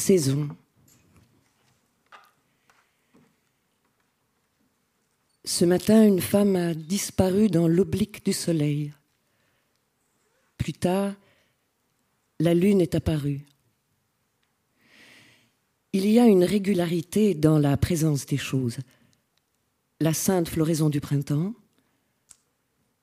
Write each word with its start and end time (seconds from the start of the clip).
Saison. 0.00 0.48
Ce 5.44 5.66
matin, 5.66 6.06
une 6.06 6.22
femme 6.22 6.56
a 6.56 6.72
disparu 6.72 7.48
dans 7.48 7.68
l'oblique 7.68 8.24
du 8.24 8.32
soleil. 8.32 8.94
Plus 10.56 10.72
tard, 10.72 11.14
la 12.38 12.54
lune 12.54 12.80
est 12.80 12.94
apparue. 12.94 13.42
Il 15.92 16.06
y 16.06 16.18
a 16.18 16.26
une 16.26 16.44
régularité 16.44 17.34
dans 17.34 17.58
la 17.58 17.76
présence 17.76 18.24
des 18.24 18.38
choses. 18.38 18.78
La 20.00 20.14
sainte 20.14 20.48
floraison 20.48 20.88
du 20.88 21.02
printemps, 21.02 21.52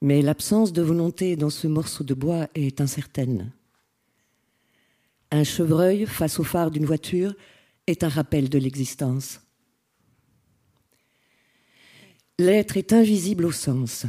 mais 0.02 0.24
l'absence 0.24 0.74
de 0.74 0.82
volonté 0.82 1.36
dans 1.36 1.52
ce 1.52 1.68
morceau 1.68 2.04
de 2.04 2.16
bois 2.16 2.48
est 2.56 2.82
incertaine. 2.82 3.52
Un 5.32 5.44
chevreuil 5.44 6.06
face 6.06 6.40
au 6.40 6.44
phare 6.44 6.72
d'une 6.72 6.86
voiture 6.86 7.36
est 7.86 8.04
un 8.04 8.10
rappel 8.10 8.50
de 8.50 8.58
l'existence. 8.58 9.42
L'être 12.40 12.78
est 12.78 12.94
invisible 12.94 13.46
au 13.46 13.52
sens. 13.52 14.06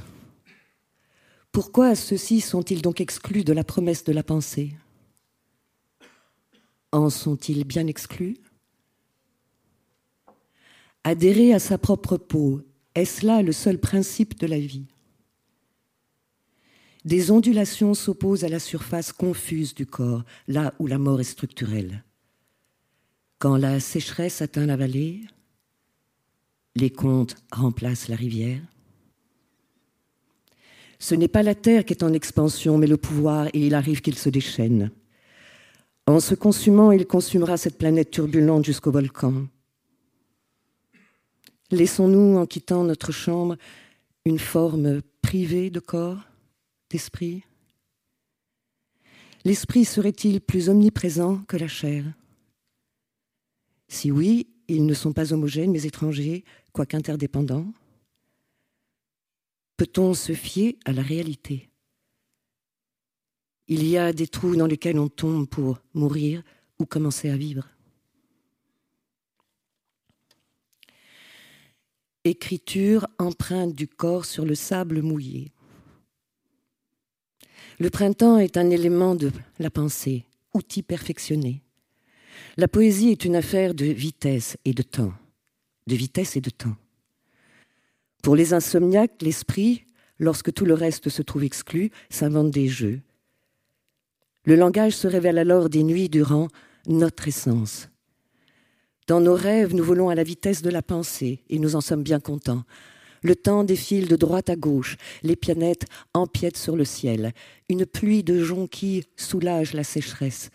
Pourquoi 1.51 1.95
ceux-ci 1.95 2.41
sont-ils 2.41 2.83
donc 2.83 3.01
exclus 3.01 3.43
de 3.43 3.53
la 3.53 3.65
promesse 3.65 4.05
de 4.05 4.13
la 4.13 4.23
pensée? 4.23 4.77
En 6.93 7.11
sont-ils 7.11 7.65
bien 7.65 7.87
exclus? 7.87 8.37
Adhérer 11.05 11.55
à 11.55 11.59
sa 11.59 11.79
propre 11.79 12.17
peau, 12.17 12.63
est-ce 12.95 13.25
là 13.25 13.43
le 13.43 13.53
seul 13.53 13.79
principe 13.79 14.39
de 14.39 14.47
la 14.47 14.59
vie? 14.59 14.87
Des 17.09 17.31
ondulations 17.31 17.95
s'opposent 17.95 18.45
à 18.45 18.51
la 18.51 18.59
surface 18.59 19.15
confuse 19.15 19.75
du 19.75 19.87
corps, 19.87 20.25
là 20.47 20.75
où 20.79 20.87
la 20.87 20.99
mort 20.99 21.23
est 21.23 21.25
structurelle. 21.25 22.05
Quand 23.39 23.57
la 23.57 23.81
sécheresse 23.81 24.43
atteint 24.43 24.67
la 24.67 24.77
vallée, 24.77 25.23
les 26.77 26.91
contes 26.91 27.37
remplacent 27.51 28.09
la 28.09 28.17
rivière. 28.17 28.61
Ce 30.99 31.15
n'est 31.15 31.29
pas 31.29 31.43
la 31.43 31.55
terre 31.55 31.87
qui 31.87 31.95
est 31.95 32.05
en 32.05 32.13
expansion, 32.13 32.77
mais 32.77 32.87
le 32.87 32.99
pouvoir, 32.99 33.47
et 33.55 33.67
il 33.67 33.75
arrive 33.75 34.03
qu'il 34.03 34.19
se 34.19 34.29
déchaîne. 34.29 34.91
En 36.07 36.21
se 36.21 36.35
consumant, 36.35 36.93
il 36.93 37.07
consumera 37.07 37.57
cette 37.57 37.79
planète 37.79 38.11
turbulente 38.11 38.67
jusqu'au 38.67 38.91
volcan. 38.91 39.47
Laissons-nous, 41.71 42.37
en 42.37 42.45
quittant 42.45 42.85
notre 42.85 43.13
chambre, 43.13 43.57
une 44.27 44.39
forme 44.39 45.01
privée 45.23 45.71
de 45.71 45.81
corps, 45.81 46.28
d'esprit 46.91 47.45
L'esprit 49.45 49.85
serait-il 49.85 50.41
plus 50.41 50.69
omniprésent 50.69 51.39
que 51.45 51.57
la 51.57 51.69
chair? 51.69 52.05
Si 53.89 54.11
oui, 54.11 54.49
ils 54.69 54.85
ne 54.85 54.95
sont 54.95 55.13
pas 55.13 55.33
homogènes 55.33 55.71
mais 55.71 55.85
étrangers, 55.85 56.45
quoique 56.73 56.97
interdépendants. 56.97 57.73
Peut-on 59.77 60.13
se 60.13 60.35
fier 60.35 60.77
à 60.85 60.93
la 60.93 61.03
réalité? 61.03 61.71
Il 63.69 63.87
y 63.87 63.97
a 63.97 64.13
des 64.13 64.27
trous 64.27 64.57
dans 64.57 64.67
lesquels 64.67 64.99
on 64.99 65.09
tombe 65.09 65.49
pour 65.49 65.79
mourir 65.95 66.43
ou 66.79 66.87
commencer 66.87 67.31
à 67.31 67.37
vivre. 67.37 67.69
Écriture, 72.25 73.07
empreinte 73.19 73.75
du 73.75 73.87
corps 73.89 74.25
sur 74.25 74.45
le 74.45 74.55
sable 74.55 75.03
mouillé. 75.03 75.53
Le 77.79 77.91
printemps 77.91 78.39
est 78.39 78.57
un 78.57 78.71
élément 78.71 79.15
de 79.15 79.31
la 79.61 79.71
pensée, 79.71 80.25
outil 80.53 80.83
perfectionné. 80.83 81.63
La 82.57 82.67
poésie 82.67 83.11
est 83.11 83.25
une 83.25 83.37
affaire 83.37 83.73
de 83.73 83.85
vitesse 83.85 84.57
et 84.65 84.73
de 84.73 84.83
temps, 84.83 85.13
de 85.87 85.95
vitesse 85.95 86.37
et 86.37 86.41
de 86.41 86.51
temps. 86.51 86.77
Pour 88.23 88.35
les 88.35 88.53
insomniaques, 88.53 89.23
l'esprit, 89.23 89.85
lorsque 90.19 90.53
tout 90.53 90.65
le 90.65 90.75
reste 90.75 91.09
se 91.09 91.23
trouve 91.23 91.45
exclu, 91.45 91.93
s'invente 92.11 92.51
des 92.51 92.67
jeux. 92.67 93.01
Le 94.45 94.57
langage 94.57 94.97
se 94.97 95.07
révèle 95.07 95.39
alors 95.39 95.69
des 95.69 95.85
nuits 95.85 96.09
durant 96.09 96.49
notre 96.89 97.29
essence. 97.29 97.89
Dans 99.07 99.21
nos 99.21 99.35
rêves, 99.35 99.75
nous 99.75 99.85
volons 99.85 100.09
à 100.09 100.17
la 100.17 100.25
vitesse 100.25 100.63
de 100.63 100.71
la 100.71 100.83
pensée 100.83 101.45
et 101.49 101.61
nous 101.61 101.77
en 101.77 101.81
sommes 101.81 102.03
bien 102.03 102.19
contents. 102.19 102.65
Le 103.23 103.35
temps 103.35 103.65
défile 103.65 104.09
de 104.09 104.17
droite 104.17 104.51
à 104.51 104.57
gauche, 104.57 104.97
les 105.23 105.37
pianettes 105.37 105.87
empiètent 106.15 106.57
sur 106.57 106.77
le 106.77 106.85
ciel. 106.85 107.33
Une 107.69 107.87
pluie 107.87 108.23
de 108.23 108.43
jonquilles 108.43 109.05
soulage 109.17 109.75
la 109.75 109.85
sécheresse. 109.85 110.51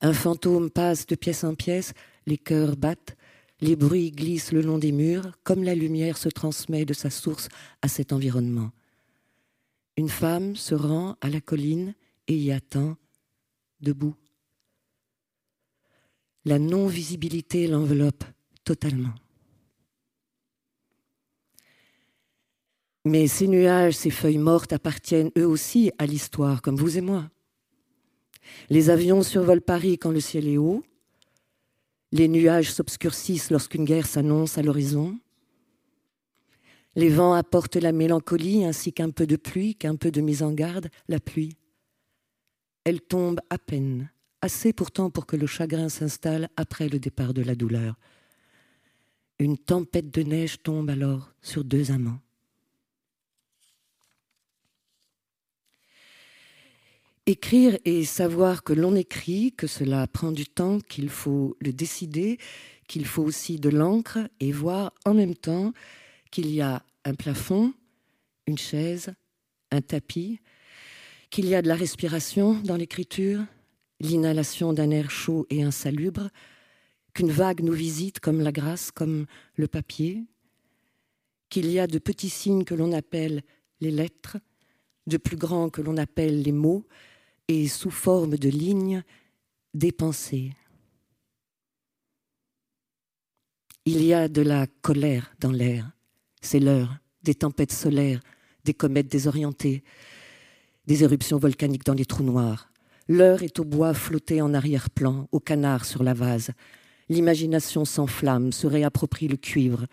Un 0.00 0.12
fantôme 0.12 0.70
passe 0.70 1.06
de 1.06 1.14
pièce 1.14 1.44
en 1.44 1.54
pièce, 1.54 1.92
les 2.26 2.38
cœurs 2.38 2.76
battent, 2.76 3.16
les 3.60 3.76
bruits 3.76 4.10
glissent 4.10 4.52
le 4.52 4.60
long 4.60 4.78
des 4.78 4.92
murs, 4.92 5.32
comme 5.42 5.62
la 5.62 5.74
lumière 5.74 6.18
se 6.18 6.28
transmet 6.28 6.84
de 6.84 6.92
sa 6.92 7.10
source 7.10 7.48
à 7.82 7.88
cet 7.88 8.12
environnement. 8.12 8.70
Une 9.96 10.08
femme 10.08 10.56
se 10.56 10.74
rend 10.74 11.16
à 11.20 11.30
la 11.30 11.40
colline 11.40 11.94
et 12.26 12.36
y 12.36 12.52
attend, 12.52 12.96
debout. 13.80 14.16
La 16.44 16.58
non-visibilité 16.58 17.66
l'enveloppe 17.66 18.24
totalement. 18.64 19.14
Mais 23.04 23.26
ces 23.26 23.48
nuages, 23.48 23.94
ces 23.94 24.10
feuilles 24.10 24.38
mortes 24.38 24.72
appartiennent 24.72 25.30
eux 25.36 25.46
aussi 25.46 25.92
à 25.98 26.06
l'histoire, 26.06 26.62
comme 26.62 26.76
vous 26.76 26.96
et 26.96 27.02
moi. 27.02 27.30
Les 28.70 28.88
avions 28.90 29.22
survolent 29.22 29.60
Paris 29.60 29.98
quand 29.98 30.10
le 30.10 30.20
ciel 30.20 30.48
est 30.48 30.56
haut. 30.56 30.82
Les 32.12 32.28
nuages 32.28 32.72
s'obscurcissent 32.72 33.50
lorsqu'une 33.50 33.84
guerre 33.84 34.06
s'annonce 34.06 34.56
à 34.56 34.62
l'horizon. 34.62 35.18
Les 36.96 37.08
vents 37.08 37.34
apportent 37.34 37.76
la 37.76 37.92
mélancolie 37.92 38.64
ainsi 38.64 38.92
qu'un 38.92 39.10
peu 39.10 39.26
de 39.26 39.36
pluie, 39.36 39.74
qu'un 39.74 39.96
peu 39.96 40.10
de 40.10 40.20
mise 40.20 40.42
en 40.42 40.52
garde, 40.52 40.88
la 41.08 41.18
pluie. 41.18 41.56
Elle 42.84 43.00
tombe 43.00 43.40
à 43.50 43.58
peine, 43.58 44.10
assez 44.40 44.72
pourtant 44.72 45.10
pour 45.10 45.26
que 45.26 45.36
le 45.36 45.46
chagrin 45.46 45.88
s'installe 45.88 46.48
après 46.56 46.88
le 46.88 47.00
départ 47.00 47.34
de 47.34 47.42
la 47.42 47.54
douleur. 47.54 47.96
Une 49.40 49.58
tempête 49.58 50.10
de 50.10 50.22
neige 50.22 50.62
tombe 50.62 50.88
alors 50.88 51.34
sur 51.42 51.64
deux 51.64 51.90
amants. 51.90 52.20
Écrire 57.26 57.78
et 57.86 58.04
savoir 58.04 58.62
que 58.64 58.74
l'on 58.74 58.94
écrit, 58.94 59.52
que 59.52 59.66
cela 59.66 60.06
prend 60.06 60.30
du 60.30 60.46
temps, 60.46 60.78
qu'il 60.80 61.08
faut 61.08 61.56
le 61.60 61.72
décider, 61.72 62.38
qu'il 62.86 63.06
faut 63.06 63.22
aussi 63.22 63.58
de 63.58 63.70
l'encre 63.70 64.18
et 64.40 64.52
voir 64.52 64.92
en 65.06 65.14
même 65.14 65.34
temps 65.34 65.72
qu'il 66.30 66.50
y 66.50 66.60
a 66.60 66.84
un 67.06 67.14
plafond, 67.14 67.72
une 68.46 68.58
chaise, 68.58 69.14
un 69.70 69.80
tapis, 69.80 70.38
qu'il 71.30 71.46
y 71.46 71.54
a 71.54 71.62
de 71.62 71.68
la 71.68 71.76
respiration 71.76 72.60
dans 72.62 72.76
l'écriture, 72.76 73.42
l'inhalation 74.00 74.74
d'un 74.74 74.90
air 74.90 75.10
chaud 75.10 75.46
et 75.48 75.62
insalubre, 75.62 76.28
qu'une 77.14 77.30
vague 77.30 77.62
nous 77.62 77.72
visite 77.72 78.20
comme 78.20 78.40
la 78.40 78.52
grâce, 78.52 78.90
comme 78.90 79.24
le 79.54 79.66
papier, 79.66 80.24
qu'il 81.48 81.70
y 81.70 81.78
a 81.78 81.86
de 81.86 81.98
petits 81.98 82.28
signes 82.28 82.64
que 82.64 82.74
l'on 82.74 82.92
appelle 82.92 83.42
les 83.80 83.90
lettres, 83.90 84.36
de 85.06 85.16
plus 85.16 85.36
grands 85.36 85.70
que 85.70 85.80
l'on 85.80 85.96
appelle 85.96 86.42
les 86.42 86.52
mots, 86.52 86.86
et 87.48 87.68
sous 87.68 87.90
forme 87.90 88.36
de 88.36 88.48
lignes 88.48 89.02
des. 89.74 89.92
Il 93.86 94.02
y 94.02 94.14
a 94.14 94.28
de 94.28 94.42
la 94.42 94.66
colère 94.66 95.34
dans 95.40 95.52
l'air, 95.52 95.90
c'est 96.40 96.60
l'heure 96.60 96.96
des 97.22 97.34
tempêtes 97.34 97.72
solaires, 97.72 98.20
des 98.64 98.74
comètes 98.74 99.10
désorientées, 99.10 99.82
des 100.86 101.04
éruptions 101.04 101.38
volcaniques 101.38 101.86
dans 101.86 101.94
les 101.94 102.04
trous 102.04 102.22
noirs, 102.22 102.70
L'heure 103.06 103.42
est 103.42 103.58
au 103.58 103.64
bois 103.64 103.92
flotté 103.92 104.40
en 104.40 104.54
arrière-plan, 104.54 105.28
au 105.30 105.38
canard 105.38 105.84
sur 105.84 106.02
la 106.02 106.14
vase. 106.14 106.52
L'imagination 107.10 107.84
s'enflamme, 107.84 108.50
se 108.50 108.66
réapproprie 108.66 109.28
le 109.28 109.36
cuivre. 109.36 109.86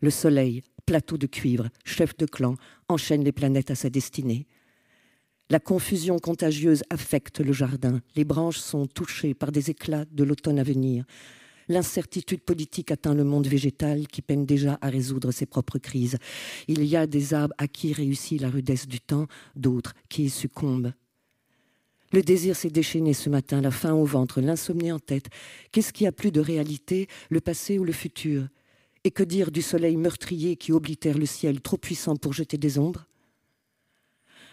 Le 0.00 0.08
soleil, 0.08 0.62
plateau 0.86 1.18
de 1.18 1.26
cuivre, 1.26 1.68
chef 1.84 2.16
de 2.16 2.24
clan, 2.24 2.56
enchaîne 2.88 3.22
les 3.22 3.32
planètes 3.32 3.70
à 3.70 3.74
sa 3.74 3.90
destinée. 3.90 4.46
La 5.50 5.60
confusion 5.60 6.18
contagieuse 6.18 6.82
affecte 6.88 7.40
le 7.40 7.52
jardin. 7.52 8.00
Les 8.16 8.24
branches 8.24 8.58
sont 8.58 8.86
touchées 8.86 9.34
par 9.34 9.52
des 9.52 9.70
éclats 9.70 10.06
de 10.10 10.24
l'automne 10.24 10.58
à 10.58 10.62
venir. 10.62 11.04
L'incertitude 11.68 12.40
politique 12.40 12.90
atteint 12.90 13.14
le 13.14 13.24
monde 13.24 13.46
végétal 13.46 14.06
qui 14.06 14.22
peine 14.22 14.46
déjà 14.46 14.78
à 14.80 14.88
résoudre 14.88 15.32
ses 15.32 15.46
propres 15.46 15.78
crises. 15.78 16.16
Il 16.66 16.84
y 16.84 16.96
a 16.96 17.06
des 17.06 17.34
arbres 17.34 17.54
à 17.58 17.68
qui 17.68 17.92
réussit 17.92 18.40
la 18.40 18.48
rudesse 18.48 18.86
du 18.86 19.00
temps, 19.00 19.26
d'autres 19.54 19.94
qui 20.08 20.24
y 20.24 20.30
succombent. 20.30 20.92
Le 22.12 22.22
désir 22.22 22.56
s'est 22.56 22.70
déchaîné 22.70 23.12
ce 23.12 23.28
matin, 23.28 23.60
la 23.60 23.70
faim 23.70 23.92
au 23.92 24.04
ventre, 24.04 24.40
l'insomnie 24.40 24.92
en 24.92 24.98
tête. 24.98 25.28
Qu'est-ce 25.72 25.92
qui 25.92 26.06
a 26.06 26.12
plus 26.12 26.32
de 26.32 26.40
réalité, 26.40 27.08
le 27.28 27.40
passé 27.40 27.78
ou 27.78 27.84
le 27.84 27.92
futur? 27.92 28.46
Et 29.04 29.10
que 29.10 29.22
dire 29.22 29.50
du 29.50 29.62
soleil 29.62 29.96
meurtrier 29.96 30.56
qui 30.56 30.72
oblitère 30.72 31.18
le 31.18 31.26
ciel, 31.26 31.60
trop 31.60 31.76
puissant 31.76 32.16
pour 32.16 32.32
jeter 32.32 32.56
des 32.56 32.78
ombres? 32.78 33.06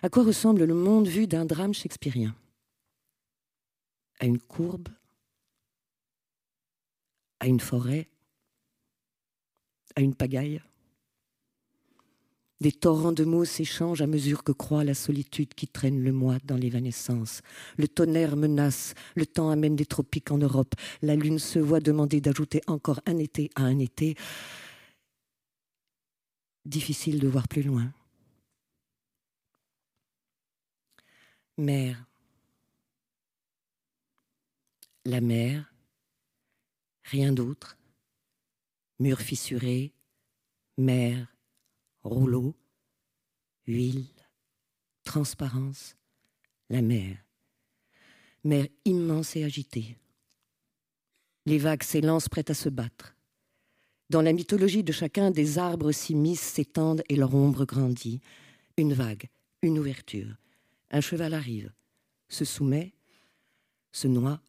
À 0.03 0.09
quoi 0.09 0.24
ressemble 0.24 0.63
le 0.63 0.74
monde 0.74 1.07
vu 1.07 1.27
d'un 1.27 1.45
drame 1.45 1.74
shakespearien? 1.74 2.36
À 4.19 4.25
une 4.25 4.39
courbe? 4.39 4.89
À 7.39 7.48
une 7.48 7.59
forêt, 7.59 8.07
à 9.95 10.01
une 10.01 10.15
pagaille? 10.15 10.62
Des 12.62 12.71
torrents 12.71 13.12
de 13.12 13.24
mots 13.24 13.45
s'échangent 13.45 14.03
à 14.03 14.07
mesure 14.07 14.44
que 14.44 14.51
croît 14.51 14.83
la 14.83 14.94
solitude 14.94 15.56
qui 15.56 15.68
traîne 15.68 16.04
le 16.04 16.12
mois 16.12 16.38
dans 16.44 16.56
l'évanescence. 16.56 17.42
Le 17.77 17.88
tonnerre 17.88 18.36
menace, 18.36 18.94
le 19.15 19.25
temps 19.25 19.50
amène 19.50 19.75
des 19.75 19.88
tropiques 19.88 20.30
en 20.30 20.38
Europe. 20.38 20.75
La 21.01 21.15
lune 21.15 21.39
se 21.39 21.57
voit 21.57 21.80
demander 21.80 22.21
d'ajouter 22.21 22.62
encore 22.68 23.01
un 23.07 23.18
été 23.18 23.50
à 23.56 23.63
un 23.63 23.80
été. 23.80 24.15
Difficile 26.65 27.19
de 27.19 27.27
voir 27.27 27.47
plus 27.47 27.63
loin. 27.63 27.92
Mer. 31.61 32.07
La 35.05 35.21
mer, 35.21 35.71
rien 37.03 37.31
d'autre. 37.31 37.77
Mur 38.97 39.19
fissuré, 39.19 39.93
mer, 40.79 41.27
rouleau, 42.01 42.55
huile, 43.67 44.07
transparence, 45.03 45.95
la 46.71 46.81
mer. 46.81 47.23
Mer 48.43 48.65
immense 48.85 49.35
et 49.35 49.43
agitée. 49.43 49.99
Les 51.45 51.59
vagues 51.59 51.83
s'élancent 51.83 52.29
prêtes 52.29 52.49
à 52.49 52.55
se 52.55 52.69
battre. 52.69 53.15
Dans 54.09 54.23
la 54.23 54.33
mythologie 54.33 54.83
de 54.83 54.91
chacun, 54.91 55.29
des 55.29 55.59
arbres 55.59 55.91
s'immiscent, 55.91 56.53
s'étendent 56.53 57.03
et 57.07 57.15
leur 57.15 57.35
ombre 57.35 57.65
grandit. 57.65 58.19
Une 58.77 58.93
vague, 58.93 59.29
une 59.61 59.77
ouverture. 59.77 60.37
Un 60.91 60.99
cheval 61.01 61.33
arrive, 61.33 61.71
se 62.27 62.43
soumet, 62.43 62.93
se 63.91 64.07
noie, 64.07 64.41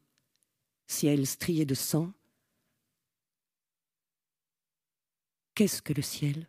ciel 0.86 1.26
strié 1.26 1.64
de 1.64 1.74
sang. 1.74 2.12
Qu'est-ce 5.54 5.80
que 5.80 5.92
le 5.92 6.02
ciel? 6.02 6.48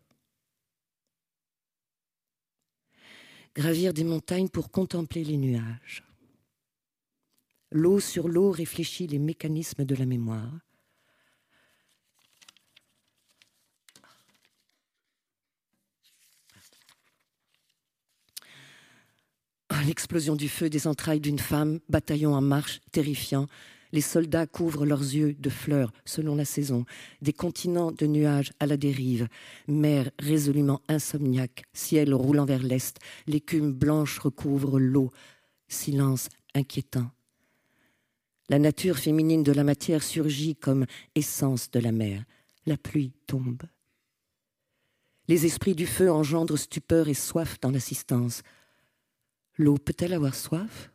Gravir 3.55 3.93
des 3.93 4.03
montagnes 4.03 4.49
pour 4.49 4.71
contempler 4.71 5.23
les 5.23 5.37
nuages. 5.37 6.03
L'eau 7.69 7.99
sur 7.99 8.27
l'eau 8.27 8.49
réfléchit 8.49 9.05
les 9.05 9.19
mécanismes 9.19 9.85
de 9.85 9.95
la 9.95 10.07
mémoire. 10.07 10.59
L'explosion 19.81 20.35
du 20.35 20.49
feu 20.49 20.69
des 20.69 20.87
entrailles 20.87 21.19
d'une 21.19 21.39
femme, 21.39 21.79
bataillon 21.89 22.33
en 22.33 22.41
marche, 22.41 22.81
terrifiant, 22.91 23.47
les 23.91 24.01
soldats 24.01 24.47
couvrent 24.47 24.85
leurs 24.85 25.01
yeux 25.01 25.33
de 25.33 25.49
fleurs 25.49 25.91
selon 26.03 26.35
la 26.35 26.45
saison, 26.45 26.85
des 27.21 27.33
continents 27.33 27.91
de 27.91 28.07
nuages 28.07 28.51
à 28.59 28.65
la 28.65 28.75
dérive, 28.77 29.27
mer 29.67 30.09
résolument 30.19 30.81
insomniaque, 30.87 31.63
ciel 31.73 32.13
roulant 32.13 32.45
vers 32.45 32.63
l'est, 32.63 32.97
l'écume 33.27 33.71
blanche 33.71 34.19
recouvre 34.19 34.79
l'eau, 34.79 35.11
silence 35.67 36.29
inquiétant. 36.55 37.11
La 38.49 38.59
nature 38.59 38.97
féminine 38.97 39.43
de 39.43 39.51
la 39.51 39.63
matière 39.63 40.03
surgit 40.03 40.55
comme 40.55 40.85
essence 41.15 41.71
de 41.71 41.79
la 41.79 41.91
mer. 41.91 42.23
La 42.65 42.77
pluie 42.77 43.13
tombe. 43.27 43.63
Les 45.27 45.45
esprits 45.45 45.75
du 45.75 45.87
feu 45.87 46.11
engendrent 46.11 46.57
stupeur 46.57 47.07
et 47.07 47.13
soif 47.13 47.59
dans 47.61 47.71
l'assistance. 47.71 48.41
L'eau 49.57 49.77
peut-elle 49.77 50.13
avoir 50.13 50.35
soif? 50.35 50.91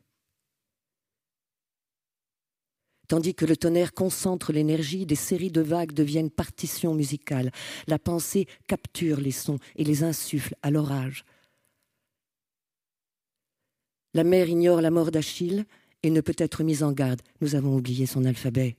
Tandis 3.09 3.35
que 3.35 3.47
le 3.47 3.57
tonnerre 3.57 3.95
concentre 3.95 4.53
l'énergie, 4.53 5.07
des 5.07 5.15
séries 5.15 5.51
de 5.51 5.63
vagues 5.63 5.93
deviennent 5.93 6.31
partitions 6.31 6.95
musicales. 6.95 7.51
La 7.87 7.99
pensée 7.99 8.47
capture 8.67 9.19
les 9.19 9.31
sons 9.31 9.59
et 9.77 9.85
les 9.85 10.03
insuffle 10.03 10.55
à 10.63 10.71
l'orage. 10.71 11.25
La 14.13 14.25
mer 14.25 14.49
ignore 14.49 14.83
la 14.83 14.91
mort 14.91 15.11
d'Achille 15.11 15.65
et 16.03 16.11
ne 16.11 16.21
peut 16.21 16.37
être 16.37 16.63
mise 16.65 16.83
en 16.83 16.93
garde. 16.93 17.23
Nous 17.41 17.55
avons 17.55 17.77
oublié 17.77 18.05
son 18.05 18.25
alphabet. 18.25 18.77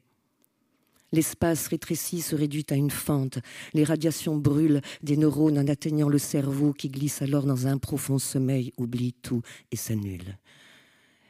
L'espace 1.12 1.68
rétréci 1.68 2.22
se 2.22 2.36
réduit 2.36 2.66
à 2.70 2.76
une 2.76 2.92
fente. 2.92 3.40
Les 3.74 3.84
radiations 3.84 4.38
brûlent 4.38 4.82
des 5.02 5.18
neurones 5.18 5.58
en 5.58 5.68
atteignant 5.68 6.10
le 6.10 6.20
cerveau 6.20 6.74
qui 6.74 6.90
glisse 6.90 7.22
alors 7.22 7.46
dans 7.46 7.68
un 7.68 7.78
profond 7.78 8.20
sommeil, 8.20 8.72
oublie 8.78 9.14
tout 9.14 9.42
et 9.72 9.76
s'annule. 9.76 10.38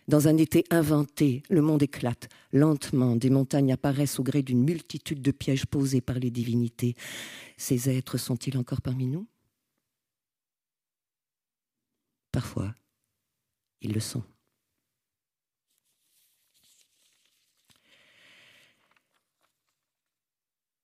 Dans 0.09 0.27
un 0.27 0.37
été 0.37 0.63
inventé, 0.71 1.43
le 1.49 1.61
monde 1.61 1.83
éclate. 1.83 2.29
Lentement, 2.51 3.15
des 3.15 3.29
montagnes 3.29 3.71
apparaissent 3.71 4.19
au 4.19 4.23
gré 4.23 4.41
d'une 4.41 4.63
multitude 4.63 5.21
de 5.21 5.31
pièges 5.31 5.67
posés 5.67 6.01
par 6.01 6.17
les 6.17 6.31
divinités. 6.31 6.95
Ces 7.57 7.89
êtres 7.89 8.17
sont-ils 8.17 8.57
encore 8.57 8.81
parmi 8.81 9.05
nous? 9.05 9.27
Parfois, 12.31 12.73
ils 13.81 13.93
le 13.93 13.99
sont. 13.99 14.23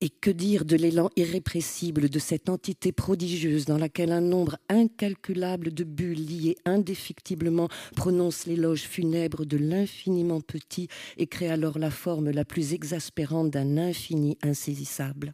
Et 0.01 0.09
que 0.09 0.29
dire 0.29 0.65
de 0.65 0.75
l'élan 0.75 1.09
irrépressible 1.15 2.09
de 2.09 2.19
cette 2.19 2.49
entité 2.49 2.91
prodigieuse 2.91 3.65
dans 3.65 3.77
laquelle 3.77 4.11
un 4.11 4.21
nombre 4.21 4.57
incalculable 4.67 5.73
de 5.73 5.83
bulles 5.83 6.25
liées 6.25 6.57
indéfectiblement 6.65 7.69
prononcent 7.95 8.45
l'éloge 8.45 8.81
funèbre 8.81 9.45
de 9.45 9.57
l'infiniment 9.57 10.41
petit 10.41 10.89
et 11.17 11.27
créent 11.27 11.49
alors 11.49 11.79
la 11.79 11.91
forme 11.91 12.29
la 12.29 12.43
plus 12.43 12.73
exaspérante 12.73 13.51
d'un 13.51 13.77
infini 13.77 14.37
insaisissable 14.43 15.33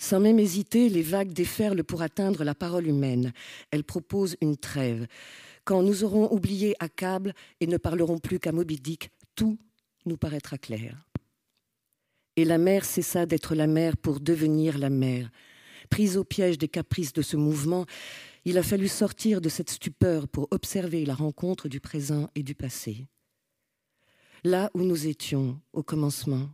Sans 0.00 0.20
même 0.20 0.38
hésiter, 0.38 0.88
les 0.88 1.02
vagues 1.02 1.32
déferlent 1.32 1.82
pour 1.82 2.02
atteindre 2.02 2.44
la 2.44 2.54
parole 2.54 2.86
humaine. 2.86 3.32
Elles 3.72 3.84
proposent 3.84 4.36
une 4.40 4.56
trêve. 4.56 5.06
Quand 5.68 5.82
nous 5.82 6.02
aurons 6.02 6.32
oublié 6.32 6.74
Accable 6.78 7.34
et 7.60 7.66
ne 7.66 7.76
parlerons 7.76 8.16
plus 8.16 8.40
qu'à 8.40 8.52
Moby 8.52 8.80
Dick, 8.80 9.10
tout 9.34 9.58
nous 10.06 10.16
paraîtra 10.16 10.56
clair. 10.56 11.06
Et 12.36 12.46
la 12.46 12.56
mer 12.56 12.86
cessa 12.86 13.26
d'être 13.26 13.54
la 13.54 13.66
mer 13.66 13.98
pour 13.98 14.18
devenir 14.18 14.78
la 14.78 14.88
mer. 14.88 15.30
Prise 15.90 16.16
au 16.16 16.24
piège 16.24 16.56
des 16.56 16.68
caprices 16.68 17.12
de 17.12 17.20
ce 17.20 17.36
mouvement, 17.36 17.84
il 18.46 18.56
a 18.56 18.62
fallu 18.62 18.88
sortir 18.88 19.42
de 19.42 19.50
cette 19.50 19.68
stupeur 19.68 20.26
pour 20.26 20.48
observer 20.52 21.04
la 21.04 21.14
rencontre 21.14 21.68
du 21.68 21.80
présent 21.80 22.30
et 22.34 22.42
du 22.42 22.54
passé. 22.54 23.06
Là 24.44 24.70
où 24.72 24.80
nous 24.80 25.06
étions 25.06 25.60
au 25.74 25.82
commencement, 25.82 26.48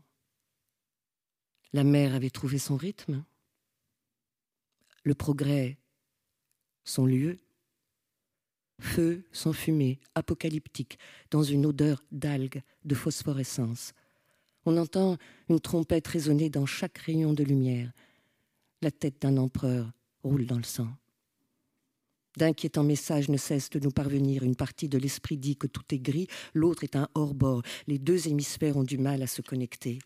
la 1.73 1.85
mer 1.85 2.17
avait 2.17 2.31
trouvé 2.31 2.59
son 2.59 2.77
rythme, 2.77 3.25
le 5.05 5.15
progrès 5.15 5.79
son 6.85 7.07
lieu, 7.07 7.39
Feu 8.81 9.25
sans 9.33 9.53
fumée, 9.53 10.01
apocalyptique, 10.15 10.99
dans 11.31 11.43
une 11.43 11.67
odeur 11.67 12.03
d'algues, 12.11 12.63
de 12.85 12.95
phosphorescence. 12.95 13.93
On 14.67 14.77
entend 14.77 15.17
une 15.49 15.61
trompette 15.61 16.09
résonner 16.09 16.51
dans 16.51 16.67
chaque 16.67 16.99
rayon 16.99 17.33
de 17.33 17.45
lumière. 17.45 17.93
La 18.83 18.91
tête 18.91 19.23
d'un 19.23 19.37
empereur 19.37 19.93
roule 20.23 20.47
dans 20.47 20.57
le 20.57 20.65
sang. 20.65 20.89
D'inquiétants 22.37 22.83
messages 22.83 23.29
ne 23.29 23.37
cessent 23.37 23.71
de 23.71 23.79
nous 23.79 23.93
parvenir. 23.93 24.43
Une 24.43 24.57
partie 24.57 24.89
de 24.89 24.99
l'esprit 24.99 25.37
dit 25.37 25.57
que 25.57 25.69
tout 25.69 25.85
est 25.95 26.01
gris, 26.01 26.27
l'autre 26.53 26.83
est 26.83 26.97
un 26.97 27.09
hors-bord. 27.15 27.63
Les 27.87 27.99
deux 27.99 28.27
hémisphères 28.27 28.77
ont 28.77 28.83
du 28.83 28.99
mal 28.99 29.23
à 29.23 29.29
se 29.29 29.41
connecter. 29.41 30.01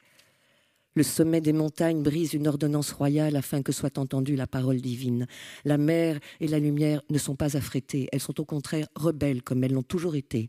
Le 0.98 1.04
sommet 1.04 1.40
des 1.40 1.52
montagnes 1.52 2.02
brise 2.02 2.32
une 2.32 2.48
ordonnance 2.48 2.90
royale 2.90 3.36
afin 3.36 3.62
que 3.62 3.70
soit 3.70 3.98
entendue 3.98 4.34
la 4.34 4.48
parole 4.48 4.80
divine. 4.80 5.28
La 5.64 5.78
mer 5.78 6.18
et 6.40 6.48
la 6.48 6.58
lumière 6.58 7.02
ne 7.08 7.18
sont 7.18 7.36
pas 7.36 7.56
affrétées, 7.56 8.08
elles 8.10 8.18
sont 8.18 8.40
au 8.40 8.44
contraire 8.44 8.88
rebelles 8.96 9.44
comme 9.44 9.62
elles 9.62 9.74
l'ont 9.74 9.84
toujours 9.84 10.16
été. 10.16 10.48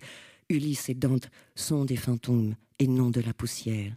Ulysse 0.49 0.89
et 0.89 0.95
Dante 0.95 1.29
sont 1.53 1.85
des 1.85 1.97
fantômes 1.97 2.55
et 2.79 2.87
non 2.87 3.11
de 3.11 3.21
la 3.21 3.31
poussière. 3.31 3.95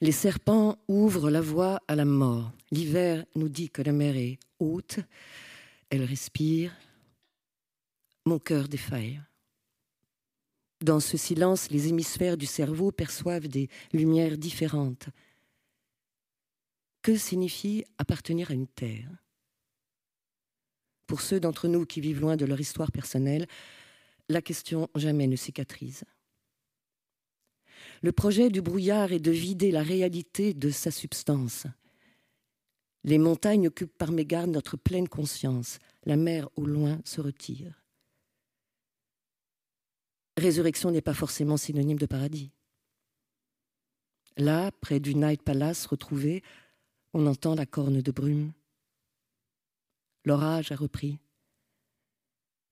Les 0.00 0.10
serpents 0.10 0.78
ouvrent 0.88 1.30
la 1.30 1.40
voie 1.40 1.80
à 1.86 1.94
la 1.94 2.06
mort. 2.06 2.50
L'hiver 2.72 3.24
nous 3.36 3.48
dit 3.48 3.70
que 3.70 3.82
la 3.82 3.92
mer 3.92 4.16
est 4.16 4.40
haute, 4.58 4.98
elle 5.90 6.02
respire. 6.02 6.74
Mon 8.26 8.40
cœur 8.40 8.66
défaille. 8.66 9.20
Dans 10.80 11.00
ce 11.00 11.16
silence, 11.16 11.70
les 11.70 11.88
hémisphères 11.88 12.36
du 12.36 12.46
cerveau 12.46 12.92
perçoivent 12.92 13.48
des 13.48 13.68
lumières 13.92 14.38
différentes. 14.38 15.08
Que 17.02 17.16
signifie 17.16 17.84
appartenir 17.98 18.50
à 18.50 18.54
une 18.54 18.68
terre? 18.68 19.10
Pour 21.06 21.20
ceux 21.20 21.40
d'entre 21.40 21.68
nous 21.68 21.86
qui 21.86 22.00
vivent 22.00 22.20
loin 22.20 22.36
de 22.36 22.44
leur 22.44 22.60
histoire 22.60 22.92
personnelle, 22.92 23.46
la 24.28 24.42
question 24.42 24.88
jamais 24.94 25.26
ne 25.26 25.36
cicatrise. 25.36 26.04
Le 28.02 28.12
projet 28.12 28.50
du 28.50 28.60
brouillard 28.60 29.12
est 29.12 29.20
de 29.20 29.30
vider 29.30 29.70
la 29.72 29.82
réalité 29.82 30.54
de 30.54 30.70
sa 30.70 30.90
substance. 30.90 31.66
Les 33.04 33.18
montagnes 33.18 33.68
occupent 33.68 33.96
par 33.96 34.12
mégarde 34.12 34.50
notre 34.50 34.76
pleine 34.76 35.08
conscience. 35.08 35.78
La 36.04 36.16
mer 36.16 36.48
au 36.56 36.66
loin 36.66 37.00
se 37.04 37.20
retire. 37.20 37.82
Résurrection 40.38 40.92
n'est 40.92 41.00
pas 41.00 41.14
forcément 41.14 41.56
synonyme 41.56 41.98
de 41.98 42.06
paradis. 42.06 42.52
Là, 44.36 44.70
près 44.70 45.00
du 45.00 45.16
Night 45.16 45.42
Palace 45.42 45.84
retrouvé, 45.86 46.44
on 47.12 47.26
entend 47.26 47.56
la 47.56 47.66
corne 47.66 48.00
de 48.00 48.12
brume. 48.12 48.52
L'orage 50.24 50.70
a 50.70 50.76
repris. 50.76 51.18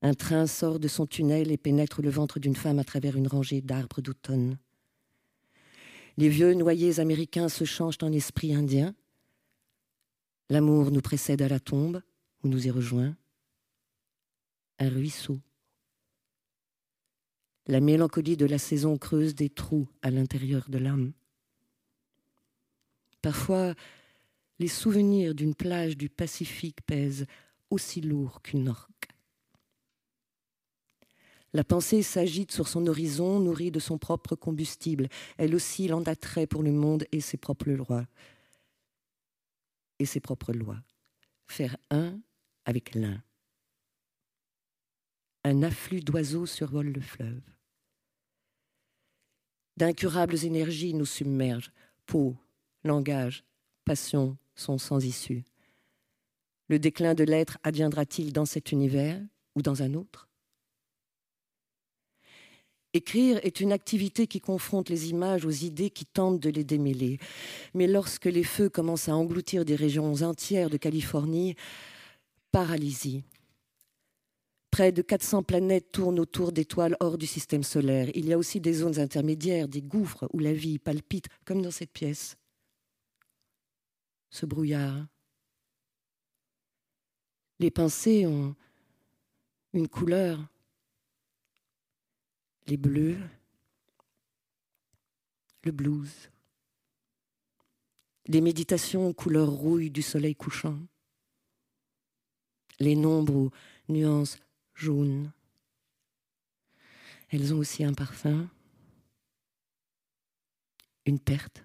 Un 0.00 0.14
train 0.14 0.46
sort 0.46 0.78
de 0.78 0.86
son 0.86 1.06
tunnel 1.06 1.50
et 1.50 1.56
pénètre 1.56 2.02
le 2.02 2.10
ventre 2.10 2.38
d'une 2.38 2.54
femme 2.54 2.78
à 2.78 2.84
travers 2.84 3.16
une 3.16 3.26
rangée 3.26 3.62
d'arbres 3.62 4.00
d'automne. 4.00 4.58
Les 6.18 6.28
vieux 6.28 6.54
noyés 6.54 7.00
américains 7.00 7.48
se 7.48 7.64
changent 7.64 7.98
en 8.00 8.12
esprits 8.12 8.54
indiens. 8.54 8.94
L'amour 10.50 10.92
nous 10.92 11.00
précède 11.00 11.42
à 11.42 11.48
la 11.48 11.58
tombe, 11.58 12.00
où 12.44 12.48
nous 12.48 12.64
y 12.68 12.70
rejoint. 12.70 13.16
Un 14.78 14.88
ruisseau. 14.88 15.40
La 17.68 17.80
mélancolie 17.80 18.36
de 18.36 18.46
la 18.46 18.58
saison 18.58 18.96
creuse 18.96 19.34
des 19.34 19.50
trous 19.50 19.88
à 20.02 20.10
l'intérieur 20.10 20.68
de 20.68 20.78
l'âme. 20.78 21.12
Parfois, 23.22 23.74
les 24.60 24.68
souvenirs 24.68 25.34
d'une 25.34 25.54
plage 25.54 25.96
du 25.96 26.08
Pacifique 26.08 26.80
pèsent 26.86 27.26
aussi 27.70 28.00
lourd 28.00 28.40
qu'une 28.42 28.68
orque. 28.68 29.08
La 31.52 31.64
pensée 31.64 32.02
s'agite 32.02 32.52
sur 32.52 32.68
son 32.68 32.86
horizon, 32.86 33.40
nourrie 33.40 33.70
de 33.70 33.80
son 33.80 33.98
propre 33.98 34.36
combustible. 34.36 35.08
Elle 35.36 35.54
oscille 35.54 35.92
en 35.92 36.04
pour 36.48 36.62
le 36.62 36.70
monde 36.70 37.04
et 37.10 37.20
ses 37.20 37.36
propres 37.36 37.70
lois. 37.70 38.06
Et 39.98 40.06
ses 40.06 40.20
propres 40.20 40.52
lois. 40.52 40.82
Faire 41.46 41.76
un 41.90 42.20
avec 42.64 42.94
l'un. 42.94 43.22
Un 45.44 45.62
afflux 45.62 46.00
d'oiseaux 46.00 46.46
survole 46.46 46.88
le 46.88 47.00
fleuve. 47.00 47.55
D'incurables 49.76 50.44
énergies 50.44 50.94
nous 50.94 51.06
submergent. 51.06 51.72
Peau, 52.06 52.36
langage, 52.84 53.44
passion 53.84 54.36
sont 54.54 54.78
sans 54.78 55.04
issue. 55.04 55.44
Le 56.68 56.78
déclin 56.78 57.14
de 57.14 57.24
l'être 57.24 57.58
adviendra-t-il 57.62 58.32
dans 58.32 58.46
cet 58.46 58.72
univers 58.72 59.20
ou 59.54 59.62
dans 59.62 59.82
un 59.82 59.94
autre? 59.94 60.28
Écrire 62.94 63.38
est 63.42 63.60
une 63.60 63.72
activité 63.72 64.26
qui 64.26 64.40
confronte 64.40 64.88
les 64.88 65.10
images 65.10 65.44
aux 65.44 65.50
idées 65.50 65.90
qui 65.90 66.06
tentent 66.06 66.40
de 66.40 66.48
les 66.48 66.64
démêler. 66.64 67.18
Mais 67.74 67.86
lorsque 67.86 68.24
les 68.24 68.42
feux 68.42 68.70
commencent 68.70 69.10
à 69.10 69.14
engloutir 69.14 69.66
des 69.66 69.76
régions 69.76 70.22
entières 70.22 70.70
de 70.70 70.78
Californie, 70.78 71.56
paralysie. 72.52 73.22
Près 74.76 74.92
de 74.92 75.00
400 75.00 75.42
planètes 75.42 75.90
tournent 75.90 76.20
autour 76.20 76.52
d'étoiles 76.52 76.98
hors 77.00 77.16
du 77.16 77.26
système 77.26 77.62
solaire. 77.62 78.10
Il 78.14 78.26
y 78.26 78.34
a 78.34 78.36
aussi 78.36 78.60
des 78.60 78.74
zones 78.74 78.98
intermédiaires, 78.98 79.68
des 79.68 79.80
gouffres 79.80 80.28
où 80.34 80.38
la 80.38 80.52
vie 80.52 80.78
palpite, 80.78 81.28
comme 81.46 81.62
dans 81.62 81.70
cette 81.70 81.92
pièce. 81.92 82.36
Ce 84.28 84.44
brouillard. 84.44 85.06
Les 87.58 87.70
pensées 87.70 88.26
ont 88.26 88.54
une 89.72 89.88
couleur 89.88 90.46
les 92.66 92.76
bleus, 92.76 93.16
le 95.64 95.72
blues, 95.72 96.30
les 98.26 98.42
méditations 98.42 99.10
couleur 99.14 99.48
rouille 99.48 99.90
du 99.90 100.02
soleil 100.02 100.34
couchant, 100.34 100.78
les 102.78 102.94
nombres 102.94 103.36
aux 103.36 103.52
nuances 103.88 104.36
jaunes. 104.76 105.32
Elles 107.30 107.52
ont 107.52 107.58
aussi 107.58 107.82
un 107.82 107.94
parfum, 107.94 108.48
une 111.06 111.18
perte. 111.18 111.64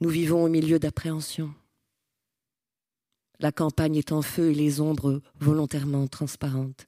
Nous 0.00 0.08
vivons 0.08 0.44
au 0.44 0.48
milieu 0.48 0.78
d'appréhension. 0.78 1.54
La 3.38 3.52
campagne 3.52 3.96
est 3.96 4.12
en 4.12 4.22
feu 4.22 4.50
et 4.50 4.54
les 4.54 4.80
ombres 4.80 5.20
volontairement 5.38 6.06
transparentes. 6.06 6.86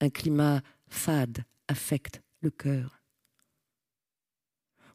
Un 0.00 0.10
climat 0.10 0.60
fade 0.88 1.44
affecte 1.68 2.20
le 2.40 2.50
cœur. 2.50 3.00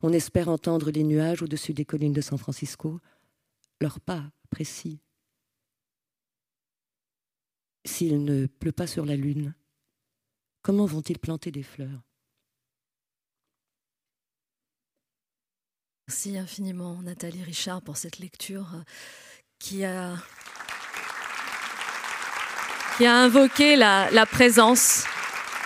On 0.02 0.12
espère 0.12 0.50
entendre 0.50 0.92
les 0.92 1.04
nuages 1.04 1.42
au-dessus 1.42 1.74
des 1.74 1.86
collines 1.86 2.14
de 2.14 2.22
San 2.22 2.38
Francisco, 2.38 3.00
leur 3.80 4.00
pas 4.00 4.30
précis. 4.50 5.00
S'il 7.88 8.26
ne 8.26 8.48
pleut 8.48 8.74
pas 8.74 8.86
sur 8.86 9.06
la 9.06 9.16
lune, 9.16 9.56
comment 10.62 10.86
vont-ils 10.86 11.18
planter 11.18 11.52
des 11.52 11.64
fleurs? 11.64 12.02
Merci 16.08 16.38
infiniment 16.38 17.02
Nathalie 17.02 17.44
Richard 17.44 17.82
pour 17.82 17.96
cette 17.96 18.20
lecture 18.20 18.68
qui 19.58 19.86
a 19.86 20.16
qui 22.98 23.06
a 23.06 23.16
invoqué 23.16 23.78
la, 23.78 24.12
la 24.12 24.26
présence 24.26 25.06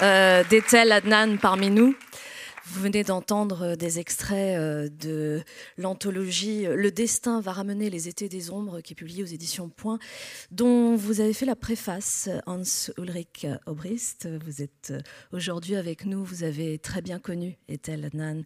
euh, 0.01 0.43
d'Ethel 0.43 0.91
Adnan 0.91 1.37
parmi 1.37 1.71
nous. 1.71 1.95
Vous 2.63 2.81
venez 2.81 3.03
d'entendre 3.03 3.63
euh, 3.63 3.75
des 3.75 3.97
extraits 3.97 4.57
euh, 4.57 4.87
de 4.87 5.41
l'anthologie 5.77 6.65
Le 6.65 6.91
destin 6.91 7.41
va 7.41 7.53
ramener 7.53 7.89
les 7.89 8.07
étés 8.07 8.29
des 8.29 8.51
ombres 8.51 8.81
qui 8.81 8.93
est 8.93 8.95
publiée 8.95 9.23
aux 9.23 9.27
éditions 9.27 9.67
Point, 9.69 9.97
dont 10.51 10.95
vous 10.95 11.21
avez 11.21 11.33
fait 11.33 11.47
la 11.47 11.55
préface, 11.55 12.29
Hans 12.45 12.61
Ulrich 12.99 13.47
Obrist. 13.65 14.27
Vous 14.45 14.61
êtes 14.61 14.91
euh, 14.91 15.01
aujourd'hui 15.31 15.75
avec 15.75 16.05
nous, 16.05 16.23
vous 16.23 16.43
avez 16.43 16.77
très 16.77 17.01
bien 17.01 17.17
connu 17.17 17.57
Ethel 17.67 18.09
Nan 18.13 18.43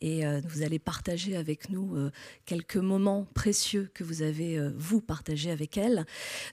et 0.00 0.22
vous 0.48 0.62
allez 0.62 0.78
partager 0.78 1.36
avec 1.36 1.70
nous 1.70 1.96
quelques 2.44 2.76
moments 2.76 3.26
précieux 3.34 3.90
que 3.94 4.04
vous 4.04 4.22
avez, 4.22 4.58
vous, 4.76 5.00
partagé 5.00 5.50
avec 5.50 5.76
elle. 5.76 6.06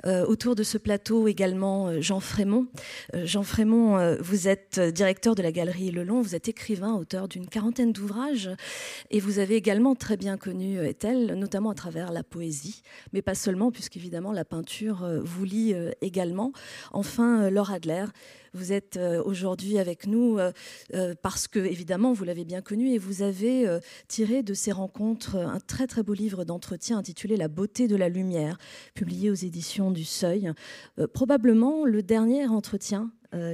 Autour 0.06 0.56
de 0.56 0.64
ce 0.64 0.78
plateau 0.78 1.28
également, 1.28 2.02
Jean 2.02 2.20
Frémont. 2.20 2.68
Jean 3.14 3.44
Frémont, 3.44 4.18
vous 4.20 4.48
êtes 4.48 4.80
directeur 4.80 5.36
de 5.36 5.44
la 5.44 5.52
galerie 5.52 5.92
Le 5.92 6.04
Long, 6.04 6.22
vous 6.22 6.36
êtes 6.36 6.48
écrivain, 6.48 7.05
auteur 7.06 7.28
d'une 7.28 7.48
quarantaine 7.48 7.94
d'ouvrages 7.94 8.50
et 9.12 9.20
vous 9.20 9.38
avez 9.38 9.56
également 9.56 9.94
très 9.94 10.18
bien 10.18 10.38
connu 10.38 10.80
euh, 10.80 10.90
Ethel, 10.90 11.36
notamment 11.36 11.70
à 11.70 11.76
travers 11.76 12.12
la 12.12 12.24
poésie, 12.24 12.82
mais 13.14 13.22
pas 13.22 13.36
seulement, 13.36 13.72
puisqu'évidemment 13.72 14.32
la 14.32 14.44
peinture 14.44 15.04
euh, 15.04 15.22
vous 15.22 15.46
lie 15.46 15.74
euh, 15.76 15.92
également. 16.02 16.52
Enfin, 16.94 17.52
Laure 17.52 17.70
Adler, 17.70 18.06
vous 18.54 18.72
êtes 18.72 18.98
aujourd'hui 19.26 19.80
avec 19.80 20.08
nous 20.08 20.40
parce 21.22 21.50
que, 21.50 21.60
évidemment, 21.60 22.14
vous 22.14 22.24
l'avez 22.24 22.46
bien 22.46 22.62
connu 22.62 22.94
et 22.94 22.98
vous 22.98 23.22
avez 23.22 23.68
tiré 24.08 24.44
de 24.44 24.54
ces 24.54 24.72
rencontres 24.72 25.36
un 25.36 25.60
très 25.60 25.88
très 25.88 26.04
beau 26.04 26.14
livre 26.14 26.46
d'entretien 26.46 26.98
intitulé 26.98 27.36
La 27.36 27.50
beauté 27.50 27.90
de 27.90 27.98
la 27.98 28.08
lumière, 28.08 28.58
publié 28.94 29.30
aux 29.30 29.34
éditions 29.34 29.92
du 29.92 30.06
Seuil. 30.06 30.54
Probablement 31.14 31.84
le 31.84 32.02
dernier 32.02 32.48
entretien 32.48 33.12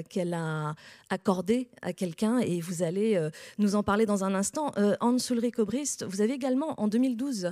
qu'elle 0.08 0.36
a 0.36 0.76
accordé 1.12 1.70
à 1.82 1.94
quelqu'un 1.94 2.40
et 2.40 2.62
vous 2.62 2.84
allez 2.84 3.16
euh, 3.16 3.30
nous 3.60 3.76
en 3.76 3.84
parler 3.84 4.06
dans 4.06 4.24
un 4.24 4.34
instant. 4.34 4.72
Euh, 4.78 4.96
Hans 5.02 5.18
Ulrich 5.18 5.60
Obrist, 5.60 6.06
vous 6.06 6.22
avez 6.22 6.34
également 6.34 6.80
en 6.82 6.88
2012 6.88 7.52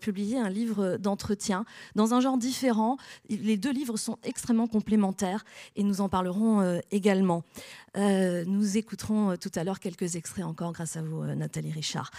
publié 0.00 0.38
un 0.38 0.48
livre 0.48 0.96
d'entretien 0.96 1.64
dans 1.94 2.14
un 2.14 2.20
genre 2.20 2.36
différent. 2.36 2.96
Les 3.30 3.56
deux 3.56 3.72
livres 3.72 3.96
sont 3.96 4.18
extrêmement 4.24 4.66
complémentaires 4.66 5.44
et 5.76 5.84
nous 5.84 6.00
en 6.00 6.08
parlerons 6.08 6.80
également. 6.90 7.44
nous 7.96 8.76
écouterons 8.76 9.36
tout 9.36 9.52
à 9.54 9.64
l'heure 9.64 9.78
quelques 9.78 10.16
extraits 10.16 10.44
encore 10.44 10.72
grâce 10.72 10.96
à 10.96 11.02
vous, 11.02 11.24
Nathalie 11.24 11.70
Richard. 11.70 12.10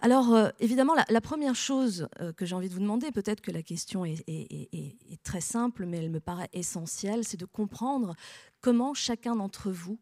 Alors, 0.00 0.36
évidemment, 0.58 0.94
la, 1.08 1.20
première 1.20 1.54
chose 1.54 2.08
que 2.36 2.44
j'ai 2.44 2.56
envie 2.56 2.68
de 2.68 2.74
vous 2.74 2.80
demander, 2.80 3.12
peut-être 3.12 3.40
que 3.40 3.52
la 3.52 3.62
question 3.62 4.04
est, 4.04 4.24
est, 4.28 5.22
très 5.22 5.40
simple, 5.40 5.86
mais 5.86 5.98
elle 5.98 6.10
me 6.10 6.20
paraît 6.20 6.50
essentielle, 6.52 7.24
c'est 7.24 7.38
de 7.38 7.46
comprendre 7.46 8.16
comment 8.62 8.94
chacun 8.94 9.36
d'entre 9.36 9.70
vous 9.70 9.98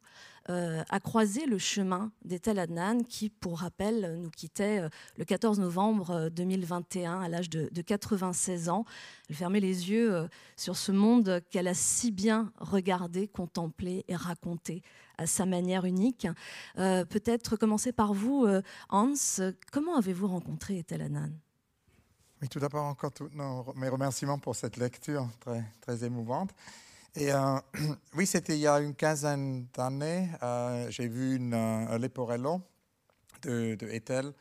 euh, 0.50 0.82
a 0.88 0.98
croisé 0.98 1.46
le 1.46 1.58
chemin 1.58 2.10
d'Ethel 2.24 2.58
Adnan, 2.58 3.04
qui, 3.04 3.30
pour 3.30 3.60
rappel, 3.60 4.18
nous 4.20 4.30
quittait 4.30 4.80
euh, 4.80 4.88
le 5.16 5.24
14 5.24 5.60
novembre 5.60 6.28
2021 6.30 7.20
euh, 7.20 7.24
à 7.24 7.28
l'âge 7.28 7.48
de, 7.48 7.68
96 7.80 8.68
ans. 8.68 8.84
Elle 9.28 9.36
fermait 9.36 9.60
les 9.60 9.90
yeux 9.90 10.28
sur 10.56 10.76
ce 10.76 10.90
monde 10.90 11.40
qu'elle 11.50 11.68
a 11.68 11.74
si 11.74 12.10
bien 12.10 12.52
regardé, 12.58 13.28
contemplé 13.28 14.04
et 14.08 14.16
raconté 14.16 14.82
à 15.18 15.26
sa 15.26 15.46
manière 15.46 15.84
unique. 15.84 16.26
Peut-être 16.76 17.56
commencer 17.56 17.92
par 17.92 18.12
vous, 18.12 18.46
Hans. 18.88 19.14
Comment 19.72 19.96
avez-vous 19.96 20.28
rencontré 20.28 20.78
Ethel 20.78 21.02
Adnan? 21.02 21.30
Oui, 22.42 22.48
tout 22.48 22.58
d'abord, 22.58 22.86
encore 22.86 23.12
mes 23.76 23.88
remerciements 23.88 24.38
pour 24.38 24.56
cette 24.56 24.76
lecture 24.76 25.28
très, 25.40 25.64
très 25.80 26.04
émouvante. 26.04 26.50
Et 27.14 27.32
euh, 27.32 27.58
oui, 28.14 28.26
c'était 28.26 28.56
il 28.56 28.60
y 28.60 28.66
a 28.66 28.80
une 28.80 28.94
quinzaine 28.94 29.66
d'années. 29.74 30.28
Euh, 30.42 30.90
j'ai 30.90 31.08
vu 31.08 31.36
une, 31.36 31.54
un 31.54 31.98
Leporello 31.98 32.60
de, 33.42 33.74
de 33.74 33.86
Ethel 33.88 34.32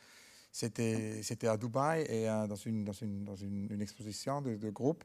c'était 0.51 1.47
à 1.47 1.57
Dubaï 1.57 2.05
et 2.09 2.25
dans, 2.25 2.55
une, 2.55 2.83
dans, 2.83 2.93
une, 2.93 3.23
dans 3.23 3.35
une, 3.35 3.81
exposition 3.81 4.41
de, 4.41 4.69
groupe. 4.69 5.03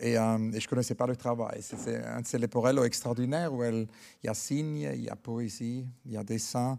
Et, 0.00 0.16
euh, 0.16 0.50
et, 0.52 0.60
je 0.60 0.66
ne 0.66 0.70
connaissais 0.70 0.94
pas 0.94 1.06
le 1.06 1.16
travail. 1.16 1.60
C'est 1.62 2.04
un 2.04 2.20
de 2.20 2.38
Leporello 2.38 2.84
extraordinaire 2.84 3.52
où 3.52 3.62
il 3.62 3.86
y 4.24 4.28
a 4.28 4.34
signes, 4.34 4.90
il 4.94 5.02
y 5.02 5.08
a 5.08 5.16
poésie, 5.16 5.86
il 6.06 6.12
y 6.12 6.16
a 6.16 6.24
dessin. 6.24 6.78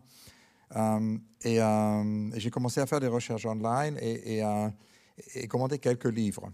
Euh, 0.75 1.17
et, 1.43 1.61
euh, 1.61 2.31
et 2.33 2.39
j'ai 2.39 2.49
commencé 2.49 2.81
à 2.81 2.87
faire 2.87 2.99
des 2.99 3.07
recherches 3.07 3.45
online 3.45 3.97
et, 4.01 4.39
et, 4.39 4.43
et 5.35 5.47
commander 5.47 5.79
quelques 5.79 6.05
livres. 6.05 6.51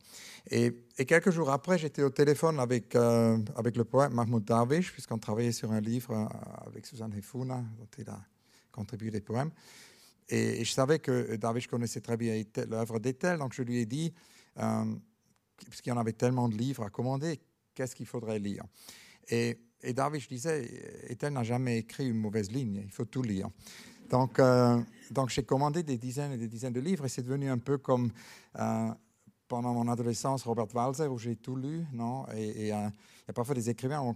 Et, 0.52 0.74
quelques 1.08 1.32
jours 1.32 1.50
après, 1.50 1.78
j'étais 1.78 2.04
au 2.04 2.10
téléphone 2.10 2.60
avec, 2.60 2.96
avec 2.96 3.78
le 3.78 3.84
poète 3.86 4.12
Mahmoud 4.12 4.44
Darwish, 4.44 4.92
puisqu'on 4.92 5.18
travaillait 5.18 5.52
sur 5.52 5.72
un 5.72 5.80
livre 5.80 6.30
avec 6.68 6.86
Suzanne 6.86 7.14
Hefuna, 7.18 7.64
dont 7.78 7.88
il 7.98 8.10
a 8.10 8.20
contribué 8.72 9.12
des 9.12 9.22
poèmes. 9.22 9.52
Et, 10.28 10.64
je 10.64 10.72
savais 10.72 11.00
que 11.00 11.36
Darwish 11.36 11.68
connaissait 11.68 12.02
très 12.02 12.18
bien 12.18 12.44
l'œuvre 12.68 13.00
d'Etel, 13.00 13.40
donc 13.40 13.54
je 13.54 13.64
lui 13.64 13.78
ai 13.78 13.86
dit 13.86 14.14
puisqu'il 15.68 15.90
y 15.90 15.92
en 15.92 15.98
avait 15.98 16.14
tellement 16.14 16.48
de 16.50 16.56
livres 16.56 16.84
à 16.84 16.90
commander, 16.90 17.40
qu'est-ce 17.74 17.96
qu'il 17.96 18.06
faudrait 18.06 18.40
lire? 18.40 18.64
Et, 19.30 19.60
et 19.82 19.94
David, 19.94 20.22
je 20.22 20.28
disais, 20.28 21.06
Ethel 21.08 21.34
n'a 21.34 21.44
jamais 21.44 21.80
écrit 21.80 22.10
une 22.10 22.18
mauvaise 22.18 22.52
ligne, 22.52 22.82
il 22.86 22.92
faut 22.92 23.06
tout 23.06 23.24
lire. 23.24 23.50
Donc, 24.10 24.40
euh, 24.40 24.82
donc 25.12 25.30
j'ai 25.30 25.44
commandé 25.44 25.84
des 25.84 25.98
dizaines 25.98 26.32
et 26.32 26.38
des 26.38 26.48
dizaines 26.48 26.74
de 26.74 26.80
livres 26.80 27.06
et 27.06 27.10
c'est 27.10 27.22
devenu 27.22 27.50
un 27.50 27.58
peu 27.58 27.78
comme 27.78 28.12
euh, 28.58 28.90
pendant 29.48 29.74
mon 29.74 29.88
adolescence 29.88 30.44
Robert 30.44 30.74
Walzer 30.74 31.12
où 31.12 31.18
j'ai 31.18 31.36
tout 31.36 31.56
lu, 31.56 31.86
non? 31.94 32.26
Et, 32.36 32.74
euh, 32.74 32.90
il 33.26 33.28
y 33.28 33.32
a 33.32 33.34
parfois 33.34 33.54
des 33.54 33.70
écrivains 33.70 34.02
on, 34.02 34.16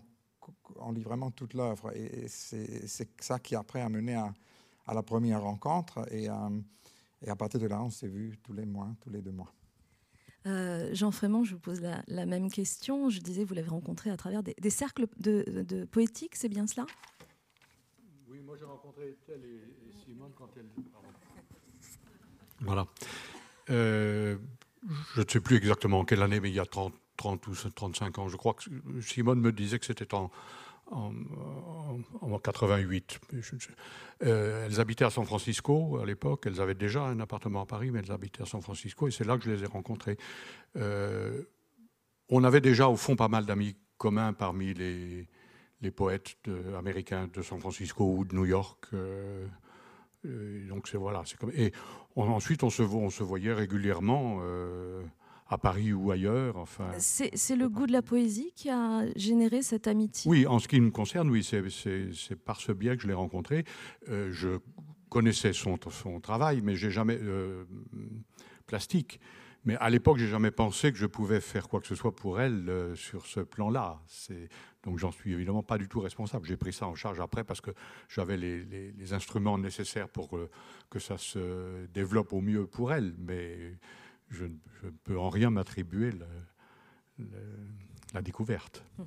on 0.77 0.91
lit 0.91 1.03
vraiment 1.03 1.29
toute 1.29 1.53
l'œuvre 1.53 1.95
et 1.95 2.25
c'est 2.27 3.09
ça 3.21 3.37
qui 3.37 3.55
après 3.55 3.81
a 3.81 3.89
mené 3.89 4.15
à, 4.15 4.33
à 4.87 4.93
la 4.95 5.03
première 5.03 5.43
rencontre 5.43 6.11
et, 6.11 6.27
à 6.27 7.35
partir 7.37 7.59
de 7.59 7.67
là 7.67 7.81
on 7.81 7.91
s'est 7.91 8.07
vu 8.07 8.37
tous 8.43 8.53
les 8.53 8.65
mois, 8.65 8.89
tous 8.99 9.11
les 9.11 9.21
deux 9.21 9.31
mois. 9.31 9.53
Jean 10.91 11.11
Frémont, 11.11 11.45
je 11.45 11.53
vous 11.53 11.61
pose 11.61 11.79
la, 11.79 12.25
même 12.25 12.51
question. 12.51 13.09
Je 13.09 13.21
disais, 13.21 13.45
vous 13.45 13.53
l'avez 13.53 13.69
rencontré 13.69 14.09
à 14.09 14.17
travers 14.17 14.43
des, 14.43 14.69
cercles 14.69 15.07
de, 15.17 15.63
de 15.65 15.85
poétiques, 15.85 16.35
c'est 16.35 16.49
bien 16.49 16.67
cela? 16.67 16.85
Oui, 18.33 18.39
moi 18.43 18.55
j'ai 18.57 18.65
rencontré 18.65 19.15
et, 19.29 19.91
Simone 20.03 20.31
quand 20.35 20.49
elle. 20.57 20.65
Voilà. 22.61 22.87
Euh, 23.69 24.37
je 25.13 25.21
ne 25.21 25.27
sais 25.27 25.39
plus 25.39 25.57
exactement 25.57 26.03
quelle 26.03 26.23
année, 26.23 26.39
mais 26.39 26.49
il 26.49 26.55
y 26.55 26.59
a 26.59 26.65
30, 26.65 26.95
30 27.15 27.45
ou 27.45 27.53
35 27.53 28.17
ans, 28.17 28.27
je 28.29 28.35
crois 28.35 28.55
que 28.55 28.63
Simone 29.01 29.39
me 29.39 29.51
disait 29.51 29.77
que 29.77 29.85
c'était 29.85 30.15
en, 30.15 30.31
en, 30.89 31.13
en, 32.21 32.39
88. 32.39 33.19
Euh, 34.23 34.65
elles 34.65 34.81
habitaient 34.81 35.05
à 35.05 35.11
San 35.11 35.25
Francisco 35.25 35.99
à 36.01 36.05
l'époque. 36.05 36.47
Elles 36.47 36.59
avaient 36.59 36.73
déjà 36.73 37.03
un 37.03 37.19
appartement 37.19 37.61
à 37.61 37.65
Paris, 37.67 37.91
mais 37.91 37.99
elles 37.99 38.11
habitaient 38.11 38.41
à 38.41 38.47
San 38.47 38.63
Francisco 38.63 39.07
et 39.07 39.11
c'est 39.11 39.25
là 39.25 39.37
que 39.37 39.43
je 39.43 39.51
les 39.51 39.63
ai 39.63 39.67
rencontrées. 39.67 40.17
Euh, 40.75 41.43
on 42.29 42.43
avait 42.43 42.61
déjà 42.61 42.89
au 42.89 42.95
fond 42.95 43.15
pas 43.15 43.27
mal 43.27 43.45
d'amis 43.45 43.75
communs 43.99 44.33
parmi 44.33 44.73
les, 44.73 45.27
les 45.83 45.91
poètes 45.91 46.37
américains 46.77 47.29
de 47.31 47.41
San 47.41 47.59
Francisco 47.59 48.03
ou 48.05 48.25
de 48.25 48.33
New 48.35 48.45
York. 48.45 48.85
Euh, 48.93 49.45
donc 50.69 50.87
c'est 50.87 50.97
voilà, 50.97 51.21
c'est 51.25 51.37
comme 51.37 51.51
et 51.53 51.73
ensuite 52.15 52.63
on 52.63 52.69
se, 52.69 52.81
on 52.81 53.09
se 53.09 53.23
voyait 53.23 53.53
régulièrement 53.53 54.41
à 55.53 55.57
Paris 55.57 55.93
ou 55.93 56.11
ailleurs. 56.11 56.57
Enfin, 56.57 56.89
c'est 56.97 57.55
le 57.55 57.69
goût 57.69 57.87
de 57.87 57.91
la 57.91 58.01
poésie 58.01 58.51
qui 58.55 58.69
a 58.69 59.05
généré 59.15 59.61
cette 59.61 59.87
amitié? 59.87 60.29
Oui, 60.29 60.47
en 60.47 60.59
ce 60.59 60.67
qui 60.67 60.79
me 60.79 60.91
concerne, 60.91 61.29
oui, 61.29 61.43
c'est 61.43 62.35
par 62.35 62.59
ce 62.59 62.71
biais 62.71 62.95
que 62.95 63.03
je 63.03 63.07
l'ai 63.07 63.13
rencontré. 63.13 63.65
Euh, 64.09 64.31
je 64.31 64.59
connaissais 65.09 65.53
son, 65.53 65.77
son 65.89 66.19
travail, 66.19 66.61
mais 66.61 66.75
j'ai 66.75 66.91
jamais 66.91 67.19
euh, 67.21 67.65
plastique. 68.65 69.19
Mais 69.65 69.77
à 69.77 69.89
l'époque, 69.89 70.17
j'ai 70.17 70.27
jamais 70.27 70.51
pensé 70.51 70.91
que 70.91 70.97
je 70.97 71.05
pouvais 71.05 71.39
faire 71.39 71.69
quoi 71.69 71.79
que 71.79 71.87
ce 71.87 71.95
soit 71.95 72.13
pour 72.13 72.41
elle 72.41 72.67
euh, 72.67 72.95
sur 72.95 73.25
ce 73.25 73.39
plan-là. 73.39 74.01
Donc, 74.83 74.99
j'en 74.99 75.11
suis 75.11 75.33
évidemment 75.33 75.63
pas 75.63 75.77
du 75.77 75.87
tout 75.87 75.99
responsable. 75.99 76.45
J'ai 76.45 76.57
pris 76.57 76.73
ça 76.73 76.87
en 76.87 76.95
charge 76.95 77.19
après 77.19 77.43
parce 77.43 77.61
que 77.61 77.71
j'avais 78.09 78.37
les, 78.37 79.13
instruments 79.13 79.57
nécessaires 79.57 80.09
pour 80.09 80.29
que 80.89 80.99
ça 80.99 81.17
se 81.17 81.85
développe 81.87 82.33
au 82.33 82.41
mieux 82.41 82.65
pour 82.65 82.93
elle. 82.93 83.15
Mais 83.17 83.77
je 84.29 84.45
ne 84.45 84.89
peux 85.03 85.17
en 85.17 85.29
rien 85.29 85.49
m'attribuer 85.49 86.11
la 88.13 88.21
découverte. 88.21 88.83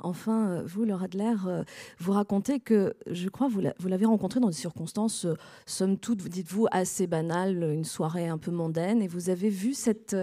Enfin, 0.00 0.50
euh, 0.50 0.62
vous, 0.64 0.84
Laura 0.84 1.04
Adler, 1.04 1.34
euh, 1.46 1.64
vous 1.98 2.12
racontez 2.12 2.60
que, 2.60 2.94
je 3.06 3.28
crois, 3.28 3.48
vous 3.48 3.88
l'avez 3.88 4.06
rencontré 4.06 4.40
dans 4.40 4.48
des 4.48 4.54
circonstances, 4.54 5.24
euh, 5.24 5.34
somme 5.66 5.98
toute, 5.98 6.20
vous 6.20 6.28
dites-vous, 6.28 6.66
assez 6.70 7.06
banales, 7.06 7.62
une 7.72 7.84
soirée 7.84 8.28
un 8.28 8.38
peu 8.38 8.50
mondaine, 8.50 9.02
et 9.02 9.08
vous 9.08 9.30
avez 9.30 9.50
vu 9.50 9.74
cette... 9.74 10.16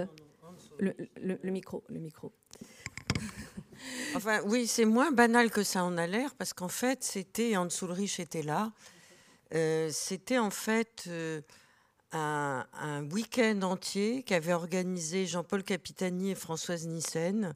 Le, 0.79 1.51
micro, 1.51 1.83
le 1.89 1.99
micro. 1.99 2.31
Enfin, 4.15 4.41
oui, 4.45 4.67
c'est 4.67 4.85
moins 4.85 5.11
banal 5.11 5.49
que 5.49 5.63
ça 5.63 5.83
en 5.83 5.97
a 5.97 6.07
l'air, 6.07 6.35
parce 6.35 6.53
qu'en 6.53 6.67
fait, 6.67 7.03
c'était, 7.03 7.55
Hans 7.55 7.67
Ulrich 7.81 8.19
était 8.19 8.43
là, 8.43 8.71
c'était 9.91 10.37
en 10.37 10.49
fait 10.49 11.09
un, 12.11 13.07
week-end 13.11 13.61
entier 13.63 14.23
qu'avaient 14.23 14.53
organisé 14.53 15.25
Jean-Paul 15.25 15.63
Capitani 15.63 16.31
et 16.31 16.35
Françoise 16.35 16.87
Nissen 16.87 17.53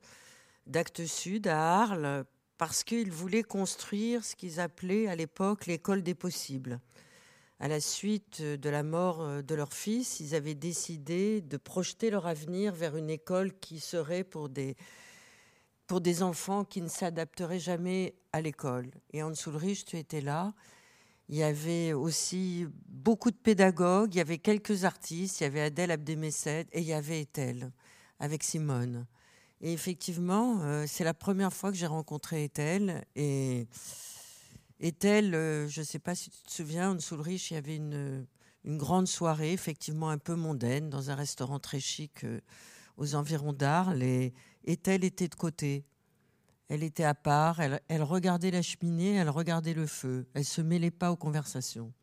d'Actes 0.68 1.06
Sud 1.06 1.48
à 1.48 1.82
Arles 1.82 2.26
parce 2.58 2.84
qu'ils 2.84 3.12
voulaient 3.12 3.44
construire 3.44 4.24
ce 4.24 4.36
qu'ils 4.36 4.60
appelaient 4.60 5.08
à 5.08 5.16
l'époque 5.16 5.66
l'école 5.66 6.04
des 6.04 6.16
possibles. 6.16 6.80
À 7.60 7.68
la 7.68 7.80
suite 7.80 8.42
de 8.42 8.70
la 8.70 8.84
mort 8.84 9.44
de 9.44 9.56
leur 9.56 9.74
fils, 9.74 10.20
ils 10.20 10.36
avaient 10.36 10.56
décidé 10.56 11.42
de 11.42 11.58
projeter 11.58 12.10
leur 12.10 12.28
avenir 12.28 12.74
vers 12.74 12.98
une 12.98 13.10
école 13.10 13.54
qui 13.60 13.80
serait 13.80 14.24
pour 14.24 14.50
des, 14.50 14.76
pour 15.88 16.02
des 16.02 16.24
enfants 16.24 16.66
qui 16.66 16.82
ne 16.82 16.88
s'adapteraient 16.88 17.60
jamais 17.60 18.16
à 18.34 18.42
l'école. 18.42 18.92
Et 19.14 19.24
Hans 19.24 19.34
Ulrich, 19.34 19.86
tu 19.86 19.98
étais 19.98 20.22
là. 20.22 20.54
Il 21.30 21.36
y 21.36 21.44
avait 21.44 21.94
aussi 21.94 22.68
beaucoup 22.88 23.32
de 23.32 23.36
pédagogues, 23.36 24.14
il 24.14 24.18
y 24.18 24.22
avait 24.22 24.38
quelques 24.38 24.84
artistes, 24.84 25.40
il 25.40 25.44
y 25.44 25.48
avait 25.48 25.62
Adèle 25.62 25.92
Abdemessed 25.92 26.68
et 26.72 26.82
il 26.82 26.86
y 26.86 26.94
avait 26.94 27.22
Ethel 27.22 27.72
avec 28.20 28.44
Simone. 28.44 29.08
Et 29.62 29.74
effectivement, 29.74 30.62
euh, 30.62 30.86
c'est 30.88 31.04
la 31.04 31.14
première 31.14 31.54
fois 31.54 31.72
que 31.72 31.78
j'ai 31.78 31.88
rencontré 31.88 32.44
Ethel. 32.44 33.06
Et 33.16 33.68
Ethel, 34.80 35.34
euh, 35.34 35.68
je 35.68 35.80
ne 35.80 35.86
sais 35.86 36.00
pas 36.00 36.14
si 36.14 36.30
tu 36.30 36.44
te 36.44 36.52
souviens, 36.52 36.92
en 36.92 37.00
Soulrich, 37.00 37.52
il 37.52 37.54
y 37.56 37.58
avait 37.58 37.78
une, 37.78 38.28
grande 38.66 39.08
soirée, 39.08 39.54
effectivement 39.54 40.10
un 40.10 40.18
peu 40.18 40.36
mondaine, 40.36 40.90
dans 40.90 41.10
un 41.10 41.16
restaurant 41.16 41.60
très 41.60 41.80
chic 41.80 42.24
euh, 42.24 42.42
aux 42.98 43.16
environs 43.16 43.54
d'Arles. 43.54 44.32
Ethel 44.66 45.04
était 45.04 45.28
de 45.28 45.36
côté. 45.36 45.86
Elle 46.68 46.84
était 46.84 47.04
à 47.04 47.14
part, 47.14 47.60
elle, 47.62 48.04
regardait 48.04 48.50
la 48.50 48.64
cheminée, 48.64 49.16
elle 49.16 49.30
regardait 49.30 49.76
le 49.76 49.86
feu, 49.86 50.26
elle 50.34 50.46
se 50.46 50.62
mêlait 50.62 50.90
pas 50.90 51.12
aux 51.12 51.16
conversations. 51.16 51.94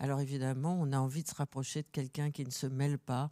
Alors 0.00 0.20
évidemment, 0.20 0.76
on 0.80 0.92
a 0.92 0.98
envie 0.98 1.22
de 1.22 1.28
se 1.28 1.34
rapprocher 1.36 1.82
de 1.82 1.88
quelqu'un 1.88 2.32
qui 2.32 2.44
ne 2.44 2.50
se 2.50 2.66
mêle 2.66 2.98
pas 2.98 3.30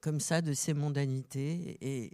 comme 0.00 0.20
ça 0.20 0.40
de 0.40 0.54
ses 0.54 0.72
mondanités. 0.72 1.76
Et 1.82 2.12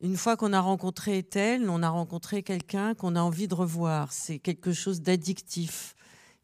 une 0.00 0.16
fois 0.16 0.36
qu'on 0.36 0.52
a 0.52 0.60
rencontré 0.60 1.18
Ethel, 1.18 1.68
on 1.68 1.82
a 1.82 1.88
rencontré 1.88 2.42
quelqu'un 2.42 2.94
qu'on 2.94 3.16
a 3.16 3.20
envie 3.20 3.48
de 3.48 3.54
revoir. 3.54 4.12
C'est 4.12 4.38
quelque 4.38 4.72
chose 4.72 5.00
d'addictif. 5.02 5.94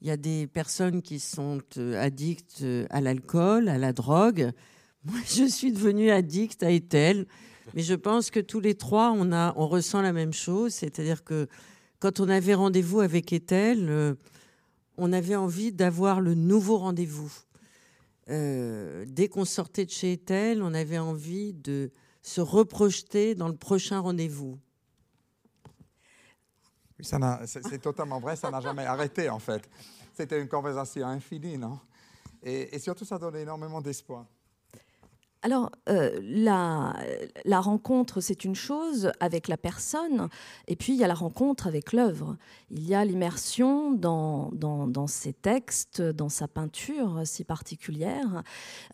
Il 0.00 0.06
y 0.06 0.10
a 0.10 0.16
des 0.16 0.46
personnes 0.46 1.02
qui 1.02 1.18
sont 1.18 1.60
euh, 1.76 2.00
addictes 2.00 2.60
euh, 2.62 2.86
à 2.90 3.00
l'alcool, 3.00 3.68
à 3.68 3.78
la 3.78 3.92
drogue. 3.92 4.52
Moi, 5.04 5.18
je 5.26 5.44
suis 5.44 5.72
devenue 5.72 6.10
addict 6.10 6.62
à 6.62 6.70
Ethel. 6.70 7.26
Mais 7.74 7.82
je 7.82 7.94
pense 7.94 8.30
que 8.30 8.40
tous 8.40 8.60
les 8.60 8.74
trois, 8.74 9.12
on, 9.14 9.32
a, 9.32 9.52
on 9.56 9.68
ressent 9.68 10.00
la 10.02 10.12
même 10.12 10.32
chose. 10.32 10.74
C'est-à-dire 10.74 11.24
que 11.24 11.48
quand 12.00 12.20
on 12.20 12.28
avait 12.28 12.54
rendez-vous 12.54 13.00
avec 13.00 13.32
Ethel, 13.32 13.88
euh, 13.88 14.14
on 14.96 15.12
avait 15.12 15.36
envie 15.36 15.72
d'avoir 15.72 16.20
le 16.20 16.34
nouveau 16.34 16.78
rendez-vous. 16.78 17.32
Euh, 18.28 19.04
dès 19.08 19.28
qu'on 19.28 19.44
sortait 19.44 19.84
de 19.84 19.90
chez 19.90 20.12
Ethel, 20.12 20.62
on 20.62 20.74
avait 20.74 20.98
envie 20.98 21.54
de 21.54 21.90
se 22.22 22.40
reprojeter 22.40 23.34
dans 23.34 23.48
le 23.48 23.56
prochain 23.56 24.00
rendez-vous. 24.00 24.58
C'est 27.00 27.80
totalement 27.80 28.18
vrai, 28.18 28.34
ça 28.36 28.50
n'a 28.50 28.60
jamais 28.60 28.84
arrêté 28.84 29.30
en 29.30 29.38
fait. 29.38 29.68
C'était 30.14 30.40
une 30.40 30.48
conversation 30.48 31.06
infinie, 31.06 31.56
non? 31.56 31.78
Et, 32.42 32.74
et 32.74 32.78
surtout, 32.80 33.04
ça 33.04 33.18
donnait 33.18 33.42
énormément 33.42 33.80
d'espoir. 33.80 34.26
Alors, 35.42 35.70
euh, 35.88 36.18
la, 36.22 37.60
rencontre, 37.60 38.20
c'est 38.20 38.44
une 38.44 38.54
chose 38.56 39.12
avec 39.20 39.46
la 39.46 39.56
personne, 39.56 40.28
et 40.66 40.74
puis 40.74 40.94
il 40.94 40.98
y 40.98 41.04
a 41.04 41.06
la 41.06 41.14
rencontre 41.14 41.66
avec 41.66 41.92
l'œuvre. 41.92 42.36
Il 42.70 42.86
y 42.86 42.94
a 42.94 43.04
l'immersion 43.04 43.92
dans, 43.92 44.50
ses 45.06 45.32
textes, 45.32 46.02
dans 46.02 46.28
sa 46.28 46.48
peinture 46.48 47.22
si 47.24 47.44
particulière. 47.44 48.42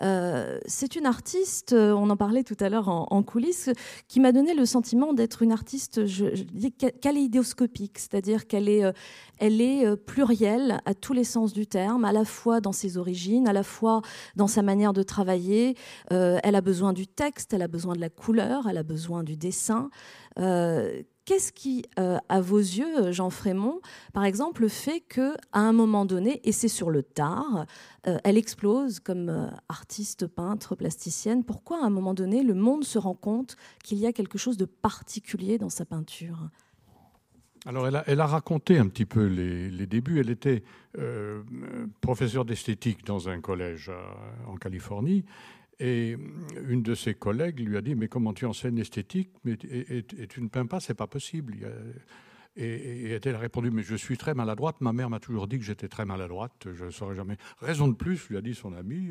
Euh, 0.02 0.58
c'est 0.66 0.96
une 0.96 1.06
artiste, 1.06 1.72
on 1.72 2.10
en 2.10 2.16
parlait 2.16 2.44
tout 2.44 2.56
à 2.60 2.68
l'heure 2.68 2.88
en, 2.88 3.22
coulisses, 3.22 3.70
qui 4.08 4.20
m'a 4.20 4.32
donné 4.32 4.54
le 4.54 4.66
sentiment 4.66 5.14
d'être 5.14 5.42
une 5.42 5.52
artiste, 5.52 6.06
je, 6.06 6.34
je 6.34 6.44
c'est-à-dire 7.96 8.46
qu'elle 8.46 8.68
est, 8.68 8.84
euh, 9.86 9.96
plurielle 9.96 10.80
à 10.84 10.94
tous 10.94 11.12
les 11.12 11.24
sens 11.24 11.52
du 11.52 11.66
terme, 11.66 12.04
à 12.04 12.12
la 12.12 12.24
fois 12.24 12.60
dans 12.60 12.72
ses 12.72 12.96
origines, 12.98 13.48
à 13.48 13.52
la 13.52 13.62
fois 13.62 14.02
dans 14.36 14.46
sa 14.46 14.62
manière 14.62 14.92
de 14.92 15.02
travailler. 15.02 15.76
Elle 16.42 16.54
a 16.54 16.60
besoin 16.60 16.92
du 16.92 17.06
texte, 17.06 17.52
elle 17.52 17.62
a 17.62 17.68
besoin 17.68 17.94
de 17.94 18.00
la 18.00 18.10
couleur, 18.10 18.66
elle 18.68 18.78
a 18.78 18.82
besoin 18.82 19.22
du 19.22 19.36
dessin. 19.36 19.90
Euh, 20.38 21.02
qu'est-ce 21.24 21.52
qui, 21.52 21.84
euh, 21.98 22.18
à 22.28 22.40
vos 22.40 22.58
yeux, 22.58 23.12
Jean 23.12 23.30
Frémont, 23.30 23.80
par 24.12 24.24
exemple, 24.24 24.68
fait 24.68 25.00
que, 25.00 25.34
à 25.52 25.60
un 25.60 25.72
moment 25.72 26.04
donné, 26.04 26.40
et 26.44 26.52
c'est 26.52 26.68
sur 26.68 26.90
le 26.90 27.02
tard, 27.02 27.66
elle 28.02 28.36
explose 28.36 29.00
comme 29.00 29.50
artiste, 29.68 30.26
peintre, 30.26 30.74
plasticienne 30.74 31.44
Pourquoi, 31.44 31.82
à 31.82 31.86
un 31.86 31.90
moment 31.90 32.14
donné, 32.14 32.42
le 32.42 32.54
monde 32.54 32.84
se 32.84 32.98
rend 32.98 33.14
compte 33.14 33.56
qu'il 33.82 33.98
y 33.98 34.06
a 34.06 34.12
quelque 34.12 34.36
chose 34.36 34.56
de 34.56 34.66
particulier 34.66 35.58
dans 35.58 35.70
sa 35.70 35.84
peinture? 35.84 36.50
Alors, 37.66 37.86
elle 37.86 38.20
a, 38.20 38.26
raconté 38.26 38.78
un 38.78 38.88
petit 38.88 39.06
peu 39.06 39.24
les, 39.24 39.86
débuts. 39.86 40.20
Elle 40.20 40.28
était 40.28 40.62
euh, 40.98 41.42
professeure 42.02 42.44
d'esthétique 42.44 43.06
dans 43.06 43.30
un 43.30 43.40
collège 43.40 43.90
en 44.46 44.56
Californie. 44.56 45.24
Et 45.80 46.16
une 46.68 46.82
de 46.82 46.94
ses 46.94 47.14
collègues 47.14 47.60
lui 47.60 47.76
a 47.76 47.80
dit 47.80 47.94
Mais 47.94 48.08
comment 48.08 48.32
tu 48.32 48.46
enseignes 48.46 48.76
l'esthétique? 48.76 49.30
Mais, 49.44 49.56
et, 49.70 50.04
tu 50.28 50.42
ne 50.42 50.48
peins 50.48 50.66
pas 50.66 50.80
C'est 50.80 50.94
pas 50.94 51.06
possible. 51.06 51.56
Et, 52.56 53.18
elle 53.24 53.34
a 53.34 53.38
répondu 53.38 53.70
Mais 53.70 53.82
je 53.82 53.96
suis 53.96 54.16
très 54.16 54.34
maladroite. 54.34 54.80
Ma 54.80 54.92
mère 54.92 55.10
m'a 55.10 55.20
toujours 55.20 55.48
dit 55.48 55.58
que 55.58 55.64
j'étais 55.64 55.88
très 55.88 56.04
maladroite. 56.04 56.68
Je 56.72 56.84
ne 56.84 56.90
saurais 56.90 57.16
jamais. 57.16 57.36
Raison 57.60 57.88
de 57.88 57.94
plus, 57.94 58.28
lui 58.28 58.36
a 58.36 58.40
dit 58.40 58.54
son 58.54 58.72
ami. 58.72 59.10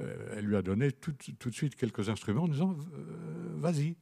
Euh, 0.00 0.36
elle 0.36 0.44
lui 0.44 0.56
a 0.56 0.62
donné 0.62 0.92
tout, 0.92 1.12
de 1.12 1.54
suite 1.54 1.76
quelques 1.76 2.08
instruments 2.08 2.44
en 2.44 2.48
disant 2.48 2.76
Vas-y. 3.56 3.96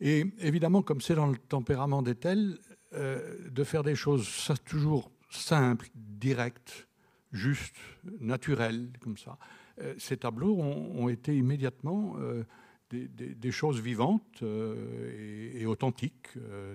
Et 0.00 0.26
évidemment, 0.40 0.82
comme 0.82 1.00
c'est 1.00 1.14
dans 1.14 1.26
le 1.26 1.36
tempérament 1.36 2.02
d'Ethel, 2.02 2.58
euh, 2.94 3.48
de 3.50 3.64
faire 3.64 3.82
des 3.82 3.94
choses 3.94 4.28
ça, 4.28 4.56
toujours 4.56 5.10
simples, 5.30 5.88
directes, 5.94 6.88
justes, 7.32 7.76
naturelles, 8.20 8.90
comme 9.00 9.16
ça. 9.16 9.38
Euh, 9.80 9.94
ces 9.98 10.16
tableaux 10.16 10.56
ont, 10.56 11.08
été 11.08 11.36
immédiatement 11.36 12.16
euh, 12.18 12.44
des, 12.90 13.50
choses 13.50 13.80
vivantes 13.80 14.42
et, 14.42 15.66
authentiques, 15.66 16.28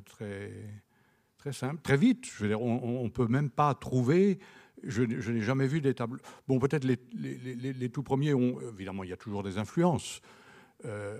très, 0.05 0.51
très 1.37 1.53
simples, 1.53 1.81
très 1.81 1.97
vite. 1.97 2.27
On 2.41 3.03
ne 3.03 3.09
peut 3.09 3.27
même 3.27 3.49
pas 3.49 3.73
trouver 3.73 4.39
je, 4.83 5.03
n'ai 5.03 5.41
jamais 5.41 5.67
vu 5.67 5.81
des 5.81 5.93
tableaux. 5.93 6.21
Bon, 6.47 6.59
peut-être 6.59 6.85
les, 6.85 7.89
tout 7.89 8.03
premiers 8.03 8.33
ont. 8.33 8.59
Évidemment, 8.73 9.03
il 9.03 9.09
y 9.09 9.13
a 9.13 9.17
toujours 9.17 9.43
des 9.43 9.57
influences. 9.57 10.21
Euh, 10.85 11.19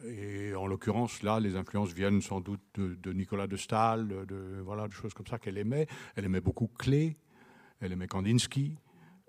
et 0.52 0.56
en 0.56 0.68
l'occurrence, 0.68 1.22
là, 1.22 1.39
les 1.39 1.56
influences 1.56 1.92
viennent 1.92 2.22
sans 2.22 2.39
doute 2.39 2.62
de, 2.78 3.13
Nicolas 3.13 3.48
de 3.48 3.58
Stahl, 3.58 4.26
de, 4.26 4.62
voilà, 4.63 4.88
de 4.88 4.94
choses 4.94 5.13
comme 5.13 5.28
ça 5.28 5.38
qu'elle 5.38 5.58
aimait. 5.58 5.88
Elle 6.15 6.26
aimait 6.26 6.42
beaucoup 6.42 6.68
Klee, 6.68 7.18
elle 7.82 7.92
aimait 7.92 8.08
Kandinsky, 8.08 8.78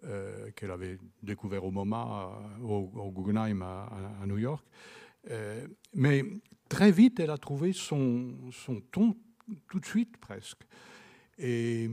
euh, 0.05 0.51
qu'elle 0.53 0.71
avait 0.71 0.99
découvert 1.23 1.65
au 1.65 1.71
MoMA, 1.71 2.31
au, 2.63 3.11
Guggenheim 3.11 3.63
à, 3.63 4.27
New 4.27 4.39
York. 4.39 4.65
Euh, 5.31 5.67
mais 5.95 6.25
très 6.69 6.91
vite, 6.91 7.21
elle 7.21 7.31
a 7.31 7.39
trouvé 7.39 7.73
son, 7.73 8.35
ton 8.91 9.17
tout 9.69 9.81
de 9.81 9.87
suite 9.87 10.17
presque. 10.19 10.63
Et 11.39 11.91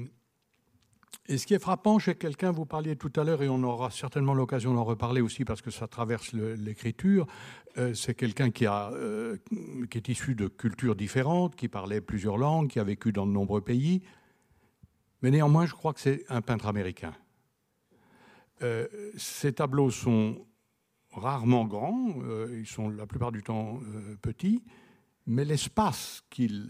ce 1.29 1.45
qui 1.45 1.53
est 1.53 1.59
frappant 1.59 1.99
chez 1.99 2.15
quelqu'un, 2.15 2.51
vous 2.51 2.65
parliez 2.65 2.95
tout 2.95 3.11
à 3.17 3.23
l'heure, 3.23 3.43
et 3.43 3.49
on 3.49 3.61
aura 3.63 3.91
certainement 3.91 4.33
l'occasion 4.33 4.73
d'en 4.73 4.83
reparler 4.83 5.19
aussi 5.19 5.43
parce 5.43 5.61
que 5.61 5.71
ça 5.71 5.87
traverse 5.87 6.31
l'écriture, 6.33 7.27
euh, 7.77 7.93
c'est 7.93 8.13
quelqu'un 8.13 8.49
qui, 8.49 8.65
euh, 8.65 9.35
qui 9.89 9.97
est 9.97 10.07
issu 10.07 10.35
de 10.35 10.47
cultures 10.47 10.95
différentes, 10.95 11.55
qui 11.55 11.67
parlait 11.67 12.01
plusieurs 12.01 12.37
langues, 12.37 12.69
qui 12.69 12.79
a 12.79 12.83
vécu 12.83 13.11
dans 13.11 13.27
de 13.27 13.31
nombreux 13.31 13.61
pays. 13.61 14.03
Mais 15.21 15.31
néanmoins, 15.31 15.65
je 15.65 15.73
crois 15.73 15.93
que 15.93 15.99
c'est 15.99 16.23
un 16.29 16.41
peintre 16.41 16.67
américain. 16.67 17.13
Euh, 18.61 18.87
ces 19.17 19.53
tableaux 19.53 19.91
sont 19.91 20.45
rarement 21.11 21.65
grands, 21.65 22.15
ils 22.51 22.67
sont 22.67 22.89
la 22.89 23.07
plupart 23.07 23.31
du 23.31 23.41
temps 23.41 23.79
petits, 24.21 24.63
mais 25.25 25.45
l'espace 25.45 26.23
qu'il 26.29 26.69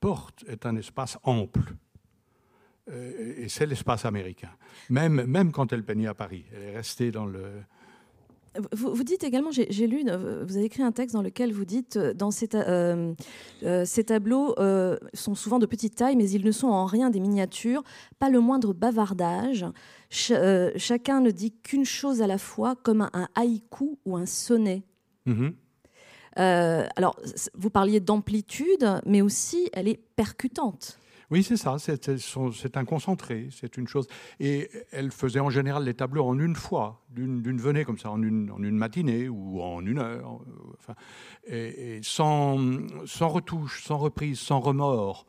porte 0.00 0.44
est 0.48 0.66
un 0.66 0.76
espace 0.76 1.18
ample. 1.22 1.74
Euh, 2.90 3.34
et 3.36 3.48
c'est 3.48 3.66
l'espace 3.66 4.04
américain. 4.04 4.50
Même, 4.90 5.24
même 5.26 5.52
quand 5.52 5.72
elle 5.72 5.84
peignait 5.84 6.08
à 6.08 6.14
Paris, 6.14 6.44
elle 6.52 6.62
est 6.62 6.76
restée 6.76 7.12
dans 7.12 7.26
le, 7.26 7.62
vous, 8.72 9.04
dites 9.04 9.24
également, 9.24 9.50
j'ai 9.50 9.86
lu, 9.86 10.04
euh, 10.06 10.44
vous 10.46 10.56
avez 10.56 10.66
écrit 10.66 10.82
un 10.82 10.92
texte 10.92 11.14
dans 11.14 11.22
lequel 11.22 11.52
vous 11.52 11.64
dites, 11.64 11.96
euh, 11.96 12.12
dans 12.12 12.30
ces, 12.30 12.48
ces 13.84 14.04
tableaux 14.04 14.54
sont 15.14 15.34
souvent 15.34 15.58
de 15.58 15.66
petite 15.66 15.94
taille, 15.96 16.16
mais 16.16 16.30
ils 16.30 16.44
ne 16.44 16.52
sont 16.52 16.68
en 16.68 16.84
rien 16.84 17.10
des 17.10 17.20
miniatures, 17.20 17.82
pas 18.18 18.28
le 18.28 18.40
moindre 18.40 18.74
bavardage. 18.74 19.66
chacun 20.10 21.20
ne 21.20 21.30
dit 21.30 21.52
qu'une 21.62 21.84
chose 21.84 22.20
à 22.20 22.26
la 22.26 22.38
fois, 22.38 22.76
comme 22.76 23.08
un, 23.12 23.28
haïku 23.34 23.98
ou 24.04 24.16
un 24.16 24.26
sonnet. 24.26 24.82
Mm-hmm. 25.26 25.52
alors, 26.36 27.16
vous 27.54 27.70
parliez 27.70 28.00
d'amplitude, 28.00 28.86
mais 29.06 29.22
aussi 29.22 29.70
elle 29.72 29.88
est 29.88 30.00
percutante. 30.16 30.98
Oui, 31.32 31.42
c'est 31.42 31.56
ça, 31.56 31.78
c'est 31.78 32.76
un 32.76 32.84
concentré, 32.84 33.48
c'est 33.50 33.78
une 33.78 33.88
chose. 33.88 34.06
Et 34.38 34.68
elle 34.90 35.10
faisait 35.10 35.40
en 35.40 35.48
général 35.48 35.82
les 35.84 35.94
tableaux 35.94 36.26
en 36.26 36.38
une 36.38 36.54
fois, 36.54 37.06
d'une 37.08 37.58
venée 37.58 37.86
comme 37.86 37.96
ça, 37.96 38.10
en 38.10 38.22
une, 38.22 38.76
matinée 38.76 39.30
ou 39.30 39.62
en 39.62 39.80
une 39.80 39.98
heure, 39.98 40.42
euh, 40.42 40.74
enfin, 40.78 40.94
et, 41.46 42.00
sans, 42.02 42.58
sans, 43.06 43.28
retouche, 43.28 43.82
sans 43.82 43.96
reprise, 43.96 44.40
sans 44.40 44.60
remords, 44.60 45.26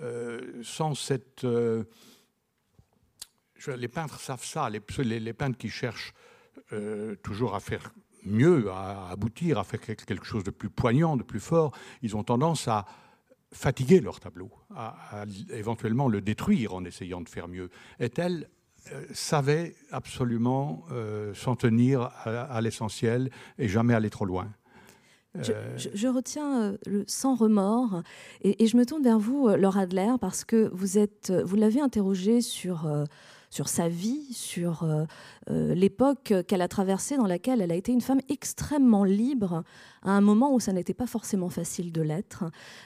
euh, 0.00 0.62
sans 0.62 0.94
cette... 0.94 1.42
Euh, 1.42 1.82
les 3.66 3.88
peintres 3.88 4.20
savent 4.20 4.44
ça, 4.44 4.70
les, 4.70 4.80
les, 5.18 5.32
peintres 5.32 5.58
qui 5.58 5.70
cherchent 5.70 6.14
toujours 7.24 7.56
à 7.56 7.60
faire 7.60 7.92
mieux, 8.22 8.70
à 8.70 9.08
aboutir, 9.10 9.58
à 9.58 9.64
faire 9.64 9.80
quelque 9.80 10.24
chose 10.24 10.44
de 10.44 10.52
plus 10.52 10.70
poignant, 10.70 11.16
de 11.16 11.24
plus 11.24 11.40
fort, 11.40 11.72
ils 12.00 12.16
ont 12.16 12.22
tendance 12.22 12.68
à 12.68 12.86
fatiguer 13.52 14.00
leur 14.00 14.20
tableau, 14.20 14.50
à, 14.74 15.24
éventuellement 15.52 16.08
le 16.08 16.20
détruire 16.20 16.74
en 16.74 16.84
essayant 16.84 17.20
de 17.20 17.28
faire 17.28 17.48
mieux. 17.48 17.70
Est-elle 18.00 18.48
euh, 18.92 19.04
savait 19.12 19.76
absolument 19.92 20.84
euh, 20.90 21.32
s'en 21.34 21.54
tenir 21.54 22.10
à, 22.24 22.60
l'essentiel 22.60 23.30
et 23.58 23.68
jamais 23.68 23.94
aller 23.94 24.10
trop 24.10 24.24
loin. 24.24 24.48
Je, 25.40 25.52
euh, 25.52 26.10
retiens 26.10 26.76
le 26.86 27.04
sans 27.06 27.36
remords 27.36 28.02
et, 28.42 28.64
et, 28.64 28.66
je 28.66 28.76
me 28.76 28.84
tourne 28.84 29.02
vers 29.02 29.18
vous, 29.18 29.48
Laura 29.48 29.82
Adler, 29.82 30.12
parce 30.20 30.44
que 30.44 30.68
vous 30.74 30.98
êtes, 30.98 31.32
vous 31.44 31.56
l'avez 31.56 31.80
interrogée 31.80 32.40
sur 32.40 32.86
sur 33.52 33.68
sa 33.68 33.86
vie, 33.86 34.32
sur 34.32 34.82
euh, 34.82 35.04
euh, 35.50 35.74
l'époque 35.74 36.32
qu'elle 36.48 36.62
a 36.62 36.68
traversée, 36.68 37.18
dans 37.18 37.26
laquelle 37.26 37.60
elle 37.60 37.70
a 37.70 37.74
été 37.74 37.92
une 37.92 38.00
femme 38.00 38.22
extrêmement 38.30 39.04
libre, 39.04 39.62
à 40.00 40.12
un 40.12 40.22
moment 40.22 40.54
où 40.54 40.58
ça 40.58 40.72
n'était 40.72 40.94
pas 40.94 41.06
forcément 41.06 41.50
facile 41.50 41.92
de 41.92 42.00
l'être. 42.00 42.44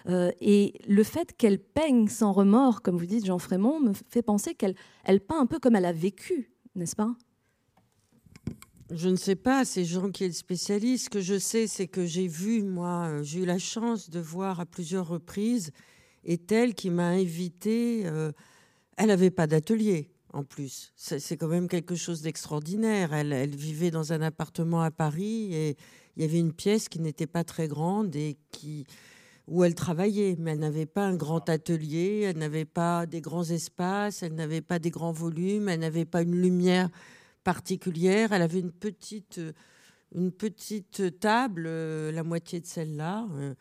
Euh, 0.09 0.33
et 0.41 0.75
le 0.89 1.05
fait 1.05 1.37
qu'elle 1.37 1.61
peigne 1.61 2.09
sans 2.09 2.33
remords, 2.33 2.83
comme 2.83 2.99
vous 2.99 3.07
dites, 3.07 3.25
Jean 3.25 3.39
Frémont, 3.39 3.79
me 3.79 3.93
fait 4.09 4.23
penser 4.23 4.55
qu'elle 4.57 4.75
elle 5.05 5.21
peint 5.21 5.39
un 5.39 5.47
peu 5.47 5.61
comme 5.61 5.77
elle 5.77 5.85
a 5.85 5.93
vécu, 5.93 6.51
n'est-ce 6.75 6.97
pas? 6.97 7.15
Je 8.91 9.09
ne 9.09 9.17
sais 9.17 9.37
pas, 9.37 9.65
c'est 9.65 9.85
Jean 9.85 10.11
qui 10.11 10.25
est 10.25 10.29
le 10.29 10.33
spécialiste. 10.33 11.05
Ce 11.05 11.11
que 11.11 11.21
je 11.21 11.39
sais, 11.39 11.69
c'est 11.69 11.87
que 11.87 12.05
j'ai 12.07 12.27
vu, 12.27 12.65
moi, 12.65 13.23
j'ai 13.23 13.43
eu 13.43 13.47
la 13.47 13.59
chance 13.59 14.11
de 14.11 14.19
voir 14.19 14.59
à 14.59 14.67
plusieurs 14.67 15.07
reprises, 15.07 15.71
et 16.25 16.41
elle 16.51 16.75
qui 16.75 16.91
m'a 16.91 17.07
invité, 17.11 18.01
elle 18.97 19.07
n'avait 19.07 19.31
pas 19.31 19.47
d'atelier 19.47 20.11
en 20.37 20.44
plus. 20.44 20.92
C'est 20.96 21.37
quand 21.37 21.49
même 21.49 21.66
quelque 21.66 21.94
chose 21.94 22.20
d'extraordinaire. 22.20 23.14
Elle, 23.14 23.57
vivait 23.57 23.90
dans 23.90 24.12
un 24.12 24.20
appartement 24.20 24.83
à 24.83 24.90
Paris 24.90 25.55
et 25.55 25.77
il 26.16 26.22
y 26.22 26.25
avait 26.27 26.38
une 26.38 26.53
pièce 26.53 26.88
qui 26.88 27.01
n'était 27.01 27.27
pas 27.27 27.42
très 27.42 27.68
grande 27.68 28.14
et 28.14 28.37
qui 28.51 28.87
où 29.49 29.62
elle 29.62 29.77
travaillait, 29.77 30.35
mais 30.38 30.51
elle 30.51 30.59
n'avait 30.59 30.87
pas 30.87 31.07
un 31.07 31.14
grand 31.14 31.49
atelier, 31.49 32.22
elle 32.22 32.38
n'avait 32.38 32.64
pas 32.64 33.07
des 33.07 33.20
grands 33.20 33.44
espaces, 33.44 34.25
elle 34.25 34.35
n'avait 34.35 34.61
pas 34.61 34.81
des 34.81 34.90
grands 34.90 35.12
volumes, 35.12 35.68
elle 35.68 35.81
n'avait 35.81 36.05
pas 36.05 36.22
une 36.22 36.35
lumière 36.35 36.88
particulière, 37.44 38.33
elle 38.33 38.42
avait 38.42 38.59
une 38.59 38.72
petite, 38.72 39.40
une 40.12 40.33
petite 40.33 41.20
table, 41.20 41.66
euh, 41.68 42.11
la 42.11 42.25
moitié 42.25 42.61
de 42.61 42.66
celle-là. 42.66 43.29
Euh. 43.37 43.55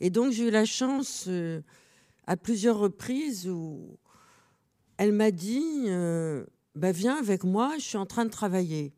Et 0.00 0.10
donc 0.10 0.32
j'ai 0.32 0.48
eu 0.48 0.50
la 0.50 0.66
chance 0.66 1.24
euh, 1.26 1.62
à 2.26 2.36
plusieurs 2.36 2.78
reprises 2.78 3.48
où 3.48 3.98
elle 5.00 5.12
m'a 5.12 5.30
dit 5.30 5.86
euh, 5.86 6.44
bah, 6.74 6.92
Viens 6.92 7.16
avec 7.16 7.42
moi, 7.42 7.72
je 7.78 7.84
suis 7.84 7.96
en 7.96 8.04
train 8.04 8.26
de 8.26 8.30
travailler. 8.30 8.92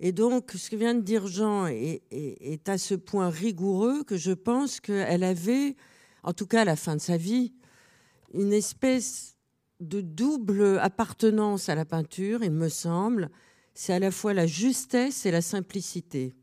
Et 0.00 0.10
donc, 0.10 0.52
ce 0.56 0.70
que 0.70 0.76
vient 0.76 0.94
de 0.94 1.02
dire 1.02 1.26
Jean 1.26 1.66
est, 1.66 2.02
est 2.10 2.68
à 2.70 2.78
ce 2.78 2.94
point 2.94 3.28
rigoureux 3.28 4.02
que 4.02 4.16
je 4.16 4.32
pense 4.32 4.80
qu'elle 4.80 5.22
avait, 5.22 5.76
en 6.22 6.32
tout 6.32 6.46
cas 6.46 6.62
à 6.62 6.64
la 6.64 6.74
fin 6.74 6.96
de 6.96 7.02
sa 7.02 7.18
vie, 7.18 7.52
une 8.32 8.54
espèce 8.54 9.36
de 9.80 10.00
double 10.00 10.78
appartenance 10.78 11.68
à 11.68 11.74
la 11.74 11.84
peinture, 11.84 12.42
il 12.42 12.52
me 12.52 12.70
semble. 12.70 13.30
C'est 13.74 13.92
à 13.92 13.98
la 13.98 14.10
fois 14.10 14.32
la 14.32 14.46
justesse 14.46 15.26
et 15.26 15.30
la 15.30 15.42
simplicité. 15.42 16.34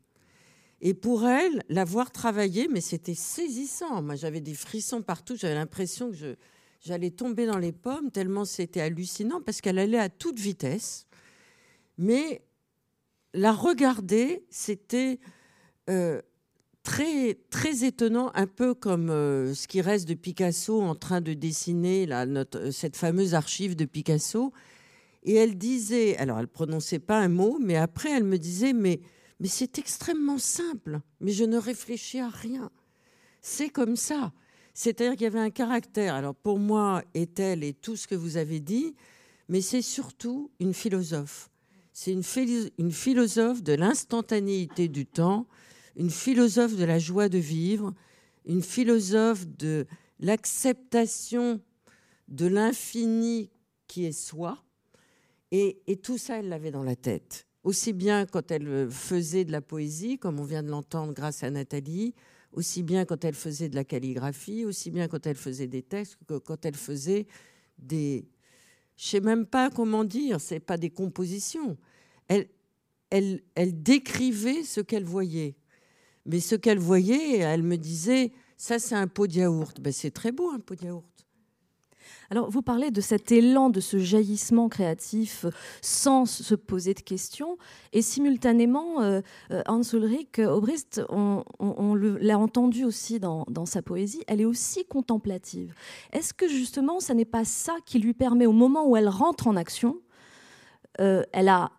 Et 0.80 0.94
pour 0.94 1.26
elle, 1.26 1.64
l'avoir 1.68 2.12
travaillé, 2.12 2.68
mais 2.68 2.80
c'était 2.80 3.16
saisissant. 3.16 4.02
Moi, 4.02 4.14
j'avais 4.14 4.40
des 4.40 4.54
frissons 4.54 5.02
partout. 5.02 5.34
J'avais 5.34 5.54
l'impression 5.54 6.12
que 6.12 6.36
j'allais 6.84 7.10
tomber 7.10 7.46
dans 7.46 7.58
les 7.58 7.72
pommes, 7.72 8.10
tellement 8.10 8.44
c'était 8.44 8.80
hallucinant, 8.80 9.40
parce 9.40 9.60
qu'elle 9.60 9.78
allait 9.78 9.98
à 9.98 10.08
toute 10.08 10.38
vitesse. 10.38 11.06
Mais 11.98 12.42
la 13.32 13.52
regarder, 13.52 14.44
c'était 14.50 15.18
euh, 15.88 16.20
très, 16.82 17.38
très 17.50 17.84
étonnant, 17.84 18.30
un 18.34 18.46
peu 18.46 18.74
comme 18.74 19.10
euh, 19.10 19.54
ce 19.54 19.66
qui 19.66 19.80
reste 19.80 20.06
de 20.06 20.14
Picasso 20.14 20.80
en 20.80 20.94
train 20.94 21.20
de 21.20 21.32
dessiner 21.32 22.06
notre, 22.26 22.58
euh, 22.58 22.70
cette 22.70 22.96
fameuse 22.96 23.34
archive 23.34 23.74
de 23.74 23.86
Picasso. 23.86 24.52
Et 25.22 25.34
elle 25.34 25.56
disait, 25.56 26.18
alors 26.18 26.38
elle 26.38 26.48
prononçait 26.48 26.98
pas 26.98 27.18
un 27.18 27.28
mot, 27.28 27.58
mais 27.58 27.76
après 27.76 28.10
elle 28.10 28.24
me 28.24 28.36
disait, 28.36 28.74
mais, 28.74 29.00
mais 29.40 29.48
c'est 29.48 29.78
extrêmement 29.78 30.38
simple, 30.38 31.00
mais 31.20 31.32
je 31.32 31.44
ne 31.44 31.56
réfléchis 31.56 32.20
à 32.20 32.28
rien. 32.28 32.70
C'est 33.40 33.70
comme 33.70 33.96
ça. 33.96 34.32
C'est-à-dire 34.74 35.12
qu'il 35.12 35.22
y 35.22 35.26
avait 35.26 35.38
un 35.38 35.50
caractère. 35.50 36.14
Alors 36.14 36.34
pour 36.34 36.58
moi, 36.58 37.02
est-elle 37.14 37.64
et 37.64 37.72
tout 37.72 37.96
ce 37.96 38.06
que 38.06 38.14
vous 38.14 38.36
avez 38.36 38.60
dit, 38.60 38.94
mais 39.48 39.60
c'est 39.60 39.82
surtout 39.82 40.50
une 40.60 40.74
philosophe. 40.74 41.50
C'est 41.92 42.12
une, 42.12 42.24
une 42.78 42.90
philosophe 42.90 43.62
de 43.62 43.72
l'instantanéité 43.72 44.88
du 44.88 45.06
temps, 45.06 45.46
une 45.96 46.10
philosophe 46.10 46.76
de 46.76 46.84
la 46.84 46.98
joie 46.98 47.28
de 47.28 47.38
vivre, 47.38 47.94
une 48.46 48.62
philosophe 48.62 49.46
de 49.46 49.86
l'acceptation 50.18 51.60
de 52.28 52.46
l'infini 52.46 53.50
qui 53.86 54.06
est 54.06 54.12
soi. 54.12 54.64
Et, 55.50 56.00
tout 56.02 56.18
ça, 56.18 56.38
elle 56.38 56.48
l'avait 56.48 56.72
dans 56.72 56.82
la 56.82 56.96
tête. 56.96 57.46
Aussi 57.62 57.92
bien 57.92 58.26
quand 58.26 58.50
elle 58.50 58.90
faisait 58.90 59.44
de 59.44 59.52
la 59.52 59.60
poésie, 59.60 60.18
comme 60.18 60.40
on 60.40 60.44
vient 60.44 60.64
de 60.64 60.68
l'entendre 60.68 61.14
grâce 61.14 61.44
à 61.44 61.50
Nathalie, 61.50 62.12
aussi 62.54 62.82
bien 62.82 63.04
quand 63.04 63.24
elle 63.24 63.34
faisait 63.34 63.68
de 63.68 63.74
la 63.74 63.84
calligraphie, 63.84 64.64
aussi 64.64 64.90
bien 64.90 65.08
quand 65.08 65.26
elle 65.26 65.36
faisait 65.36 65.66
des 65.66 65.82
textes, 65.82 66.16
que 66.26 66.38
quand 66.38 66.64
elle 66.64 66.76
faisait 66.76 67.26
des... 67.78 68.28
Je 68.96 69.06
sais 69.06 69.20
même 69.20 69.44
pas 69.44 69.70
comment 69.70 70.04
dire, 70.04 70.40
ce 70.40 70.54
pas 70.56 70.76
des 70.76 70.90
compositions. 70.90 71.76
Elle, 72.28 72.48
elle, 73.10 73.42
elle 73.54 73.82
décrivait 73.82 74.62
ce 74.62 74.80
qu'elle 74.80 75.04
voyait. 75.04 75.56
Mais 76.26 76.40
ce 76.40 76.54
qu'elle 76.54 76.78
voyait, 76.78 77.38
elle 77.38 77.62
me 77.62 77.76
disait, 77.76 78.32
ça 78.56 78.78
c'est 78.78 78.94
un 78.94 79.08
pot 79.08 79.26
de 79.26 79.34
yaourt. 79.34 79.80
Ben, 79.80 79.92
c'est 79.92 80.12
très 80.12 80.32
beau 80.32 80.50
un 80.50 80.60
pot 80.60 80.74
de 80.74 80.86
yaourt. 80.86 81.13
Alors, 82.34 82.50
vous 82.50 82.62
parlez 82.62 82.90
de 82.90 83.00
cet 83.00 83.30
élan, 83.30 83.70
de 83.70 83.78
ce 83.78 83.96
jaillissement 83.96 84.68
créatif 84.68 85.46
sans 85.80 86.26
se 86.26 86.56
poser 86.56 86.92
de 86.92 87.00
questions. 87.00 87.58
Et 87.92 88.02
simultanément, 88.02 89.02
euh, 89.02 89.20
euh, 89.52 89.62
Hans 89.68 89.82
Ulrich 89.82 90.40
Obrist, 90.40 91.00
on, 91.10 91.44
l'a 91.94 92.36
entendu 92.36 92.82
aussi 92.82 93.20
dans, 93.20 93.46
sa 93.66 93.82
poésie, 93.82 94.24
elle 94.26 94.40
est 94.40 94.46
aussi 94.46 94.84
contemplative. 94.84 95.74
Est-ce 96.12 96.34
que 96.34 96.48
justement, 96.48 96.98
ce 96.98 97.12
n'est 97.12 97.24
pas 97.24 97.44
ça 97.44 97.76
qui 97.86 98.00
lui 98.00 98.14
permet, 98.14 98.46
au 98.46 98.52
moment 98.52 98.84
où 98.84 98.96
elle 98.96 99.08
rentre 99.08 99.46
en 99.46 99.54
action, 99.54 100.00
euh, 101.00 101.22
elle 101.32 101.48
a 101.48 101.70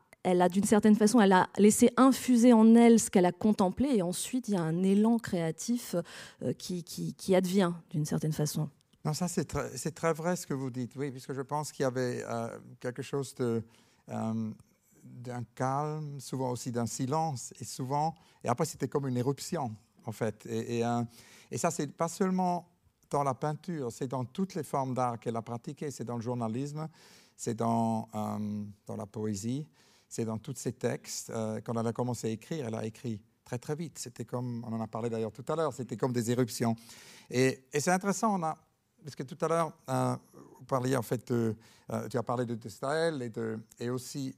d'une 0.50 0.64
certaine 0.64 0.96
façon, 0.96 1.20
elle 1.20 1.34
a 1.34 1.50
laissé 1.58 1.90
infuser 1.98 2.54
en 2.54 2.76
elle 2.76 3.02
ce 3.02 3.10
qu'elle 3.10 3.26
a 3.26 3.34
contemplé, 3.34 3.90
et 3.96 4.02
ensuite 4.02 4.48
il 4.48 4.54
y 4.54 4.58
a 4.58 4.62
un 4.62 4.84
élan 4.84 5.20
créatif 5.20 5.98
euh, 6.44 6.54
qui, 6.54 7.36
advient 7.36 7.74
d'une 7.92 8.06
certaine 8.06 8.32
façon? 8.32 8.70
Non, 9.06 9.14
ça 9.14 9.28
c'est 9.28 9.46
très, 9.46 10.14
vrai 10.14 10.36
ce 10.36 10.48
que 10.48 10.54
vous 10.54 10.70
dites, 10.70 10.96
oui, 10.96 11.12
puisque 11.12 11.34
je 11.34 11.42
pense 11.42 11.72
qu'il 11.72 11.84
y 11.84 11.86
avait 11.86 12.24
euh, 12.28 12.60
quelque 12.80 13.04
chose 13.04 13.36
euh, 13.40 13.62
d'un 15.04 15.44
calme, 15.54 16.20
souvent 16.20 16.52
aussi 16.52 16.72
d'un 16.72 16.88
silence, 16.88 17.54
et 17.60 17.66
souvent, 17.66 18.16
et 18.44 18.48
après 18.48 18.66
c'était 18.66 18.88
comme 18.88 19.08
une 19.08 19.18
éruption 19.18 19.76
en 20.06 20.12
fait. 20.12 20.46
Et, 20.48 20.80
et, 20.80 20.84
et 21.52 21.58
ça 21.58 21.70
c'est 21.70 21.88
pas 21.88 22.08
seulement 22.08 22.68
dans 23.12 23.24
la 23.24 23.36
peinture, 23.36 23.92
c'est 23.92 24.08
dans 24.08 24.26
toutes 24.26 24.56
les 24.56 24.64
formes 24.64 24.96
d'art 24.96 25.20
qu'elle 25.20 25.36
a 25.36 25.42
pratiquées, 25.44 25.92
c'est 25.92 26.04
dans 26.04 26.16
le 26.16 26.24
journalisme, 26.24 26.90
c'est 27.38 27.54
dans, 27.54 28.10
dans 28.88 28.96
la 28.96 29.06
poésie 29.06 29.68
c'est 30.08 30.26
dans 30.26 30.38
tous 30.38 30.56
ces 30.56 30.74
textes. 30.74 31.30
Euh, 31.30 31.60
quand 31.64 31.78
elle 31.80 31.88
a 31.88 31.94
commencé 31.94 32.28
à 32.28 32.32
écrire, 32.32 32.68
elle 32.68 32.76
a 32.76 32.86
écrit 32.86 33.22
très 33.44 33.58
très 33.58 33.76
vite. 33.76 34.00
C'était 34.00 34.26
comme, 34.26 34.64
on 34.66 34.74
en 34.74 34.82
a 34.82 34.88
parlé 34.88 35.10
d'ailleurs 35.10 35.32
tout 35.32 35.46
à 35.48 35.56
l'heure, 35.56 35.74
c'était 35.74 35.98
comme 35.98 36.14
des 36.14 36.32
éruptions. 36.32 36.76
Et, 37.30 37.66
c'est 37.74 37.92
intéressant, 37.92 38.40
on 38.40 38.44
a, 38.44 38.58
parce 39.06 39.16
que 39.16 39.24
tout 39.24 39.38
à 39.46 39.48
l'heure, 39.48 39.72
euh, 39.88 40.16
vous 40.58 40.66
parliez 40.66 40.96
en 40.96 41.04
fait, 41.04 41.30
euh, 41.30 41.54
tu 42.10 42.18
as 42.18 42.24
parlé 42.24 42.44
de, 42.46 42.56
de 42.56 42.70
Staël 42.70 43.22
et, 43.22 43.30
de, 43.30 43.60
aussi, 43.92 44.36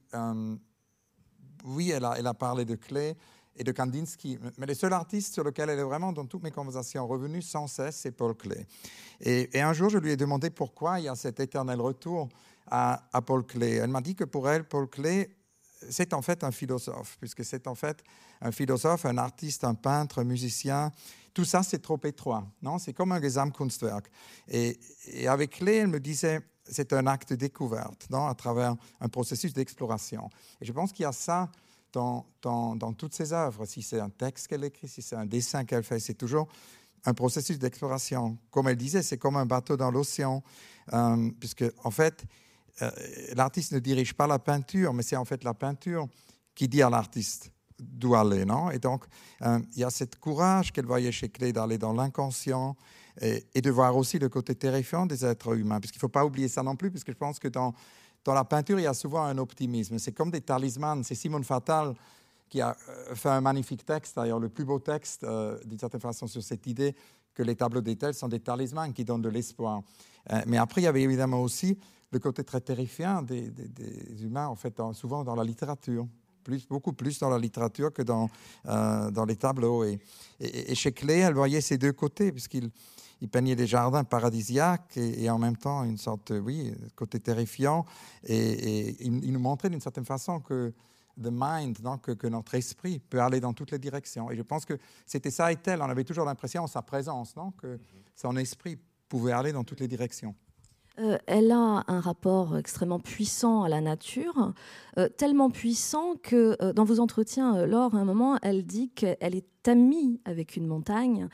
oui, 1.64 1.90
elle 1.90 2.04
a, 2.04 2.34
parlé 2.34 2.66
de 2.66 2.74
Klee 2.74 3.14
et 3.56 3.64
de 3.64 3.72
Kandinsky. 3.72 4.38
Mais 4.58 4.66
le 4.66 4.74
seul 4.74 4.92
artiste 4.92 5.32
sur 5.32 5.42
lequel 5.42 5.70
elle 5.70 5.78
est 5.78 5.84
vraiment 5.84 6.12
dans 6.12 6.26
toutes 6.26 6.42
mes 6.42 6.50
conversations 6.50 7.06
revenue 7.06 7.40
sans 7.40 7.66
cesse, 7.66 7.96
c'est 7.96 8.12
Paul 8.12 8.34
Klee. 8.34 8.66
Et, 9.20 9.48
un 9.58 9.72
jour, 9.72 9.88
je 9.88 9.96
lui 9.96 10.12
ai 10.12 10.16
demandé 10.18 10.50
pourquoi 10.50 11.00
il 11.00 11.06
y 11.06 11.08
a 11.08 11.16
cet 11.16 11.40
éternel 11.40 11.80
retour 11.80 12.28
à, 12.70 13.08
à 13.10 13.22
Paul 13.22 13.44
Klee. 13.46 13.76
Elle 13.76 13.90
m'a 13.90 14.02
dit 14.02 14.14
que 14.14 14.24
pour 14.24 14.50
elle, 14.50 14.64
Paul 14.64 14.86
Klee 14.86 15.28
c'est 15.90 16.12
en 16.14 16.22
fait 16.22 16.44
un 16.44 16.50
philosophe, 16.50 17.16
puisque 17.20 17.44
c'est 17.44 17.66
en 17.66 17.74
fait 17.74 18.02
un 18.40 18.52
philosophe, 18.52 19.06
un 19.06 19.18
artiste, 19.18 19.64
un 19.64 19.74
peintre, 19.74 20.20
un 20.20 20.24
musicien. 20.24 20.92
Tout 21.34 21.44
ça, 21.44 21.62
c'est 21.62 21.80
trop 21.80 22.00
étroit. 22.04 22.46
Non, 22.62 22.78
c'est 22.78 22.92
comme 22.92 23.12
un 23.12 23.20
Gesamtkunstwerk. 23.20 24.10
Et, 24.48 24.78
et 25.06 25.28
avec 25.28 25.50
Clé, 25.50 25.76
elle 25.76 25.88
me 25.88 26.00
disait, 26.00 26.40
c'est 26.70 26.92
un 26.92 27.06
acte 27.06 27.30
de 27.30 27.36
découverte, 27.36 28.08
non, 28.10 28.26
à 28.26 28.34
travers 28.34 28.74
un 29.00 29.08
processus 29.08 29.52
d'exploration. 29.52 30.28
Et 30.60 30.64
je 30.64 30.72
pense 30.72 30.92
qu'il 30.92 31.04
y 31.04 31.06
a 31.06 31.12
ça 31.12 31.50
dans, 31.92 32.26
dans, 32.42 32.92
toutes 32.92 33.14
ses 33.14 33.32
œuvres. 33.32 33.64
Si 33.64 33.82
c'est 33.82 34.00
un 34.00 34.10
texte 34.10 34.48
qu'elle 34.48 34.64
écrit, 34.64 34.88
si 34.88 35.02
c'est 35.02 35.16
un 35.16 35.26
dessin 35.26 35.64
qu'elle 35.64 35.82
fait, 35.82 36.00
c'est 36.00 36.14
toujours 36.14 36.48
un 37.04 37.14
processus 37.14 37.58
d'exploration. 37.58 38.38
Comme 38.50 38.68
elle 38.68 38.76
disait, 38.76 39.02
c'est 39.02 39.18
comme 39.18 39.36
un 39.36 39.46
bateau 39.46 39.76
dans 39.76 39.90
l'océan, 39.90 40.42
euh, 40.92 41.30
puisque 41.40 41.64
en 41.84 41.90
fait, 41.90 42.24
l'artiste 43.34 43.72
ne 43.72 43.78
dirige 43.78 44.14
pas 44.14 44.26
la 44.26 44.38
peinture, 44.38 44.92
mais 44.92 45.02
c'est 45.02 45.16
en 45.16 45.24
fait 45.24 45.44
la 45.44 45.54
peinture 45.54 46.06
qui 46.54 46.68
dit 46.68 46.82
à 46.82 46.90
l'artiste 46.90 47.52
d'où 47.78 48.14
aller. 48.14 48.44
Non? 48.44 48.70
Et 48.70 48.78
donc, 48.78 49.04
euh, 49.42 49.60
il 49.74 49.80
y 49.80 49.84
a 49.84 49.90
ce 49.90 50.04
courage 50.20 50.72
qu'elle 50.72 50.86
voyait 50.86 51.12
chez 51.12 51.28
Clé 51.28 51.52
d'aller 51.52 51.78
dans 51.78 51.92
l'inconscient 51.92 52.76
et, 53.20 53.60
de 53.60 53.70
voir 53.70 53.96
aussi 53.96 54.18
le 54.18 54.28
côté 54.28 54.54
terrifiant 54.54 55.06
des 55.06 55.24
êtres 55.24 55.56
humains. 55.56 55.80
Parce 55.80 55.90
qu'il 55.90 55.98
ne 55.98 56.00
faut 56.02 56.08
pas 56.08 56.24
oublier 56.24 56.48
ça 56.48 56.62
non 56.62 56.76
plus, 56.76 56.90
parce 56.90 57.04
que 57.04 57.12
je 57.12 57.16
pense 57.16 57.38
que 57.38 57.48
dans, 57.48 57.74
dans 58.24 58.34
la 58.34 58.44
peinture, 58.44 58.78
il 58.78 58.84
y 58.84 58.86
a 58.86 58.94
souvent 58.94 59.22
un 59.22 59.38
optimisme. 59.38 59.98
C'est 59.98 60.12
comme 60.12 60.30
des 60.30 60.40
talismans. 60.40 61.02
C'est 61.02 61.14
Simone 61.14 61.44
Fatal 61.44 61.94
qui 62.48 62.60
a 62.60 62.76
euh, 62.88 63.14
fait 63.14 63.28
un 63.28 63.40
magnifique 63.40 63.84
texte, 63.84 64.16
d'ailleurs 64.16 64.38
le 64.38 64.48
plus 64.48 64.64
beau 64.64 64.78
texte, 64.78 65.26
d'une 65.64 65.78
certaine 65.78 66.00
façon, 66.00 66.26
sur 66.26 66.42
cette 66.42 66.66
idée 66.66 66.94
que 67.34 67.42
les 67.42 67.54
tableaux 67.54 67.80
d'étel 67.80 68.14
sont 68.14 68.28
des 68.28 68.40
talismans 68.40 68.92
qui 68.92 69.04
donnent 69.04 69.22
de 69.22 69.28
l'espoir. 69.28 69.82
mais 70.46 70.56
après, 70.56 70.80
il 70.80 70.84
y 70.84 70.88
avait 70.88 71.02
évidemment 71.02 71.40
aussi 71.40 71.78
le 72.10 72.18
côté 72.18 72.44
très 72.44 72.60
terrifiant 72.60 73.22
des, 73.22 73.52
humains, 74.20 74.48
en 74.48 74.56
fait, 74.56 74.80
souvent 74.92 75.24
dans 75.24 75.34
la 75.34 75.44
littérature. 75.44 76.06
Plus, 76.44 76.66
beaucoup 76.66 76.94
plus 76.94 77.18
dans 77.18 77.28
la 77.28 77.38
littérature 77.38 77.92
que 77.92 78.00
dans, 78.00 78.30
euh, 78.66 79.10
dans 79.10 79.26
les 79.26 79.36
tableaux. 79.36 79.84
Et, 79.84 79.98
et, 80.40 80.74
chez 80.74 80.92
Clé, 80.92 81.18
elle 81.18 81.34
voyait 81.34 81.60
ces 81.60 81.76
deux 81.76 81.92
côtés, 81.92 82.32
puisqu'il 82.32 82.70
il 83.20 83.28
peignait 83.28 83.56
des 83.56 83.66
jardins 83.66 84.04
paradisiaques 84.04 84.96
et, 84.96 85.28
en 85.28 85.38
même 85.38 85.56
temps 85.56 85.84
une 85.84 85.98
sorte, 85.98 86.30
oui, 86.30 86.72
côté 86.94 87.20
terrifiant. 87.20 87.84
Et, 88.24 88.96
il, 89.04 89.32
nous 89.32 89.40
montrait 89.40 89.70
d'une 89.70 89.80
certaine 89.80 90.04
façon 90.04 90.40
que 90.40 90.72
the 91.20 91.30
mind, 91.30 91.80
donc, 91.80 92.02
que, 92.02 92.12
que, 92.12 92.28
notre 92.28 92.54
esprit 92.54 93.00
peut 93.00 93.20
aller 93.20 93.40
dans 93.40 93.52
toutes 93.52 93.72
les 93.72 93.78
directions. 93.78 94.30
Et 94.30 94.36
je 94.36 94.42
pense 94.42 94.64
que 94.64 94.78
c'était 95.04 95.32
ça 95.32 95.50
et 95.50 95.56
tel. 95.56 95.82
On 95.82 95.86
avait 95.86 96.04
toujours 96.04 96.24
l'impression, 96.24 96.62
en 96.62 96.68
sa 96.68 96.82
présence, 96.82 97.34
non, 97.34 97.50
que 97.52 97.78
son 98.14 98.36
esprit 98.36 98.78
pouvait 99.08 99.32
aller 99.32 99.52
dans 99.52 99.64
toutes 99.64 99.80
les 99.80 99.88
directions. 99.88 100.34
Euh, 101.00 101.18
elle 101.26 101.52
a 101.52 101.84
un 101.86 102.00
rapport 102.00 102.56
extrêmement 102.56 102.98
puissant 102.98 103.62
à 103.62 103.68
la 103.68 103.80
nature, 103.80 104.52
euh, 104.98 105.08
tellement 105.08 105.50
puissant 105.50 106.14
que 106.22 106.56
euh, 106.60 106.72
dans 106.72 106.84
vos 106.84 106.98
entretiens, 106.98 107.66
Laure, 107.66 107.94
à 107.94 107.98
un 107.98 108.04
moment, 108.04 108.36
elle 108.42 108.64
dit 108.64 108.90
qu'elle 108.90 109.34
est 109.34 109.68
amie 109.68 110.20
avec 110.24 110.56
une 110.56 110.66
montagne. 110.66 111.28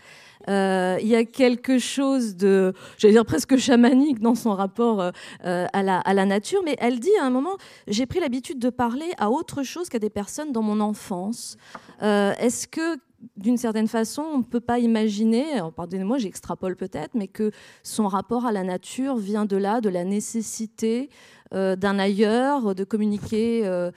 Il 0.49 1.07
y 1.07 1.15
a 1.15 1.25
quelque 1.25 1.79
chose 1.79 2.37
de, 2.37 2.75
j'allais 2.99 3.15
dire 3.15 3.25
presque 3.25 3.57
chamanique 3.57 4.19
dans 4.19 4.35
son 4.35 4.55
rapport 4.55 5.01
à 5.01 5.83
la, 5.83 5.99
à, 6.01 6.15
la, 6.15 6.27
nature, 6.27 6.61
mais 6.65 6.75
elle 6.81 6.99
dit 6.99 7.17
à 7.21 7.27
un 7.27 7.31
moment, 7.31 7.57
j'ai 7.87 8.07
pris 8.07 8.19
l'habitude 8.19 8.59
de 8.59 8.71
parler 8.71 9.13
à 9.19 9.31
autre 9.31 9.63
chose 9.63 9.89
qu'à 9.89 10.01
des 10.01 10.11
personnes 10.11 10.51
dans 10.51 10.63
mon 10.63 10.81
enfance. 10.81 11.57
Est-ce 12.01 12.67
que 12.67 12.99
d'une 13.37 13.57
certaine 13.57 13.89
façon, 13.89 14.23
on 14.23 14.39
ne 14.39 14.43
peut 14.43 14.61
pas 14.61 14.79
imaginer, 14.79 15.61
pardonnez-moi, 15.77 16.19
j'extrapole 16.19 16.77
peut-être, 16.77 17.15
mais 17.15 17.29
que 17.29 17.51
son 17.83 18.09
rapport 18.09 18.47
à 18.47 18.53
la 18.53 18.65
nature 18.65 19.17
vient 19.17 19.45
de 19.45 19.57
là, 19.57 19.81
de 19.81 19.89
la 19.89 20.05
nécessité 20.05 21.11
euh, 21.53 21.77
d'un 21.77 21.99
ailleurs, 21.99 22.75
de 22.75 22.85
communiquer 22.85 23.67
euh, 23.67 23.91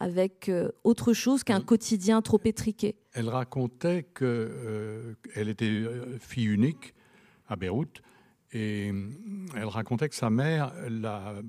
avec 0.00 0.50
autre 0.82 1.12
chose 1.12 1.44
qu'un 1.44 1.60
quotidien 1.60 2.22
trop 2.22 2.40
étriqué. 2.44 2.96
Elle 3.12 3.28
racontait 3.28 4.04
qu'elle 4.14 5.48
était 5.48 5.84
fille 6.18 6.46
unique 6.46 6.94
à 7.48 7.56
Beyrouth 7.56 8.02
et 8.54 8.92
elle 9.56 9.64
racontait 9.64 10.08
que 10.08 10.14
sa 10.14 10.30
mère, 10.30 10.72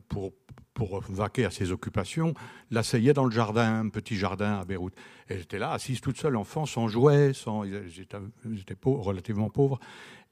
pour, 0.10 0.34
pour 0.74 1.02
vaquer 1.02 1.46
à 1.46 1.52
ses 1.52 1.72
occupations, 1.72 2.34
l'asseyait 2.72 3.14
dans 3.14 3.26
le 3.26 3.32
jardin, 3.32 3.82
un 3.82 3.90
petit 3.90 4.16
jardin 4.16 4.60
à 4.60 4.66
Beyrouth. 4.66 4.94
Elle 5.28 5.42
était 5.42 5.60
là, 5.60 5.72
assise 5.72 6.02
toute 6.02 6.18
seule, 6.18 6.36
enfant, 6.36 6.66
sans 6.66 6.88
jouets, 6.88 7.34
sans, 7.34 7.64
ils 7.64 8.02
étaient, 8.02 8.78
relativement 8.84 9.50
pauvres. 9.50 9.80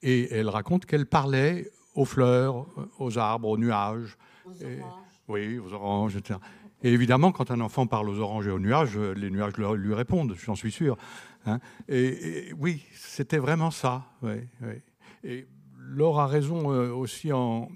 Et 0.01 0.33
elle 0.33 0.49
raconte 0.49 0.86
qu'elle 0.86 1.05
parlait 1.05 1.69
aux 1.93 2.05
fleurs, 2.05 2.65
aux 2.97 3.19
arbres, 3.19 3.49
aux 3.49 3.57
nuages. 3.57 4.17
Aux 4.45 4.49
oranges. 4.49 5.03
Oui, 5.29 5.59
aux 5.59 5.71
oranges, 5.71 6.17
etc. 6.17 6.39
Et 6.81 6.91
évidemment, 6.91 7.31
quand 7.31 7.51
un 7.51 7.62
enfant 7.62 7.88
parle 7.88 8.09
aux 8.09 8.19
oranges 8.19 8.47
et 8.47 8.51
aux 8.51 8.59
nuages, 8.59 8.97
les 8.97 9.29
nuages 9.29 9.53
lui 9.55 9.93
répondent, 9.93 10.36
j'en 10.43 10.55
suis 10.55 10.71
sûr. 10.71 10.97
Hein. 11.45 11.59
Et, 11.88 12.51
oui, 12.57 12.83
c'était 12.93 13.38
vraiment 13.38 13.71
ça. 13.71 14.05
Oui, 14.21 14.47
oui. 14.62 14.81
Et 15.23 15.47
Laure 15.93 16.19
a 16.19 16.27
raison 16.27 16.71
euh, 16.71 16.91
aussi 16.91 17.32
en, 17.32 17.69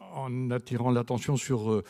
en 0.00 0.50
attirant 0.50 0.90
l'attention 0.90 1.36
sur 1.36 1.70
euh, 1.70 1.82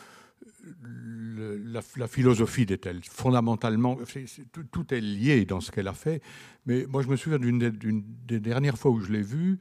la, 1.97 2.07
philosophie 2.07 2.65
d'Ethel. 2.65 3.01
Fondamentalement, 3.03 3.97
tout, 4.71 4.93
est 4.93 5.01
lié 5.01 5.45
dans 5.45 5.61
ce 5.61 5.71
qu'elle 5.71 5.87
a 5.87 5.93
fait. 5.93 6.21
Mais 6.65 6.85
moi, 6.87 7.01
je 7.01 7.07
me 7.07 7.15
souviens 7.15 7.39
d'une 7.39 7.57
des, 7.59 8.39
dernières 8.39 8.77
fois 8.77 8.91
où 8.91 8.99
je 8.99 9.11
l'ai 9.11 9.21
vue. 9.21 9.59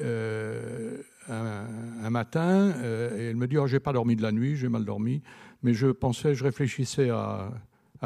Euh, 0.00 1.02
un, 1.28 2.10
matin, 2.10 2.74
et 2.82 3.28
elle 3.28 3.36
me 3.36 3.46
dit 3.46 3.58
oh, 3.58 3.66
J'ai 3.66 3.78
pas 3.78 3.92
dormi 3.92 4.16
de 4.16 4.22
la 4.22 4.32
nuit, 4.32 4.56
j'ai 4.56 4.68
mal 4.68 4.84
dormi, 4.84 5.22
mais 5.62 5.74
je 5.74 5.88
pensais, 5.88 6.34
je 6.34 6.42
réfléchissais 6.42 7.10
à, 7.10 7.52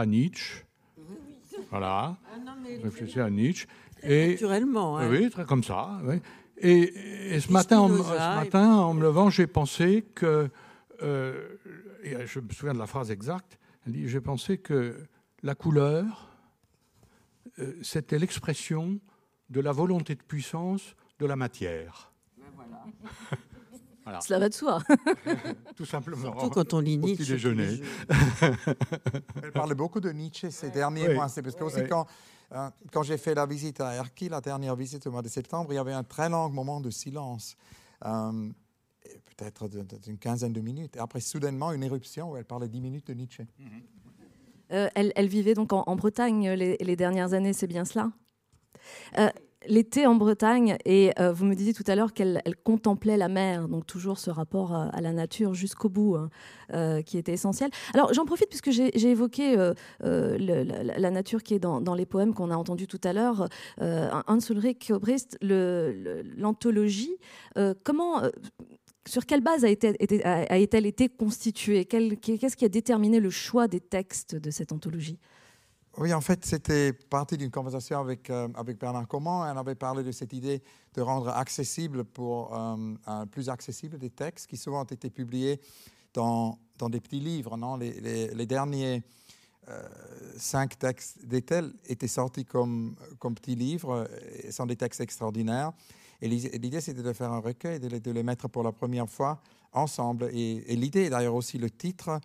Nietzsche. 0.05 0.64
Voilà. 1.70 2.18
Ah 2.27 2.55
je 2.79 2.83
réfléchissais 2.83 3.20
à 3.20 3.31
Nietzsche. 3.31 3.66
Et, 4.03 4.33
Naturellement. 4.33 4.99
Hein. 4.99 5.09
Oui, 5.09 5.31
très 5.31 5.44
comme 5.44 5.62
ça. 5.62 6.01
Oui. 6.05 6.16
Et, 6.59 7.40
ce, 7.40 7.53
matin, 7.53 7.81
en, 7.81 7.88
ce 7.88 8.37
matin, 8.37 8.75
en 8.75 8.95
me 8.95 9.03
levant, 9.03 9.29
j'ai 9.31 9.47
pensé 9.47 10.05
que, 10.14 10.49
euh, 11.03 11.49
et 12.03 12.27
je 12.27 12.40
me 12.40 12.51
souviens 12.51 12.75
de 12.75 12.79
la 12.79 12.87
phrase 12.87 13.11
exacte, 13.11 13.59
j'ai 13.87 14.21
pensé 14.21 14.59
que 14.59 14.97
la 15.43 15.55
couleur, 15.55 16.31
euh, 17.59 17.75
c'était 17.83 18.19
l'expression 18.19 18.99
de 19.51 19.61
la 19.61 19.73
volonté 19.73 20.14
de 20.14 20.23
puissance 20.23 20.95
de 21.19 21.27
la 21.27 21.37
matière. 21.37 22.12
Voilà. 24.05 24.21
Cela 24.21 24.38
va 24.38 24.49
de 24.51 24.55
soi. 24.55 24.83
Tout 25.77 25.87
simplement. 25.87 26.21
Surtout 26.21 26.51
quand 26.51 26.75
on 26.75 26.81
lit 26.81 26.99
Nietzsche. 26.99 27.25
déjeuner. 27.25 27.81
Elle 29.43 29.51
parlait 29.51 29.75
beaucoup 29.75 29.99
de 29.99 30.11
Nietzsche 30.11 30.51
ces 30.51 30.69
derniers 30.69 31.14
mois. 31.14 31.31
C'est 31.31 31.40
parce 31.40 31.57
que 31.57 31.64
aussi 31.64 31.87
quand 31.88 32.07
Hein, 32.57 32.73
quand 32.93 33.03
j'ai 33.03 33.19
fait 33.19 33.35
la 33.35 33.47
visite 33.47 33.81
à 33.81 33.95
Erki, 33.95 34.29
la 34.29 34.40
dernière 34.40 34.77
visite 34.77 35.05
au 35.09 35.11
mois 35.11 35.23
de 35.23 35.29
septembre, 35.29 35.73
il 35.73 35.75
y 35.75 35.79
avait 35.79 35.93
un 35.93 36.05
très 36.05 36.29
long 36.29 36.49
moment 36.49 36.81
de 36.81 36.88
silence, 36.88 37.57
euh, 38.05 38.49
peut-être 39.25 39.69
d'une 39.69 40.19
quinzaine 40.19 40.53
de 40.53 40.61
minutes. 40.61 40.95
Et 40.95 41.01
après, 41.01 41.19
soudainement, 41.19 41.73
une 41.73 41.83
éruption 41.83 42.31
où 42.31 42.37
elle 42.37 42.45
parlait 42.45 42.69
dix 42.69 42.81
minutes 42.81 43.09
de 43.09 43.14
Nietzsche. 43.14 43.45
Euh, 44.71 44.88
elle, 44.95 45.27
vivait 45.27 45.55
donc 45.55 45.73
en, 45.73 45.97
Bretagne 45.97 46.51
les, 46.51 46.97
dernières 46.97 47.33
années, 47.33 47.53
c'est 47.53 47.67
bien 47.67 47.85
cela? 47.85 48.12
Euh, 49.19 49.31
l'été 49.66 50.07
en 50.07 50.14
Bretagne 50.14 50.77
et 50.85 51.12
euh, 51.18 51.33
vous 51.33 51.44
me 51.44 51.55
disiez 51.55 51.74
tout 51.74 51.85
à 51.87 51.94
l'heure 51.94 52.12
qu'elle 52.12 52.42
contemplait 52.64 53.16
la 53.16 53.29
mer, 53.29 53.68
donc 53.68 53.87
toujours 53.87 54.18
ce 54.18 54.31
rapport 54.31 54.74
à, 54.74 55.00
la 55.00 55.12
nature 55.12 55.55
jusqu'au 55.55 55.88
bout 55.88 56.16
hein, 56.16 56.31
euh, 56.72 57.03
qui 57.03 57.18
était 57.18 57.33
essentiel. 57.33 57.70
Alors 57.92 58.12
j'en 58.12 58.24
profite 58.24 58.48
puisque 58.48 58.70
j'ai 58.70 59.09
évoqué 59.09 59.57
euh, 59.57 59.74
la, 60.38 61.11
nature 61.11 61.42
qui 61.42 61.55
est 61.55 61.59
dans, 61.59 61.94
les 61.94 62.07
poèmes 62.07 62.35
qu'on 62.35 62.50
a 62.50 62.57
entendus 62.57 62.87
tout 62.87 63.00
à 63.05 63.12
l'heure, 63.12 63.48
Hans 63.81 64.38
Ulrich 64.50 64.90
Obrist, 64.90 65.38
l'anthologie. 65.42 67.16
comment 67.85 68.22
sur 69.07 69.27
quelle 69.27 69.42
base 69.42 69.64
a-t-elle 69.64 70.87
été 70.87 71.09
constituée? 71.09 71.85
Qu'est-ce 71.85 72.57
qui 72.57 72.64
a 72.64 72.68
déterminé 72.68 73.20
le 73.20 73.31
choix 73.31 73.68
des 73.68 73.81
textes 73.81 74.35
de 74.35 74.50
cette 74.50 74.72
anthologie? 74.72 75.18
Oui, 75.97 76.13
en 76.13 76.21
fait, 76.21 76.45
c'était 76.45 76.93
partie 76.93 77.37
d'une 77.37 77.51
conversation 77.51 78.01
avec, 78.01 78.29
euh, 78.29 78.49
avec 78.57 78.79
Bernard 78.79 79.07
Comment. 79.07 79.41
On 79.41 79.57
avait 79.57 79.77
parlé 79.77 80.03
de 80.03 80.11
cette 80.11 80.33
idée 80.33 80.61
de 80.95 81.01
rendre 81.01 81.29
accessible 81.29 82.05
pour 82.05 82.53
euh, 82.53 83.27
plus 83.31 83.49
accessible 83.49 83.99
des 83.99 84.11
textes 84.11 84.49
qui 84.49 84.57
souvent 84.57 84.81
ont 84.81 84.85
été 84.85 85.09
publiés 85.09 85.61
dans, 86.13 86.59
dans 86.79 86.89
des 86.89 87.01
petits 87.01 87.21
livres. 87.21 87.57
Non? 87.57 87.77
Les, 87.77 88.29
les, 88.33 88.47
derniers 88.47 89.05
euh, 89.69 89.83
cinq 90.37 90.79
textes 90.79 91.25
d'Ethel 91.25 91.73
étaient 91.87 92.09
sortis 92.09 92.45
comme, 92.45 92.97
comme 93.21 93.35
petits 93.37 93.57
livres, 93.57 94.09
sont 94.51 94.67
des 94.67 94.77
textes 94.77 95.01
extraordinaires. 95.01 95.73
Et 96.21 96.29
l'idée, 96.29 96.81
c'était 96.81 97.03
de 97.03 97.13
faire 97.13 97.33
un 97.33 97.41
recueil, 97.41 97.79
de 97.79 97.89
les, 97.89 98.01
de 98.01 98.11
les, 98.11 98.23
mettre 98.23 98.49
pour 98.49 98.65
la 98.65 98.73
première 98.73 99.09
fois 99.09 99.41
ensemble. 99.73 100.31
Et, 100.33 100.73
et 100.73 100.77
l'idée, 100.77 101.09
d'ailleurs 101.09 101.35
aussi 101.35 101.59
le 101.59 101.71
titre, 101.71 102.21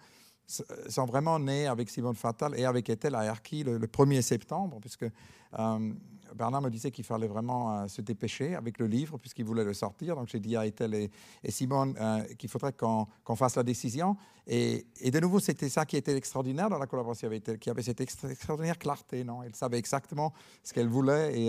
sont 0.90 1.06
vraiment 1.06 1.38
nés 1.40 1.68
avec 1.68 1.90
Simone 1.90 2.16
Fatal 2.16 2.58
et 2.58 2.66
avec 2.66 2.90
Ethel 2.90 3.14
à 3.16 3.26
Erki 3.26 3.64
le, 3.64 3.80
1er 3.80 4.22
septembre, 4.22 4.80
puisque 4.82 5.04
euh, 5.04 5.94
Bernard 6.36 6.62
me 6.62 6.70
disait 6.70 6.92
qu'il 6.92 7.06
fallait 7.06 7.28
vraiment 7.28 7.72
euh, 7.72 7.88
se 7.88 8.02
dépêcher 8.02 8.56
avec 8.56 8.80
le 8.80 8.88
livre, 8.88 9.18
puisqu'il 9.20 9.46
voulait 9.46 9.64
le 9.64 9.74
sortir. 9.74 10.16
Donc 10.16 10.28
j'ai 10.28 10.40
dit 10.40 10.56
à 10.56 10.66
Ethel 10.66 10.94
et, 10.96 11.12
Simone 11.52 11.96
euh, 12.00 12.24
qu'il 12.36 12.50
faudrait 12.50 12.74
qu'on 12.74 13.36
fasse 13.36 13.56
la 13.56 13.64
décision. 13.64 14.18
Et, 14.48 14.88
de 15.04 15.20
nouveau, 15.20 15.40
c'était 15.40 15.70
ça 15.70 15.86
qui 15.86 15.98
était 15.98 16.16
extraordinaire 16.16 16.70
dans 16.70 16.80
la 16.80 16.88
collaboration 16.88 17.28
avec 17.28 17.44
Ethel, 17.44 17.60
qui 17.60 17.70
avait 17.70 17.84
cette 17.84 18.02
extraordinaire 18.02 18.80
clarté. 18.80 19.24
Non? 19.24 19.44
Elle 19.44 19.56
savait 19.56 19.78
exactement 19.78 20.34
ce 20.64 20.74
qu'elle 20.74 20.88
voulait 20.88 21.40
et 21.40 21.48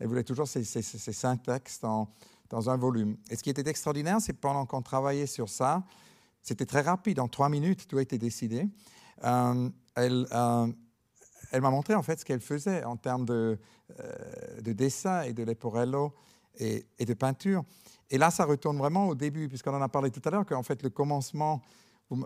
elle 0.00 0.08
voulait 0.08 0.24
toujours 0.24 0.48
ces, 0.48 0.64
cinq 0.64 1.44
textes 1.44 1.84
dans 1.84 2.70
un 2.70 2.76
volume. 2.76 3.16
Et 3.30 3.36
ce 3.36 3.42
qui 3.44 3.50
était 3.50 3.68
extraordinaire, 3.68 4.20
c'est 4.20 4.32
pendant 4.32 4.66
qu'on 4.66 4.82
travaillait 4.82 5.26
sur 5.26 5.48
ça, 5.48 5.84
c'était 6.44 6.66
très 6.66 6.82
rapide, 6.82 7.18
en 7.20 7.26
trois 7.26 7.48
minutes, 7.48 7.88
tout 7.88 7.96
a 7.96 8.02
été 8.02 8.18
décidé. 8.18 8.68
Euh, 9.24 9.70
elle, 9.96 10.26
euh, 10.30 10.66
elle 11.50 11.62
m'a 11.62 11.70
montré 11.70 11.94
en 11.94 12.02
fait 12.02 12.20
ce 12.20 12.24
qu'elle 12.24 12.42
faisait 12.42 12.84
en 12.84 12.96
termes 12.96 13.24
de, 13.24 13.58
euh, 13.98 14.60
de 14.60 14.72
dessin 14.74 15.22
et 15.22 15.32
de 15.32 15.42
leporello 15.42 16.14
et, 16.58 16.84
et, 16.98 17.06
de 17.06 17.14
peinture. 17.14 17.64
Et 18.10 18.18
là, 18.18 18.30
ça 18.30 18.44
retourne 18.44 18.76
vraiment 18.76 19.08
au 19.08 19.14
début, 19.14 19.48
puisqu'on 19.48 19.74
en 19.74 19.80
a 19.80 19.88
parlé 19.88 20.10
tout 20.10 20.20
à 20.26 20.30
l'heure, 20.30 20.44
qu'en 20.44 20.62
fait, 20.62 20.82
le 20.82 20.90
commencement 20.90 21.62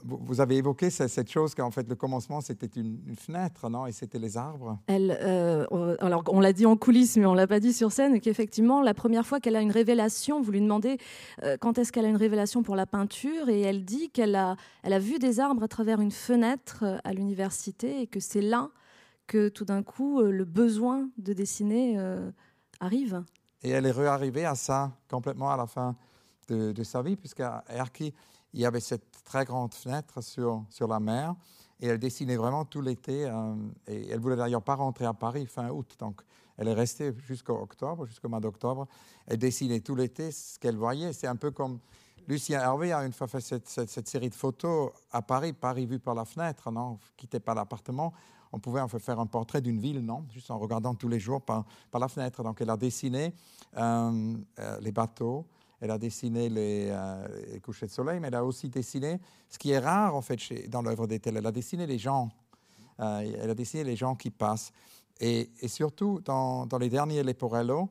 vous, 0.05 0.41
avez 0.41 0.57
évoqué 0.57 0.91
cette 0.91 1.31
chose 1.31 1.55
qu'en 1.55 1.71
fait 1.71 1.89
le 1.89 1.95
commencement 1.95 2.41
c'était 2.41 2.67
une, 2.81 2.99
fenêtre, 3.17 3.69
non? 3.69 3.87
Et 3.87 3.93
c'était 3.93 4.19
les 4.19 4.37
arbres. 4.37 4.79
Elle, 4.87 5.19
euh, 5.23 5.97
alors 6.01 6.23
on 6.29 6.41
l'a 6.41 6.53
dit 6.53 6.67
en 6.67 6.77
coulisses, 6.77 7.17
mais 7.17 7.27
on 7.27 7.35
l'a 7.35 7.47
pas 7.47 7.61
dit 7.61 7.73
sur 7.73 7.93
scène, 7.93 8.21
qu'effectivement 8.21 8.83
la 8.83 8.95
première 8.95 9.27
fois 9.27 9.41
qu'elle 9.41 9.57
a 9.57 9.61
une 9.61 9.71
révélation, 9.71 10.41
vous 10.41 10.53
lui 10.53 10.61
demandez 10.61 10.99
euh, 11.43 11.57
quand 11.61 11.79
est-ce 11.79 11.93
qu'elle 11.93 12.05
a 12.05 12.09
une 12.09 12.17
révélation 12.17 12.63
pour 12.63 12.77
la 12.77 12.87
peinture, 12.87 13.49
et 13.49 13.61
elle 13.61 13.85
dit 13.85 14.11
qu'elle 14.11 14.35
a, 14.35 14.57
elle 14.83 14.93
a 14.93 14.99
vu 14.99 15.19
des 15.19 15.41
arbres 15.41 15.63
à 15.63 15.69
travers 15.69 16.01
une 16.01 16.13
fenêtre 16.13 16.81
euh, 16.83 16.99
à 17.05 17.13
l'université 17.13 18.01
et 18.01 18.07
que 18.07 18.21
c'est 18.21 18.43
là 18.43 18.71
que 19.27 19.49
tout 19.49 19.65
d'un 19.65 19.83
coup 19.83 20.23
le 20.23 20.45
besoin 20.47 21.11
de 21.19 21.35
dessiner 21.35 21.99
arrive. 22.81 23.23
Et 23.63 23.69
elle 23.69 23.85
est 23.85 23.91
réarrivée 23.91 24.47
à 24.47 24.55
ça 24.55 24.91
complètement 25.11 25.51
à 25.51 25.57
la 25.59 25.67
fin 25.67 25.97
de, 26.49 26.73
de 26.73 26.83
sa 26.83 27.03
vie, 27.03 27.15
puisqu'à 27.15 27.63
Erki 27.69 28.15
il 28.59 28.63
y 28.63 28.67
avait 28.67 28.81
cette 28.81 29.25
très 29.25 29.45
grande 29.45 29.73
fenêtre 29.73 30.21
sur, 30.21 30.65
sur 30.69 30.89
la 30.89 30.99
mer 30.99 31.35
et 31.81 31.87
elle 31.87 31.99
dessinait 31.99 32.37
vraiment 32.37 32.65
tout 32.65 32.81
l'été. 32.81 33.25
Euh, 33.25 33.55
et 33.87 34.09
elle 34.09 34.19
voulait 34.19 34.37
d'ailleurs 34.37 34.63
pas 34.63 34.75
rentrer 34.75 35.05
à 35.05 35.15
Paris 35.15 35.47
fin 35.47 35.71
août, 35.71 35.95
donc 36.01 36.21
elle 36.57 36.67
est 36.67 36.75
restée 36.75 37.15
jusqu'au 37.25 37.55
octobre, 37.55 38.05
jusqu'au 38.05 38.29
mois 38.29 38.41
d'octobre. 38.41 38.89
Elle 39.29 39.39
dessinait 39.39 39.79
tout 39.79 39.95
l'été 39.95 40.33
ce 40.33 40.59
qu'elle 40.59 40.77
voyait. 40.77 41.13
C'est 41.13 41.29
un 41.29 41.37
peu 41.37 41.53
comme 41.53 41.79
Lucien 42.27 42.61
Hervé 42.61 42.93
a 42.93 43.05
une 43.05 43.13
fois 43.13 43.29
fait 43.29 43.41
cette, 43.41 43.69
cette, 43.69 44.09
série 44.09 44.29
de 44.29 44.35
photos 44.35 44.91
à 45.13 45.23
Paris, 45.23 45.53
Paris 45.53 45.87
vu 45.87 46.01
par 46.01 46.17
la 46.17 46.25
fenêtre, 46.25 46.71
non, 46.73 46.99
quittez 47.17 47.39
pas 47.39 47.55
l'appartement. 47.55 48.13
On 48.53 48.59
pouvait 48.59 48.81
en 48.81 48.89
fait 48.89 48.99
faire 48.99 49.21
un 49.21 49.27
portrait 49.27 49.61
d'une 49.61 49.79
ville, 49.79 50.01
non, 50.01 50.27
juste 50.31 50.51
en 50.51 50.59
regardant 50.59 50.95
tous 50.95 51.09
les 51.09 51.21
jours 51.21 51.43
par, 51.43 51.65
par 51.93 52.01
la 52.01 52.09
fenêtre. 52.09 52.43
Donc 52.43 52.61
elle 52.61 52.71
a 52.71 52.77
dessiné 52.77 53.35
euh, 53.77 54.35
euh, 54.59 54.81
les 54.81 54.91
bateaux, 54.91 55.47
elle 55.81 55.91
a 55.91 55.99
dessiné 55.99 56.49
euh, 56.51 57.29
les, 57.53 57.61
couchers 57.61 57.87
de 57.87 57.93
soleil, 57.93 58.19
mais 58.21 58.29
elle 58.29 58.35
a 58.35 58.45
aussi 58.45 58.69
dessiné 58.69 59.21
ce 59.49 59.59
qui 59.59 59.71
est 59.71 59.79
rare 59.79 60.15
en 60.15 60.23
fait 60.23 60.69
dans 60.69 60.83
l'œuvre 60.83 61.07
d'Ethel. 61.07 61.37
Elle 61.37 61.47
a 61.47 61.53
dessiné 61.53 61.87
les 61.87 61.99
gens. 61.99 62.31
Euh, 63.01 63.21
elle 63.41 63.51
a 63.51 63.55
dessiné 63.55 63.85
les 63.85 63.97
gens 63.97 64.17
qui 64.17 64.31
passent. 64.31 64.73
Et, 65.21 65.51
surtout, 65.67 66.21
dans, 66.25 66.69
les 66.81 66.89
derniers 66.89 67.23
Leporello, 67.23 67.89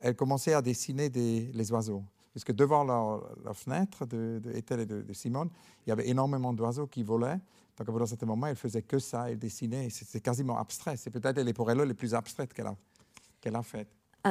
elle 0.00 0.14
commençait 0.14 0.52
à 0.52 0.60
dessiner 0.60 1.08
des, 1.08 1.50
les 1.54 1.72
oiseaux. 1.72 2.02
Puisque 2.32 2.52
devant 2.52 2.84
la, 2.84 3.54
fenêtre 3.54 4.04
de, 4.04 4.42
et 4.52 4.86
de, 4.86 5.12
Simone, 5.14 5.48
il 5.86 5.90
y 5.90 5.92
avait 5.92 6.08
énormément 6.08 6.52
d'oiseaux 6.52 6.86
qui 6.86 7.02
volaient. 7.02 7.40
Donc, 7.78 7.88
à 7.88 8.02
un 8.02 8.06
certain 8.06 8.26
moment, 8.26 8.46
elle 8.46 8.56
faisait 8.56 8.82
que 8.82 8.98
ça, 8.98 9.30
elle 9.30 9.38
dessinait. 9.38 9.88
C'est 9.90 10.20
quasiment 10.20 10.58
abstrait. 10.58 10.98
C'est 10.98 11.10
peut-être 11.10 11.36
les 11.36 11.44
Leporello 11.44 11.84
les 11.84 11.94
plus 11.94 12.14
abstraites 12.14 12.52
qu'elle 12.52 12.66
a, 12.66 12.76
qu'elle 13.40 13.56
a 13.56 13.62
faites. 13.62 13.88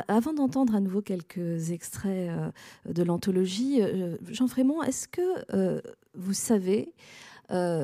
Avant 0.07 0.33
d'entendre 0.33 0.75
à 0.75 0.81
nouveau 0.81 1.01
quelques 1.01 1.71
extraits 1.71 2.29
euh, 2.29 2.51
de 2.91 3.03
l'anthologie, 3.03 3.81
euh, 3.81 4.17
Jean 4.29 4.47
Frémont, 4.47 4.83
est-ce 4.83 5.07
que 5.07 5.21
euh, 5.53 5.81
vous 6.13 6.33
savez 6.33 6.93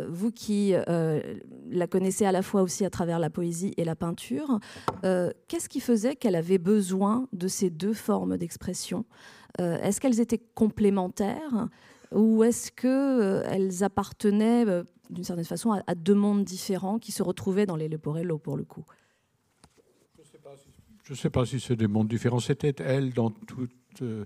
vous 0.09 0.31
qui 0.31 0.73
la 0.73 1.85
connaissez 1.87 2.25
à 2.25 2.31
la 2.31 2.41
fois 2.41 2.63
aussi 2.63 2.83
à 2.83 2.89
travers 2.89 3.19
la 3.19 3.29
poésie 3.29 3.75
et 3.77 3.83
la 3.83 3.95
peinture, 3.95 4.59
qu'est-ce 5.03 5.69
qui 5.69 5.79
faisait 5.79 6.15
qu'elle 6.15 6.35
avait 6.35 6.57
besoin 6.57 7.27
de 7.31 7.47
ces 7.47 7.69
deux 7.69 7.93
formes 7.93 8.37
d'expression? 8.37 9.05
Est-ce 9.59 10.01
qu'elles 10.01 10.19
étaient 10.19 10.41
complémentaires 10.55 11.67
ou 12.11 12.43
est-ce 12.43 12.71
qu'elles 12.71 13.83
appartenaient 13.83 14.65
d'une 15.11 15.23
certaine 15.23 15.45
façon 15.45 15.79
à, 15.85 15.93
deux 15.93 16.15
mondes 16.15 16.43
différents 16.43 16.97
qui 16.97 17.11
se 17.11 17.21
retrouvaient 17.21 17.67
dans 17.67 17.75
les 17.75 17.87
Leporello 17.87 18.39
pour 18.39 18.57
le 18.57 18.63
coup? 18.63 18.85
Je 21.11 21.15
ne 21.17 21.19
sais 21.19 21.29
pas 21.29 21.45
si 21.45 21.59
c'est 21.59 21.75
des 21.75 21.87
mondes 21.87 22.07
différents. 22.07 22.39
C'était 22.39 22.73
elle 22.81 23.11
dans 23.11 23.31
toute. 23.31 23.69
Euh, 24.01 24.23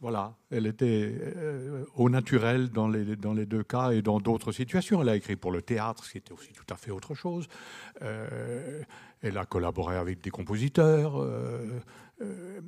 voilà, 0.00 0.36
elle 0.50 0.66
était 0.66 1.12
euh, 1.20 1.84
au 1.96 2.08
naturel 2.10 2.70
dans 2.70 2.86
les, 2.86 3.16
dans 3.16 3.34
les 3.34 3.44
deux 3.44 3.64
cas 3.64 3.90
et 3.90 4.02
dans 4.02 4.20
d'autres 4.20 4.52
situations. 4.52 5.02
Elle 5.02 5.08
a 5.08 5.16
écrit 5.16 5.34
pour 5.34 5.50
le 5.50 5.62
théâtre, 5.62 6.04
ce 6.04 6.12
qui 6.12 6.18
était 6.18 6.32
aussi 6.32 6.52
tout 6.52 6.66
à 6.72 6.76
fait 6.76 6.92
autre 6.92 7.16
chose. 7.16 7.48
Euh, 8.02 8.82
elle 9.20 9.36
a 9.36 9.46
collaboré 9.46 9.96
avec 9.96 10.20
des 10.20 10.30
compositeurs. 10.30 11.24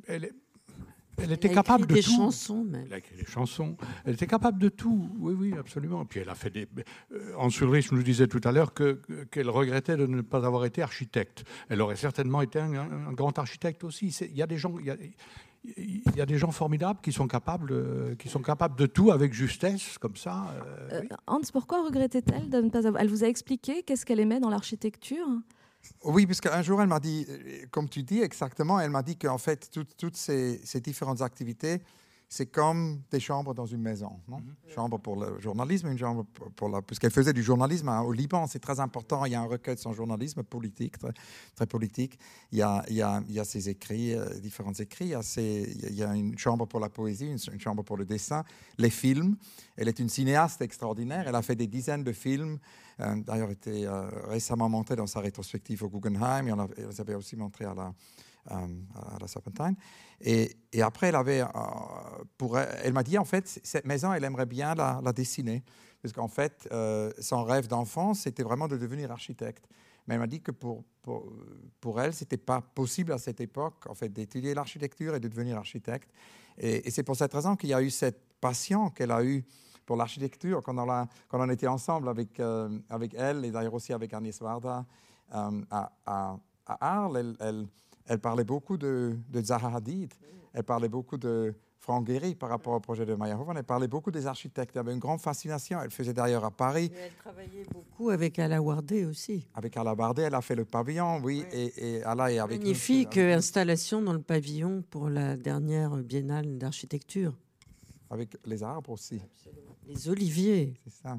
elle, 0.09 0.31
elle 1.19 1.33
était 1.33 1.51
capable 1.51 1.87
de 1.87 1.95
des 1.95 2.03
tout. 2.03 2.11
chansons, 2.11 2.65
même. 2.65 2.85
Elle 2.87 2.95
a 2.95 2.99
écrit 2.99 3.17
des 3.17 3.25
chansons. 3.25 3.77
Elle 4.05 4.15
était 4.15 4.27
capable 4.27 4.59
de 4.59 4.69
tout. 4.69 5.11
Oui, 5.19 5.35
oui, 5.39 5.55
absolument. 5.59 6.05
Puis 6.05 6.21
elle 6.21 6.29
a 6.29 6.35
fait 6.35 6.51
des. 6.51 6.67
Hans 7.37 7.49
euh, 7.49 7.65
Ulrich 7.65 7.93
nous 7.93 8.03
disait 8.03 8.27
tout 8.27 8.41
à 8.45 8.53
l'heure 8.53 8.75
que 8.75 9.01
qu'elle 9.31 9.51
regrettait 9.51 9.97
de 9.97 10.07
ne 10.07 10.23
pas 10.23 10.45
avoir 10.45 10.65
été 10.65 10.83
architecte. 10.83 11.45
Elle 11.69 11.81
aurait 11.81 11.97
certainement 11.97 12.43
été 12.43 12.59
un, 12.59 13.12
grand 13.12 13.39
architecte 13.39 13.85
aussi. 13.85 14.09
Il 14.21 14.37
y 14.37 14.43
a 14.43 14.47
des 14.47 14.59
gens. 14.59 14.75
Il 14.79 14.87
y 14.87 14.91
a, 14.91 14.97
il 15.77 16.17
y 16.17 16.21
a 16.21 16.27
des 16.27 16.37
gens 16.37 16.51
formidables 16.51 17.01
qui 17.03 17.11
sont 17.11 17.27
capables, 17.27 17.73
euh, 17.73 18.15
qui 18.17 18.29
sont 18.29 18.43
capables 18.43 18.79
de 18.79 18.85
tout 18.87 19.11
avec 19.11 19.33
justesse, 19.33 19.97
comme 19.99 20.17
ça. 20.17 20.55
Euh, 20.93 21.01
Hans, 21.27 21.41
pourquoi 21.53 21.85
regrettait-elle 21.85 22.51
de 22.51 22.61
ne 22.61 22.69
pas 22.69 22.87
avoir... 22.87 23.03
Elle 23.03 23.09
vous 23.09 23.25
a 23.25 23.29
expliqué 23.29 23.83
qu'est-ce 23.83 24.05
qu'elle 24.05 24.21
aimait 24.21 24.41
dans 24.41 24.51
l'architecture? 24.51 25.27
Oui, 26.03 26.26
parce 26.26 26.41
qu'un 26.41 26.62
jour, 26.62 26.80
elle 26.82 26.89
m'a 26.89 27.01
dit, 27.01 27.26
euh, 27.28 27.66
comme 27.70 27.89
tu 27.89 28.03
dis 28.03 28.20
exactement, 28.20 28.78
elle 28.80 28.91
m'a 28.91 29.03
dit 29.03 29.16
qu'en 29.16 29.39
fait, 29.39 29.70
toutes 29.97 30.16
ces, 30.16 30.61
différentes 30.82 31.22
activités, 31.22 31.80
c'est 32.35 32.47
comme 32.47 33.01
des 33.12 33.20
chambres 33.20 33.55
dans 33.55 33.64
une 33.64 33.80
maison. 33.80 34.11
Non? 34.26 34.39
Mhm. 34.39 34.55
Chambre 34.74 34.99
pour 34.99 35.14
le 35.14 35.39
journalisme, 35.39 35.87
une 35.87 35.99
chambre 35.99 36.26
pour, 36.57 36.68
la... 36.68 36.82
Parce 36.82 36.99
qu'elle 36.99 37.12
faisait 37.12 37.32
du 37.32 37.45
journalisme 37.45 37.89
hein, 37.89 38.01
au 38.01 38.11
Liban, 38.11 38.49
c'est 38.49 38.59
très 38.59 38.80
important. 38.80 39.24
Il 39.24 39.30
y 39.30 39.37
a 39.37 39.41
un 39.41 39.47
recueil 39.47 39.76
de 39.76 39.80
son 39.80 39.93
journalisme 39.93 40.43
politique, 40.43 40.97
très, 41.55 41.66
politique. 41.66 42.18
Il 42.51 42.59
y, 42.59 42.62
a, 42.62 42.85
il, 42.89 42.97
y 42.97 43.03
a, 43.03 43.22
il 43.28 43.35
y 43.35 43.39
a 43.39 43.45
ses 43.45 43.68
écrits, 43.68 44.14
euh, 44.14 44.41
différents 44.41 44.72
écrits. 44.72 45.05
Il 45.05 45.11
y, 45.11 45.14
a 45.14 45.22
il 45.39 45.95
y, 45.95 46.03
a 46.03 46.12
une 46.12 46.37
chambre 46.37 46.66
pour 46.66 46.80
la 46.80 46.89
poésie, 46.89 47.26
une, 47.26 47.39
une, 47.53 47.61
chambre 47.61 47.85
pour 47.85 47.97
le 47.97 48.05
dessin, 48.05 48.43
les 48.78 48.91
films. 48.91 49.37
Elle 49.76 49.87
est 49.87 50.01
une 50.01 50.09
cinéaste 50.09 50.61
extraordinaire. 50.61 51.28
Elle 51.28 51.37
a 51.37 51.43
fait 51.43 51.55
des 51.55 51.68
dizaines 51.68 52.03
de 52.03 52.12
films. 52.12 52.59
Euh, 52.99 53.14
d'ailleurs 53.24 53.51
été 53.53 53.87
euh, 53.87 54.09
récemment 54.26 54.68
montré 54.68 54.97
dans 54.97 55.07
sa 55.07 55.20
rétrospective 55.20 55.85
au 55.85 55.89
Guggenheim, 55.89 56.49
et 56.49 56.53
on 56.53 56.68
les 56.76 57.01
avait 57.01 57.14
aussi 57.14 57.37
montré 57.37 57.64
à 57.64 57.74
la, 57.74 57.93
à 58.49 59.18
la 59.20 59.26
Serpentine. 59.26 59.76
Et, 60.20 60.57
et, 60.72 60.82
après, 60.82 61.09
elle, 61.09 61.16
avait, 61.16 61.42
pour, 62.38 62.59
elle 62.59 62.92
m'a 62.92 63.03
dit, 63.03 63.18
en 63.18 63.24
fait, 63.24 63.47
cette 63.62 63.86
maison, 63.86 64.12
elle 64.12 64.24
aimerait 64.24 64.47
bien 64.47 64.74
la, 64.74 65.01
dessiner, 65.12 65.62
parce 66.03 66.12
qu'en 66.12 66.28
fait, 66.28 66.68
son 67.18 67.45
rêve 67.45 67.68
d'enfance, 67.68 68.20
c'était 68.20 68.42
vraiment 68.42 68.68
de 68.68 68.76
devenir 68.76 69.11
architecte. 69.11 69.66
Mais 70.07 70.14
elle 70.14 70.20
m'a 70.20 70.26
dit 70.26 70.40
que 70.40 70.51
pour, 70.51 70.84
pour, 71.03 71.32
pour 71.80 72.01
elle, 72.01 72.12
ce 72.12 72.24
n'était 72.24 72.36
pas 72.36 72.61
possible 72.61 73.12
à 73.12 73.18
cette 73.18 73.40
époque, 73.40 73.86
en 73.88 73.95
fait, 73.95 74.11
d'étudier 74.11 74.55
l'architecture 74.55 75.14
et 75.14 75.20
de 75.20 75.28
devenir 75.28 75.57
architecte. 75.57 76.11
Et, 76.59 76.90
c'est 76.90 77.03
pour 77.03 77.16
cette 77.16 77.32
raison 77.32 77.57
qu'il 77.57 77.70
y 77.70 77.74
a 77.74 77.82
eu 77.82 77.90
cette 77.90 78.20
passion 78.40 78.90
qu'elle 78.90 79.11
a 79.11 79.24
eue 79.24 79.45
pour 79.86 79.97
l'architecture, 79.97 80.62
quand, 80.62 80.76
on 80.78 80.90
a, 80.90 81.07
quand 81.28 81.47
on 81.47 81.51
était 81.51 81.66
ensemble 81.66 82.09
avec, 82.09 82.40
euh, 82.40 82.78
avec 82.88 83.14
elle 83.14 83.45
et 83.45 83.51
d'ailleurs 83.51 83.74
aussi 83.74 83.92
avec 83.92 84.14
Agnès 84.14 84.40
Varda 84.40 84.86
euh, 85.34 85.62
à, 85.70 85.92
à, 86.07 86.38
Arles, 86.66 87.36
elle, 87.40 87.66
elle, 88.07 88.19
parlait 88.19 88.45
beaucoup 88.45 88.77
de, 88.77 89.17
de, 89.29 89.43
Zaha 89.43 89.77
Hadid, 89.77 90.13
elle 90.53 90.63
parlait 90.63 90.89
beaucoup 90.89 91.17
de 91.17 91.55
Franck 91.79 92.07
Gehry 92.07 92.35
par 92.35 92.49
rapport 92.49 92.73
au 92.73 92.81
projet 92.81 93.05
de 93.05 93.15
Meyerhofen, 93.15 93.57
elle 93.57 93.65
parlait 93.65 93.89
beaucoup 93.89 94.11
des 94.11 94.27
architectes, 94.27 94.71
elle 94.75 94.81
avait 94.81 94.95
une 94.95 94.99
grande 94.99 95.21
fascination, 95.21 95.81
elle 95.83 95.91
faisait 95.91 96.15
d'ailleurs 96.15 96.45
à 96.45 96.51
Paris. 96.51 96.91
elle 96.95 97.13
travaillait 97.13 97.67
beaucoup 97.71 98.09
avec 98.09 98.39
Alain 98.39 98.61
Wardé 98.61 99.05
aussi. 99.05 99.47
Avec 99.55 99.77
Alain 99.77 99.95
Wardé, 99.95 100.23
elle 100.23 100.35
a 100.35 100.41
fait 100.41 100.55
le 100.55 100.65
pavillon, 100.65 101.21
oui, 101.23 101.45
et, 101.53 101.97
et 101.97 102.03
Alain 102.05 102.29
est 102.29 102.39
avec 102.39 102.59
Magnifique 102.59 103.19
installation 103.19 104.01
dans 104.01 104.15
le 104.15 104.23
pavillon 104.23 104.83
pour 104.91 105.11
la 105.11 105.37
dernière 105.37 105.97
biennale 105.97 106.57
d'architecture. 106.57 107.35
Avec 108.11 108.37
les 108.45 108.63
arbres 108.63 108.91
aussi. 108.91 109.21
Les 109.87 110.09
oliviers. 110.09 110.75
C'est 110.85 111.03
ça. 111.03 111.19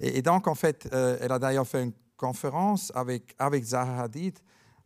Et, 0.00 0.22
donc, 0.22 0.46
en 0.46 0.54
fait, 0.54 0.88
euh, 0.92 1.16
elle 1.20 1.32
a 1.32 1.38
d'ailleurs 1.38 1.66
fait 1.66 1.82
une 1.82 1.92
conférence 2.16 2.92
avec, 2.94 3.34
avec 3.38 3.64
Zaha 3.64 4.02
Hadid 4.02 4.38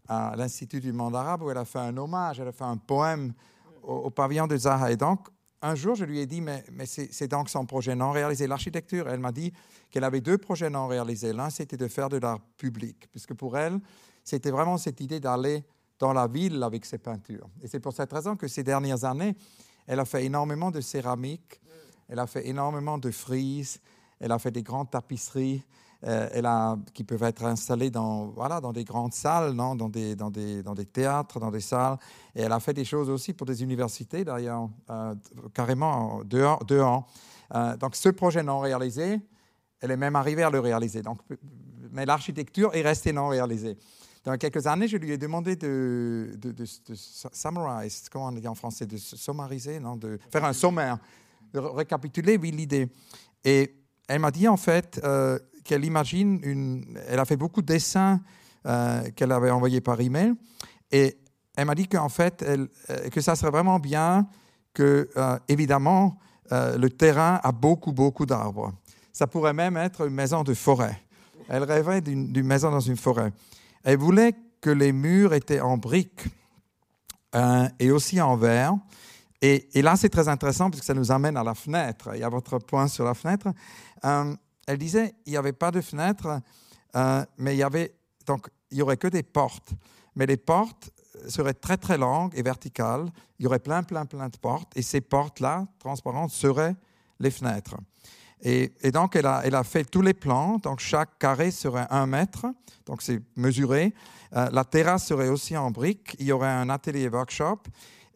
à 0.08 0.34
l'Institut 0.36 0.80
du 0.80 0.92
monde 0.92 1.14
arabe 1.14 1.42
où 1.42 1.50
elle 1.50 1.58
a 1.58 1.64
fait 1.64 1.78
un 1.78 1.96
hommage, 1.96 2.40
elle 2.40 2.48
a 2.48 2.52
fait 2.52 2.64
un 2.64 2.76
poème 2.76 3.32
au, 3.82 4.10
pavillon 4.10 4.46
de 4.46 4.56
Zaha. 4.56 4.92
Et 4.92 4.96
donc, 4.96 5.28
un 5.62 5.74
jour, 5.74 5.94
je 5.94 6.04
lui 6.04 6.20
ai 6.20 6.26
dit, 6.26 6.40
mais, 6.40 6.64
mais 6.72 6.86
c'est 6.86 7.28
donc 7.28 7.48
son 7.48 7.66
projet 7.66 7.94
non 7.94 8.10
réalisé, 8.10 8.46
l'architecture. 8.46 9.08
Elle 9.08 9.20
m'a 9.20 9.32
dit 9.32 9.52
qu'elle 9.90 10.04
avait 10.04 10.20
deux 10.20 10.38
projets 10.38 10.70
non 10.70 10.86
réalisés. 10.86 11.32
L'un, 11.32 11.50
c'était 11.50 11.76
de 11.76 11.88
faire 11.88 12.08
de 12.08 12.18
l'art 12.18 12.40
public, 12.56 13.08
puisque 13.10 13.34
pour 13.34 13.56
elle, 13.56 13.80
c'était 14.22 14.50
vraiment 14.50 14.76
cette 14.76 15.00
idée 15.00 15.20
d'aller 15.20 15.64
dans 15.98 16.12
la 16.12 16.26
ville 16.26 16.62
avec 16.62 16.84
ses 16.84 16.98
peintures. 16.98 17.48
Et 17.62 17.68
c'est 17.68 17.80
pour 17.80 17.92
cette 17.92 18.12
raison 18.12 18.36
que 18.36 18.48
ces 18.48 18.62
dernières 18.62 19.04
années, 19.04 19.34
elle 19.86 20.00
a 20.00 20.04
fait 20.04 20.24
énormément 20.24 20.70
de 20.70 20.80
céramique 20.80 21.60
elle 22.08 22.18
a 22.18 22.26
fait 22.26 22.46
énormément 22.46 22.98
de 22.98 23.10
frises, 23.10 23.80
elle 24.20 24.32
a 24.32 24.38
fait 24.38 24.50
des 24.50 24.62
grandes 24.62 24.90
tapisseries 24.90 25.62
elle 26.06 26.46
a, 26.46 26.78
qui 26.94 27.04
peuvent 27.04 27.22
être 27.22 27.44
installées 27.44 27.90
dans, 27.90 28.26
voilà, 28.26 28.60
dans 28.60 28.72
des 28.72 28.84
grandes 28.84 29.12
salles, 29.12 29.52
non 29.52 29.74
dans, 29.74 29.88
des, 29.88 30.14
dans, 30.14 30.30
des, 30.30 30.62
dans 30.62 30.74
des 30.74 30.86
théâtres, 30.86 31.40
dans 31.40 31.50
des 31.50 31.60
salles. 31.60 31.96
Et 32.34 32.42
elle 32.42 32.52
a 32.52 32.60
fait 32.60 32.72
des 32.74 32.84
choses 32.84 33.10
aussi 33.10 33.32
pour 33.32 33.46
des 33.46 33.62
universités, 33.62 34.24
d'ailleurs, 34.24 34.68
euh, 34.90 35.14
carrément 35.52 36.22
dehors. 36.24 36.64
dehors. 36.64 37.06
Euh, 37.54 37.76
donc 37.76 37.96
ce 37.96 38.08
projet 38.10 38.42
non 38.42 38.60
réalisé, 38.60 39.20
elle 39.80 39.90
est 39.90 39.96
même 39.96 40.16
arrivée 40.16 40.42
à 40.42 40.50
le 40.50 40.60
réaliser. 40.60 41.02
Donc, 41.02 41.18
mais 41.90 42.06
l'architecture 42.06 42.74
est 42.74 42.82
restée 42.82 43.12
non 43.12 43.28
réalisée. 43.28 43.76
Dans 44.24 44.36
quelques 44.36 44.66
années, 44.66 44.88
je 44.88 44.96
lui 44.96 45.12
ai 45.12 45.18
demandé 45.18 45.54
de, 45.54 46.32
de, 46.36 46.50
de, 46.50 46.64
de 46.64 46.94
summarize, 46.94 48.08
comment 48.10 48.26
on 48.26 48.32
dit 48.32 48.48
en 48.48 48.56
français, 48.56 48.86
de 48.86 48.96
sommariser, 48.96 49.78
non, 49.78 49.96
de 49.96 50.18
faire 50.30 50.44
un 50.44 50.52
sommaire 50.52 50.98
de 51.52 51.60
récapituler 51.60 52.36
l'idée. 52.38 52.90
Et 53.44 53.76
elle 54.08 54.20
m'a 54.20 54.30
dit 54.30 54.48
en 54.48 54.56
fait 54.56 55.00
euh, 55.04 55.38
qu'elle 55.66 55.84
imagine. 55.84 56.40
Elle 57.08 57.18
a 57.18 57.24
fait 57.24 57.36
beaucoup 57.36 57.62
de 57.62 57.66
dessins 57.66 58.20
euh, 58.66 59.10
qu'elle 59.14 59.32
avait 59.32 59.50
envoyés 59.50 59.80
par 59.80 60.00
email. 60.00 60.34
Et 60.90 61.18
elle 61.56 61.66
m'a 61.66 61.74
dit 61.74 61.88
qu'en 61.88 62.08
fait, 62.08 62.42
euh, 62.42 62.66
que 63.10 63.20
ça 63.20 63.36
serait 63.36 63.50
vraiment 63.50 63.78
bien 63.78 64.26
que, 64.72 65.08
évidemment, 65.48 66.18
le 66.50 66.88
terrain 66.88 67.40
a 67.42 67.50
beaucoup, 67.50 67.92
beaucoup 67.92 68.26
d'arbres. 68.26 68.74
Ça 69.10 69.26
pourrait 69.26 69.54
même 69.54 69.78
être 69.78 70.06
une 70.06 70.12
maison 70.12 70.42
de 70.42 70.52
forêt. 70.52 71.00
Elle 71.48 71.62
rêvait 71.62 72.02
d'une 72.02 72.46
maison 72.46 72.70
dans 72.70 72.80
une 72.80 72.98
forêt. 72.98 73.32
Elle 73.84 73.96
voulait 73.96 74.34
que 74.60 74.68
les 74.68 74.92
murs 74.92 75.32
étaient 75.32 75.60
en 75.60 75.78
briques 75.78 76.26
et 77.78 77.90
aussi 77.90 78.20
en 78.20 78.36
verre 78.36 78.76
et, 79.42 79.82
là, 79.82 79.96
c'est 79.96 80.08
très 80.08 80.28
intéressant 80.28 80.70
parce 80.70 80.80
que 80.80 80.86
ça 80.86 80.94
nous 80.94 81.12
amène 81.12 81.36
à 81.36 81.44
la 81.44 81.54
fenêtre. 81.54 82.10
Il 82.14 82.20
y 82.20 82.24
a 82.24 82.28
votre 82.28 82.58
point 82.58 82.88
sur 82.88 83.04
la 83.04 83.14
fenêtre. 83.14 83.48
Euh, 84.04 84.34
elle 84.66 84.78
disait 84.78 85.14
il 85.26 85.30
n'y 85.30 85.36
avait 85.36 85.52
pas 85.52 85.70
de 85.70 85.80
fenêtre, 85.80 86.40
euh, 86.94 87.24
mais 87.38 87.54
il 87.54 87.58
y 87.58 87.62
avait 87.62 87.94
donc 88.26 88.48
il 88.70 88.78
y 88.78 88.82
aurait 88.82 88.96
que 88.96 89.08
des 89.08 89.22
portes. 89.22 89.72
Mais 90.16 90.26
les 90.26 90.36
portes 90.36 90.90
seraient 91.28 91.54
très 91.54 91.76
très 91.76 91.98
longues 91.98 92.32
et 92.36 92.42
verticales. 92.42 93.06
Il 93.38 93.44
y 93.44 93.46
aurait 93.46 93.58
plein 93.58 93.82
plein 93.82 94.06
plein 94.06 94.28
de 94.28 94.36
portes 94.36 94.76
et 94.76 94.82
ces 94.82 95.00
portes-là, 95.00 95.66
transparentes, 95.78 96.30
seraient 96.30 96.74
les 97.20 97.30
fenêtres. 97.30 97.76
Et, 98.42 98.70
donc 98.92 99.16
elle 99.16 99.26
a, 99.26 99.40
elle 99.44 99.54
a, 99.54 99.64
fait 99.64 99.84
tous 99.84 100.02
les 100.02 100.14
plans. 100.14 100.58
Donc 100.58 100.80
chaque 100.80 101.18
carré 101.18 101.50
serait 101.50 101.86
un 101.90 102.06
mètre. 102.06 102.46
Donc 102.84 103.02
c'est 103.02 103.20
mesuré. 103.34 103.94
Euh, 104.34 104.48
la 104.52 104.64
terrasse 104.64 105.06
serait 105.06 105.28
aussi 105.28 105.56
en 105.56 105.70
briques. 105.70 106.16
Il 106.18 106.26
y 106.26 106.32
aurait 106.32 106.48
un 106.48 106.68
atelier 106.68 107.08
workshop. 107.08 107.60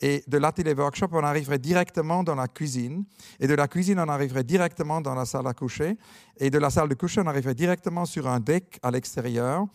Et 0.01 0.25
de 0.27 0.39
l'atelier 0.39 0.73
workshop, 0.73 1.09
on 1.13 1.23
arriverait 1.23 1.59
directement 1.59 2.23
dans 2.23 2.35
la 2.35 2.49
cuisine. 2.49 3.05
Et 3.39 3.47
de 3.47 3.55
la 3.55 3.69
cuisine, 3.69 3.99
on 3.99 4.09
arriverait 4.09 4.45
directement 4.45 5.01
dans 5.01 5.15
la 5.15 5.27
salle 5.27 5.47
à 5.47 5.53
coucher. 5.53 5.99
Et 6.39 6.51
de 6.51 6.59
la 6.59 6.71
salle 6.71 6.89
de 6.89 6.95
coucher, 6.95 7.21
on 7.21 7.27
arriverait 7.27 7.55
directement 7.55 8.07
sur 8.07 8.27
un 8.27 8.41
deck 8.41 8.79
à 8.83 8.91
l'extérieur. 8.91 9.67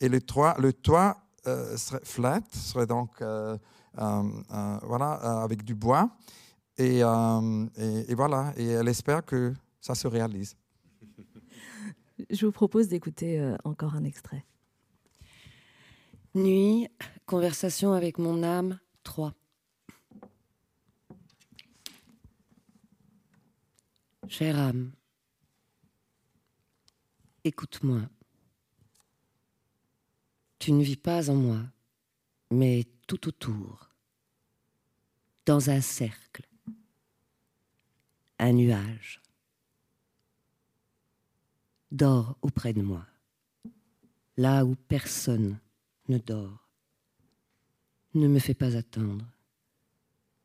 Et 0.00 0.08
le 0.08 0.20
toit, 0.20 0.54
le 0.58 0.72
toit 0.72 1.16
euh, 1.48 1.76
serait 1.76 2.04
flat, 2.04 2.40
serait 2.52 2.86
donc 2.86 3.20
euh, 3.20 3.58
euh, 3.98 4.78
voilà, 4.84 5.12
avec 5.42 5.64
du 5.64 5.74
bois. 5.74 6.10
Et, 6.78 7.00
et, 7.00 8.14
voilà. 8.14 8.52
Et 8.56 8.66
elle 8.66 8.88
espère 8.88 9.24
que 9.24 9.52
ça 9.80 9.96
se 9.96 10.06
réalise. 10.06 10.56
Je 12.30 12.46
vous 12.46 12.52
propose 12.52 12.86
d'écouter 12.86 13.54
encore 13.64 13.96
un 13.96 14.04
extrait. 14.04 14.44
Nuit, 16.34 16.88
conversation 17.26 17.92
avec 17.92 18.18
mon 18.18 18.42
âme 18.42 18.78
3. 19.02 19.34
Chère 24.34 24.58
âme, 24.58 24.92
écoute-moi. 27.44 28.00
Tu 30.58 30.72
ne 30.72 30.82
vis 30.82 30.96
pas 30.96 31.28
en 31.28 31.34
moi, 31.34 31.60
mais 32.50 32.86
tout 33.06 33.28
autour, 33.28 33.90
dans 35.44 35.68
un 35.68 35.82
cercle, 35.82 36.48
un 38.38 38.54
nuage. 38.54 39.20
Dors 41.90 42.38
auprès 42.40 42.72
de 42.72 42.80
moi, 42.80 43.06
là 44.38 44.64
où 44.64 44.76
personne 44.76 45.60
ne 46.08 46.16
dort. 46.16 46.70
Ne 48.14 48.28
me 48.28 48.38
fais 48.38 48.54
pas 48.54 48.76
attendre, 48.78 49.26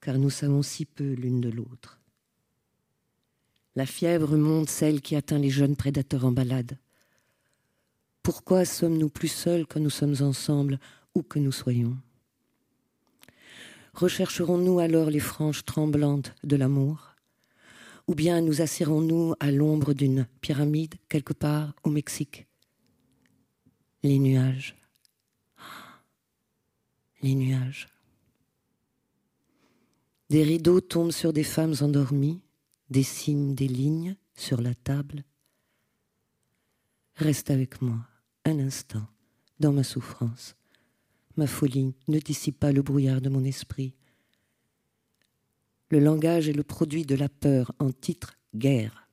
car 0.01 0.17
nous 0.17 0.29
savons 0.29 0.61
si 0.61 0.83
peu 0.83 1.13
l'une 1.13 1.39
de 1.39 1.49
l'autre. 1.49 2.01
La 3.77 3.85
fièvre 3.85 4.37
monte, 4.37 4.71
celle 4.71 5.01
qui 5.01 5.15
atteint 5.15 5.37
les 5.37 5.51
jeunes 5.51 5.75
prédateurs 5.75 6.25
en 6.25 6.31
balade. 6.31 6.79
Pourquoi 8.23 8.65
sommes-nous 8.65 9.09
plus 9.09 9.27
seuls 9.27 9.67
quand 9.67 9.79
nous 9.79 9.91
sommes 9.91 10.15
ensemble, 10.21 10.79
où 11.13 11.21
que 11.21 11.37
nous 11.37 11.51
soyons? 11.51 11.95
Rechercherons-nous 13.93 14.79
alors 14.79 15.11
les 15.11 15.19
franges 15.19 15.63
tremblantes 15.63 16.33
de 16.43 16.55
l'amour? 16.55 17.13
Ou 18.07 18.15
bien 18.15 18.41
nous 18.41 18.63
assirons-nous 18.63 19.35
à 19.39 19.51
l'ombre 19.51 19.93
d'une 19.93 20.25
pyramide 20.41 20.95
quelque 21.07 21.33
part 21.33 21.75
au 21.83 21.91
Mexique? 21.91 22.47
Les 24.01 24.17
nuages. 24.17 24.75
Les 27.21 27.35
nuages. 27.35 27.89
Des 30.31 30.41
rideaux 30.41 30.81
tombent 30.81 31.11
sur 31.11 31.31
des 31.31 31.43
femmes 31.43 31.75
endormies, 31.81 32.41
dessinent 32.89 33.55
des 33.55 33.67
lignes 33.67 34.15
sur 34.35 34.61
la 34.61 34.75
table. 34.75 35.23
Reste 37.15 37.49
avec 37.51 37.81
moi 37.81 37.99
un 38.45 38.59
instant 38.59 39.07
dans 39.59 39.73
ma 39.73 39.83
souffrance. 39.83 40.55
Ma 41.35 41.47
folie 41.47 41.95
ne 42.07 42.19
dissipe 42.19 42.59
pas 42.59 42.71
le 42.71 42.81
brouillard 42.81 43.21
de 43.21 43.29
mon 43.29 43.43
esprit. 43.43 43.95
Le 45.89 45.99
langage 45.99 46.49
est 46.49 46.53
le 46.53 46.63
produit 46.63 47.05
de 47.05 47.15
la 47.15 47.29
peur 47.29 47.71
en 47.79 47.91
titre 47.91 48.37
guerre. 48.55 49.07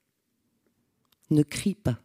Ne 1.31 1.43
crie 1.43 1.75
pas. 1.75 2.01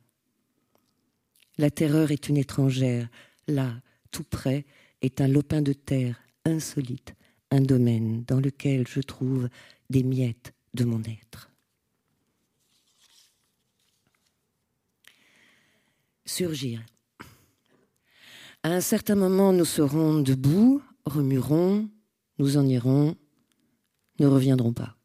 La 1.58 1.72
terreur 1.72 2.12
est 2.12 2.30
une 2.30 2.38
étrangère. 2.38 3.10
Là, 3.48 3.82
tout 4.12 4.24
près, 4.24 4.66
est 5.02 5.22
un 5.22 5.28
lopin 5.28 5.62
de 5.62 5.74
terre 5.74 6.22
insolite, 6.46 7.16
un 7.52 7.62
domaine 7.62 8.24
dans 8.26 8.40
lequel 8.40 8.88
je 8.88 9.02
trouve 9.02 9.50
des 9.90 10.04
miettes 10.04 10.54
de 10.74 10.84
mon 10.86 11.02
être. 11.04 11.49
Surgir. 16.30 16.86
À 18.62 18.70
un 18.70 18.82
certain 18.82 19.16
moment, 19.16 19.52
nous 19.52 19.66
serons 19.66 20.22
debout, 20.22 20.80
remuerons, 21.06 21.90
nous 22.38 22.56
en 22.56 22.68
irons, 22.68 23.16
ne 24.20 24.28
reviendrons 24.28 24.72
pas. 24.72 24.96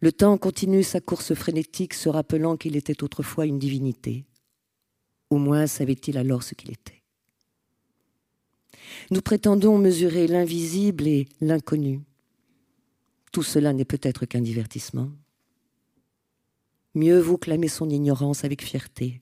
Le 0.00 0.12
temps 0.12 0.38
continue 0.38 0.82
sa 0.82 1.02
course 1.02 1.34
frénétique, 1.34 1.92
se 1.92 2.08
rappelant 2.08 2.56
qu'il 2.56 2.74
était 2.74 3.04
autrefois 3.04 3.44
une 3.44 3.58
divinité. 3.58 4.24
Au 5.28 5.36
moins 5.36 5.66
savait-il 5.66 6.16
alors 6.16 6.42
ce 6.42 6.54
qu'il 6.54 6.70
était. 6.70 7.02
Nous 9.10 9.20
prétendons 9.20 9.76
mesurer 9.76 10.26
l'invisible 10.26 11.06
et 11.06 11.28
l'inconnu. 11.42 12.00
Tout 13.30 13.42
cela 13.42 13.74
n'est 13.74 13.84
peut-être 13.84 14.24
qu'un 14.24 14.40
divertissement. 14.40 15.10
Mieux 16.96 17.20
vaut 17.20 17.36
clamer 17.36 17.68
son 17.68 17.90
ignorance 17.90 18.42
avec 18.42 18.64
fierté, 18.64 19.20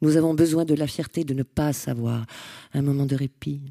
nous 0.00 0.16
avons 0.16 0.34
besoin 0.34 0.64
de 0.64 0.74
la 0.74 0.88
fierté 0.88 1.22
de 1.22 1.32
ne 1.32 1.44
pas 1.44 1.72
savoir, 1.72 2.26
un 2.74 2.82
moment 2.82 3.06
de 3.06 3.14
répit. 3.14 3.62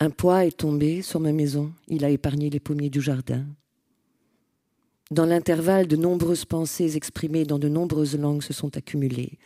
Un 0.00 0.10
poids 0.10 0.44
est 0.44 0.58
tombé 0.58 1.00
sur 1.00 1.18
ma 1.18 1.32
maison, 1.32 1.72
il 1.88 2.04
a 2.04 2.10
épargné 2.10 2.50
les 2.50 2.60
pommiers 2.60 2.90
du 2.90 3.00
jardin. 3.00 3.46
Dans 5.10 5.24
l'intervalle, 5.24 5.86
de 5.86 5.96
nombreuses 5.96 6.44
pensées 6.44 6.94
exprimées 6.94 7.44
dans 7.44 7.58
de 7.58 7.68
nombreuses 7.68 8.18
langues 8.18 8.42
se 8.42 8.52
sont 8.52 8.76
accumulées. 8.76 9.38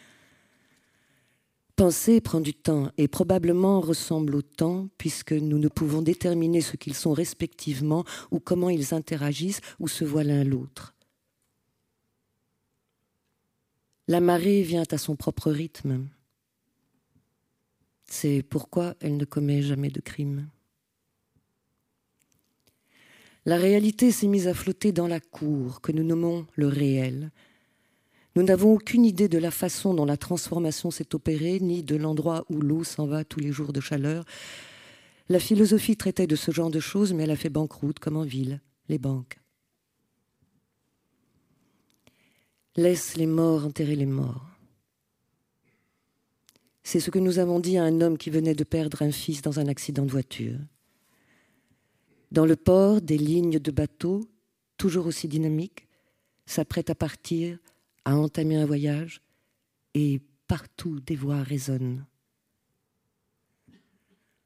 Penser 1.77 2.21
prend 2.21 2.41
du 2.41 2.55
temps 2.55 2.91
et 2.99 3.07
probablement 3.07 3.81
ressemble 3.81 4.35
au 4.35 4.43
temps 4.43 4.89
puisque 4.99 5.33
nous 5.33 5.59
ne 5.59 5.69
pouvons 5.69 6.03
déterminer 6.03 6.61
ce 6.61 6.77
qu'ils 6.77 6.95
sont 6.95 7.13
respectivement 7.13 8.05
ou 8.33 8.41
comment 8.41 8.69
ils 8.69 8.95
interagissent 8.95 9.61
ou 9.79 9.87
se 9.87 10.05
voient 10.05 10.25
l'un 10.25 10.43
l'autre. 10.43 10.95
La 14.11 14.19
marée 14.19 14.63
vient 14.63 14.83
à 14.91 14.99
son 14.99 15.15
propre 15.15 15.53
rythme. 15.53 16.09
C'est 18.07 18.43
pourquoi 18.43 18.97
elle 18.99 19.17
ne 19.17 19.25
commet 19.25 19.63
jamais 19.63 19.89
de 19.89 20.01
crime. 20.01 20.49
La 23.45 23.57
réalité 23.57 24.11
s'est 24.11 24.27
mise 24.27 24.49
à 24.49 24.55
flotter 24.55 24.91
dans 24.91 25.07
la 25.07 25.21
cour 25.21 25.81
que 25.81 25.93
nous 25.93 26.03
nommons 26.03 26.45
le 26.57 26.67
réel. 26.67 27.31
Nous 28.35 28.43
n'avons 28.43 28.73
aucune 28.73 29.05
idée 29.05 29.29
de 29.29 29.39
la 29.39 29.53
façon 29.53 29.95
dont 29.95 30.07
la 30.07 30.17
transformation 30.17 30.91
s'est 30.91 31.15
opérée, 31.15 31.61
ni 31.61 31.85
de 31.85 31.95
l'endroit 31.95 32.45
où 32.51 32.61
l'eau 32.61 32.83
s'en 32.83 33.07
va 33.07 33.23
tous 33.23 33.39
les 33.39 33.53
jours 33.53 33.73
de 33.73 33.81
chaleur. 33.81 34.25
La 35.29 35.39
philosophie 35.39 35.97
traitait 35.97 36.27
de 36.27 36.35
ce 36.35 36.51
genre 36.51 36.73
de 36.73 36.81
choses, 36.81 37.13
mais 37.13 37.23
elle 37.23 37.31
a 37.31 37.37
fait 37.37 37.49
banqueroute, 37.49 38.01
comme 38.01 38.17
en 38.17 38.25
ville, 38.25 38.61
les 38.89 38.99
banques. 38.99 39.40
Laisse 42.77 43.17
les 43.17 43.27
morts 43.27 43.65
enterrer 43.65 43.97
les 43.97 44.07
morts. 44.07 44.47
C'est 46.85 47.01
ce 47.01 47.11
que 47.11 47.19
nous 47.19 47.41
avons 47.41 47.59
dit 47.59 47.77
à 47.77 47.83
un 47.83 48.01
homme 48.01 48.17
qui 48.17 48.31
venait 48.31 48.55
de 48.55 48.63
perdre 48.63 49.03
un 49.03 49.11
fils 49.11 49.43
dans 49.43 49.59
un 49.59 49.67
accident 49.67 50.07
de 50.07 50.11
voiture. 50.11 50.59
Dans 52.31 52.47
le 52.47 52.55
port, 52.55 53.01
des 53.01 53.19
lignes 53.19 53.59
de 53.59 53.71
bateaux, 53.73 54.21
toujours 54.77 55.07
aussi 55.07 55.27
dynamiques, 55.27 55.89
s'apprêtent 56.47 56.91
à 56.91 56.95
partir, 56.95 57.59
à 58.05 58.17
entamer 58.17 58.57
un 58.57 58.67
voyage, 58.67 59.21
et 59.95 60.21
partout 60.47 61.01
des 61.01 61.17
voix 61.17 61.43
résonnent. 61.43 62.07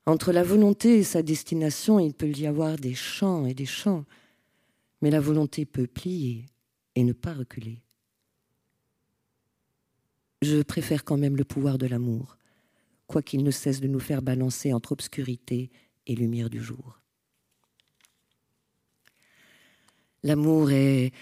Entre 0.07 0.33
la 0.33 0.43
volonté 0.43 0.99
et 0.99 1.05
sa 1.05 1.23
destination, 1.23 2.01
il 2.01 2.15
peut 2.15 2.31
y 2.31 2.47
avoir 2.47 2.77
des 2.77 2.95
chants 2.95 3.45
et 3.45 3.55
des 3.55 3.67
chants, 3.67 4.07
mais 5.03 5.11
la 5.11 5.21
volonté 5.21 5.67
peut 5.67 5.87
plier 5.87 6.47
et 6.95 7.05
ne 7.05 7.13
pas 7.13 7.35
reculer 7.35 7.84
je 10.45 10.63
préfère 10.63 11.05
quand 11.05 11.17
même 11.17 11.37
le 11.37 11.45
pouvoir 11.45 11.79
de 11.79 11.87
l'amour, 11.87 12.37
quoiqu'il 13.07 13.43
ne 13.43 13.51
cesse 13.51 13.81
de 13.81 13.89
nous 13.89 14.01
faire 14.01 14.23
balancer 14.23 14.73
entre 14.73 14.93
obscurité 14.93 15.71
et 16.07 16.15
lumière 16.15 16.51
du 16.51 16.63
jour. 16.63 17.01
L'amour 20.23 20.71
est 20.71 21.13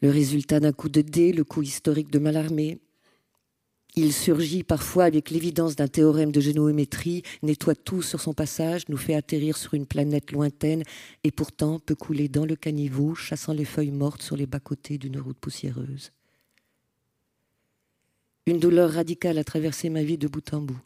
le 0.00 0.10
résultat 0.10 0.58
d'un 0.58 0.72
coup 0.72 0.88
de 0.88 1.00
dé, 1.00 1.32
le 1.32 1.44
coup 1.44 1.62
historique 1.62 2.10
de 2.10 2.18
Malarmé. 2.18 2.80
Il 3.94 4.12
surgit 4.12 4.64
parfois 4.64 5.04
avec 5.04 5.30
l'évidence 5.30 5.76
d'un 5.76 5.86
théorème 5.86 6.32
de 6.32 6.40
géométrie, 6.40 7.22
nettoie 7.42 7.74
tout 7.74 8.02
sur 8.02 8.20
son 8.20 8.32
passage, 8.32 8.88
nous 8.88 8.96
fait 8.96 9.14
atterrir 9.14 9.56
sur 9.56 9.74
une 9.74 9.86
planète 9.86 10.32
lointaine 10.32 10.82
et 11.22 11.30
pourtant 11.30 11.78
peut 11.78 11.94
couler 11.94 12.28
dans 12.28 12.46
le 12.46 12.56
caniveau, 12.56 13.14
chassant 13.14 13.52
les 13.52 13.66
feuilles 13.66 13.90
mortes 13.90 14.22
sur 14.22 14.36
les 14.36 14.46
bas-côtés 14.46 14.98
d'une 14.98 15.20
route 15.20 15.38
poussiéreuse. 15.38 16.10
Une 18.46 18.58
douleur 18.58 18.90
radicale 18.92 19.38
a 19.38 19.44
traversé 19.44 19.88
ma 19.88 20.02
vie 20.02 20.18
de 20.18 20.28
bout 20.28 20.52
en 20.52 20.62
bout. 20.62 20.80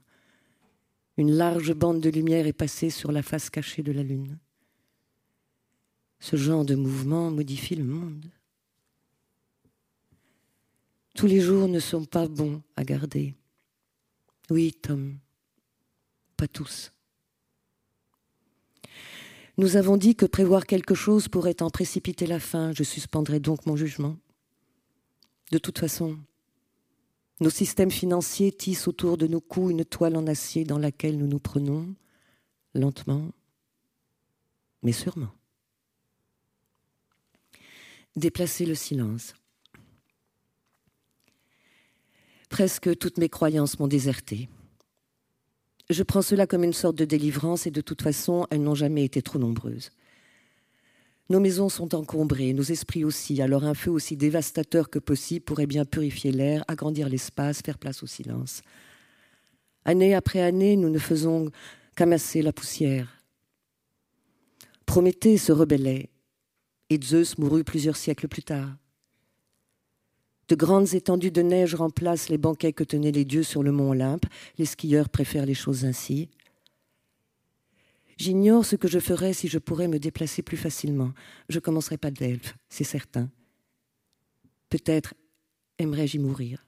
Une 1.17 1.33
large 1.33 1.73
bande 1.73 2.01
de 2.01 2.11
lumière 2.11 2.47
est 2.47 2.53
passée 2.53 2.91
sur 2.91 3.13
la 3.13 3.23
face 3.23 3.49
cachée 3.49 3.83
de 3.83 3.93
la 3.93 4.03
lune. 4.03 4.39
Ce 6.21 6.37
genre 6.37 6.65
de 6.65 6.75
mouvement 6.75 7.31
modifie 7.31 7.77
le 7.77 7.85
monde. 7.85 8.31
Tous 11.15 11.27
les 11.27 11.41
jours 11.41 11.69
ne 11.69 11.81
sont 11.81 12.05
pas 12.05 12.29
bons 12.29 12.63
à 12.77 12.85
garder. 12.85 13.35
Oui, 14.51 14.73
Tom, 14.73 15.19
pas 16.37 16.49
tous. 16.49 16.93
Nous 19.57 19.77
avons 19.77 19.97
dit 19.97 20.15
que 20.15 20.27
prévoir 20.27 20.67
quelque 20.67 20.95
chose 20.95 21.29
pourrait 21.29 21.63
en 21.63 21.71
précipiter 21.71 22.27
la 22.27 22.39
fin. 22.39 22.73
Je 22.73 22.83
suspendrai 22.83 23.41
donc 23.41 23.65
mon 23.65 23.77
jugement. 23.77 24.19
De 25.51 25.57
toute 25.57 25.79
façon, 25.79 26.19
nos 27.41 27.51
systèmes 27.51 27.91
financiers 27.91 28.53
tissent 28.53 28.89
autour 28.89 29.17
de 29.17 29.27
nos 29.27 29.41
coups 29.41 29.73
une 29.73 29.85
toile 29.85 30.17
en 30.17 30.27
acier 30.27 30.65
dans 30.65 30.79
laquelle 30.79 31.19
nous 31.19 31.27
nous 31.27 31.39
prenons, 31.39 31.95
lentement, 32.75 33.31
mais 34.83 34.93
sûrement. 34.93 35.33
Déplacer 38.17 38.65
le 38.65 38.75
silence. 38.75 39.35
Presque 42.49 42.97
toutes 42.97 43.19
mes 43.19 43.29
croyances 43.29 43.79
m'ont 43.79 43.89
déserté. 43.89 44.49
Je 45.91 46.03
prends 46.03 46.23
cela 46.23 46.47
comme 46.47 46.65
une 46.65 46.73
sorte 46.73 46.97
de 46.97 47.05
délivrance 47.05 47.67
et 47.67 47.71
de 47.71 47.81
toute 47.81 48.03
façon, 48.03 48.47
elles 48.51 48.63
n'ont 48.63 48.75
jamais 48.75 49.05
été 49.05 49.21
trop 49.21 49.39
nombreuses. 49.39 49.91
Nos 51.29 51.41
maisons 51.41 51.69
sont 51.69 51.95
encombrées, 51.95 52.53
nos 52.53 52.63
esprits 52.63 53.05
aussi, 53.05 53.43
alors 53.43 53.65
un 53.65 53.75
feu 53.75 53.91
aussi 53.91 54.17
dévastateur 54.17 54.91
que 54.91 55.01
possible 55.01 55.45
pourrait 55.45 55.67
bien 55.67 55.85
purifier 55.85 56.31
l'air, 56.31 56.65
agrandir 56.69 57.09
l'espace, 57.09 57.63
faire 57.63 57.79
place 57.79 58.03
au 58.03 58.07
silence. 58.07 58.63
Année 59.85 60.15
après 60.15 60.41
année, 60.41 60.77
nous 60.77 60.89
ne 60.89 60.99
faisons 60.99 61.51
qu'amasser 61.97 62.43
la 62.43 62.53
poussière. 62.53 63.23
Prométhée 64.85 65.37
se 65.37 65.51
rebellait, 65.51 66.11
et 66.91 67.01
Zeus 67.03 67.39
mourut 67.39 67.65
plusieurs 67.65 67.97
siècles 67.97 68.29
plus 68.29 68.45
tard. 68.45 68.77
De 70.49 70.55
grandes 70.55 70.95
étendues 70.95 71.33
de 71.33 71.43
neige 71.43 71.75
remplacent 71.75 72.29
les 72.29 72.39
banquets 72.39 72.73
que 72.73 72.85
tenaient 72.85 73.11
les 73.11 73.25
dieux 73.25 73.43
sur 73.43 73.65
le 73.65 73.73
mont 73.73 73.91
Olympe. 73.91 74.27
Les 74.59 74.65
skieurs 74.65 75.09
préfèrent 75.09 75.47
les 75.47 75.55
choses 75.55 75.85
ainsi. 75.85 76.29
J'ignore 78.17 78.65
ce 78.65 78.77
que 78.77 78.89
je 78.89 78.99
ferais 78.99 79.33
si 79.33 79.49
je 79.49 79.59
pourrais 79.59 79.89
me 79.89 79.99
déplacer 79.99 80.43
plus 80.43 80.57
facilement. 80.57 81.13
Je 81.49 81.59
commencerai 81.59 81.99
pas 81.99 82.11
d'elfe, 82.11 82.57
c'est 82.69 82.85
certain. 82.85 83.31
Peut-être 84.71 85.15
aimerais-je 85.79 86.19
mourir. 86.19 86.65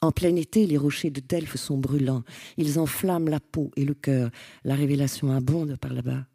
En 0.00 0.12
plein 0.12 0.34
été, 0.36 0.66
les 0.66 0.78
rochers 0.78 1.10
de 1.10 1.20
Delphes 1.20 1.56
sont 1.56 1.78
brûlants. 1.78 2.24
Ils 2.56 2.78
enflamment 2.78 3.28
la 3.28 3.40
peau 3.40 3.70
et 3.76 3.84
le 3.84 3.94
cœur. 3.94 4.30
La 4.64 4.74
révélation 4.74 5.30
abonde 5.30 5.76
par 5.76 5.92
là-bas. 5.92 6.26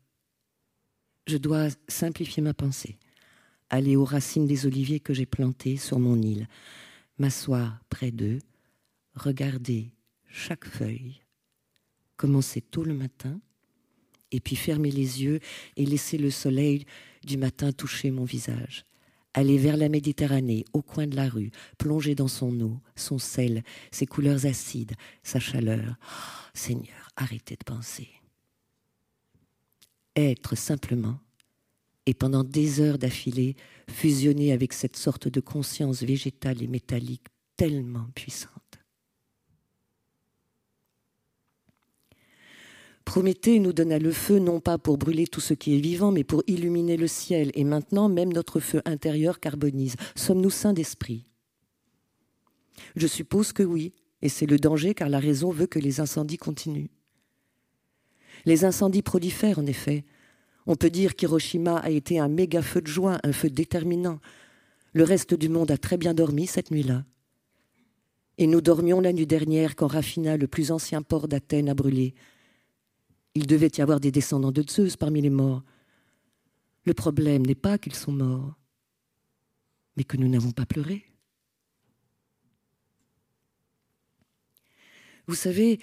Je 1.25 1.37
dois 1.37 1.67
simplifier 1.89 2.41
ma 2.41 2.53
pensée 2.53 2.97
aller 3.69 3.95
aux 3.95 4.05
racines 4.05 4.47
des 4.47 4.65
oliviers 4.65 4.99
que 4.99 5.13
j'ai 5.13 5.25
plantés 5.25 5.77
sur 5.77 5.99
mon 5.99 6.21
île, 6.21 6.47
m'asseoir 7.17 7.81
près 7.89 8.11
d'eux, 8.11 8.39
regarder 9.13 9.91
chaque 10.27 10.65
feuille, 10.65 11.21
commencer 12.15 12.61
tôt 12.61 12.83
le 12.83 12.93
matin, 12.93 13.39
et 14.31 14.39
puis 14.39 14.55
fermer 14.55 14.91
les 14.91 15.23
yeux 15.23 15.39
et 15.75 15.85
laisser 15.85 16.17
le 16.17 16.29
soleil 16.29 16.85
du 17.25 17.37
matin 17.37 17.71
toucher 17.71 18.11
mon 18.11 18.23
visage. 18.23 18.85
Aller 19.33 19.57
vers 19.57 19.77
la 19.77 19.89
Méditerranée, 19.89 20.65
au 20.73 20.81
coin 20.81 21.05
de 21.05 21.15
la 21.15 21.29
rue, 21.29 21.51
plonger 21.77 22.15
dans 22.15 22.27
son 22.27 22.59
eau, 22.61 22.79
son 22.95 23.19
sel, 23.19 23.63
ses 23.91 24.07
couleurs 24.07 24.45
acides, 24.45 24.93
sa 25.21 25.39
chaleur. 25.39 25.95
Oh, 26.01 26.49
Seigneur, 26.53 27.11
arrêtez 27.15 27.55
de 27.55 27.63
penser. 27.63 28.09
Être 30.15 30.55
simplement 30.55 31.19
et 32.07 32.13
pendant 32.13 32.43
des 32.43 32.79
heures 32.79 32.97
d'affilée 32.97 33.55
fusionner 33.89 34.53
avec 34.53 34.73
cette 34.73 34.95
sorte 34.95 35.27
de 35.27 35.41
conscience 35.41 36.01
végétale 36.01 36.63
et 36.63 36.67
métallique 36.67 37.27
tellement 37.57 38.07
puissante. 38.15 38.56
Prométhée 43.07 43.59
nous 43.59 43.71
donna 43.71 43.99
le 43.99 44.11
feu 44.11 44.37
non 44.37 44.59
pas 44.59 44.77
pour 44.77 44.97
brûler 44.97 45.27
tout 45.27 45.39
ce 45.39 45.53
qui 45.53 45.77
est 45.77 45.79
vivant, 45.79 46.11
mais 46.11 46.25
pour 46.25 46.43
illuminer 46.45 46.97
le 46.97 47.07
ciel. 47.07 47.51
Et 47.53 47.63
maintenant, 47.63 48.09
même 48.09 48.33
notre 48.33 48.59
feu 48.59 48.81
intérieur 48.83 49.39
carbonise. 49.39 49.95
Sommes-nous 50.15 50.49
saints 50.49 50.73
d'esprit? 50.73 51.25
Je 52.97 53.07
suppose 53.07 53.53
que 53.53 53.63
oui, 53.63 53.93
et 54.21 54.27
c'est 54.27 54.45
le 54.45 54.59
danger 54.59 54.93
car 54.93 55.07
la 55.07 55.19
raison 55.19 55.51
veut 55.51 55.67
que 55.67 55.79
les 55.79 56.01
incendies 56.01 56.35
continuent. 56.35 56.89
Les 58.43 58.65
incendies 58.65 59.03
prolifèrent 59.03 59.59
en 59.59 59.65
effet, 59.67 60.03
on 60.65 60.75
peut 60.75 60.89
dire 60.89 61.15
qu'Hiroshima 61.15 61.77
a 61.77 61.89
été 61.89 62.19
un 62.19 62.27
méga 62.27 62.61
feu 62.61 62.81
de 62.81 62.87
joie, 62.87 63.19
un 63.23 63.31
feu 63.31 63.49
déterminant. 63.49 64.19
Le 64.91 65.05
reste 65.05 65.33
du 65.33 65.47
monde 65.47 65.71
a 65.71 65.77
très 65.77 65.95
bien 65.95 66.13
dormi 66.13 66.45
cette 66.45 66.71
nuit-là. 66.71 67.05
Et 68.37 68.47
nous 68.47 68.59
dormions 68.59 68.99
la 68.99 69.13
nuit 69.13 69.27
dernière 69.27 69.77
quand 69.77 69.87
Raffina, 69.87 70.35
le 70.35 70.47
plus 70.47 70.71
ancien 70.71 71.01
port 71.01 71.29
d'Athènes, 71.29 71.69
a 71.69 71.73
brûlé. 71.73 72.13
Il 73.37 73.45
devait 73.45 73.69
y 73.77 73.81
avoir 73.81 73.99
des 73.99 74.11
descendants 74.11 74.51
de 74.51 74.63
Zeus 74.67 74.97
parmi 74.97 75.21
les 75.21 75.29
morts. 75.29 75.61
Le 76.85 76.95
problème 76.95 77.45
n'est 77.45 77.53
pas 77.53 77.77
qu'ils 77.77 77.93
sont 77.93 78.11
morts, 78.11 78.55
mais 79.95 80.03
que 80.03 80.17
nous 80.17 80.27
n'avons 80.27 80.49
pas 80.49 80.65
pleuré. 80.65 81.05
Vous 85.27 85.35
savez, 85.35 85.79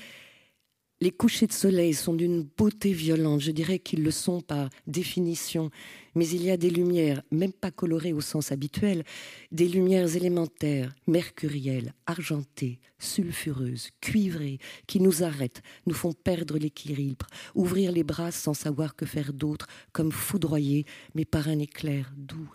les 1.05 1.11
couchers 1.11 1.47
de 1.47 1.53
soleil 1.53 1.93
sont 1.93 2.15
d'une 2.15 2.45
beauté 2.45 2.95
violente, 2.95 3.43
je 3.43 3.51
dirais 3.51 3.79
qu'ils 3.79 4.03
le 4.03 4.11
sont 4.11 4.41
par 4.41 4.71
définition, 4.87 5.71
mais 6.15 6.27
il 6.27 6.43
y 6.43 6.51
a 6.51 6.57
des 6.57 6.71
lumières, 6.71 7.23
même 7.31 7.53
pas 7.53 7.71
colorées 7.71 8.15
au 8.15 8.23
sens 8.23 8.53
habituel, 8.53 9.05
des 9.53 9.69
lumières 9.69 10.17
élémentaires, 10.17 10.95
mercurielles, 11.07 11.93
argentées, 12.07 12.81
sulfureuses, 12.99 13.91
cuivrées, 14.01 14.59
qui 14.87 14.99
nous 14.99 15.23
arrêtent, 15.23 15.61
nous 15.87 15.93
font 15.93 16.15
perdre 16.15 16.57
l'équilibre, 16.57 17.27
ouvrir 17.55 17.93
les 17.93 18.03
bras 18.03 18.31
sans 18.31 18.55
savoir 18.55 18.97
que 18.97 19.05
faire 19.05 19.35
d'autre, 19.35 19.67
comme 19.93 20.11
foudroyés, 20.11 20.87
mais 21.15 21.27
par 21.27 21.49
un 21.49 21.59
éclair 21.59 22.15
doux. 22.17 22.49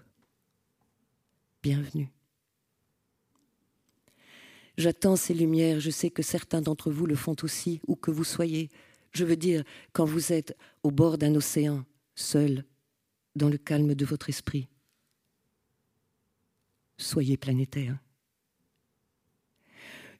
Bienvenue. 1.61 2.09
J'attends 4.79 5.17
ces 5.17 5.33
lumières, 5.33 5.81
je 5.81 5.89
sais 5.89 6.09
que 6.09 6.23
certains 6.23 6.61
d'entre 6.61 6.89
vous 6.89 7.05
le 7.05 7.15
font 7.15 7.35
aussi, 7.43 7.81
où 7.85 7.97
que 7.97 8.11
vous 8.11 8.23
soyez. 8.23 8.69
Je 9.11 9.25
veux 9.25 9.35
dire, 9.35 9.65
quand 9.91 10.05
vous 10.05 10.31
êtes 10.31 10.55
au 10.83 10.91
bord 10.91 11.17
d'un 11.17 11.35
océan, 11.35 11.83
seul, 12.15 12.63
dans 13.35 13.49
le 13.49 13.57
calme 13.57 13.93
de 13.93 14.05
votre 14.05 14.29
esprit. 14.29 14.69
Soyez 16.97 17.35
planétaire. 17.35 17.97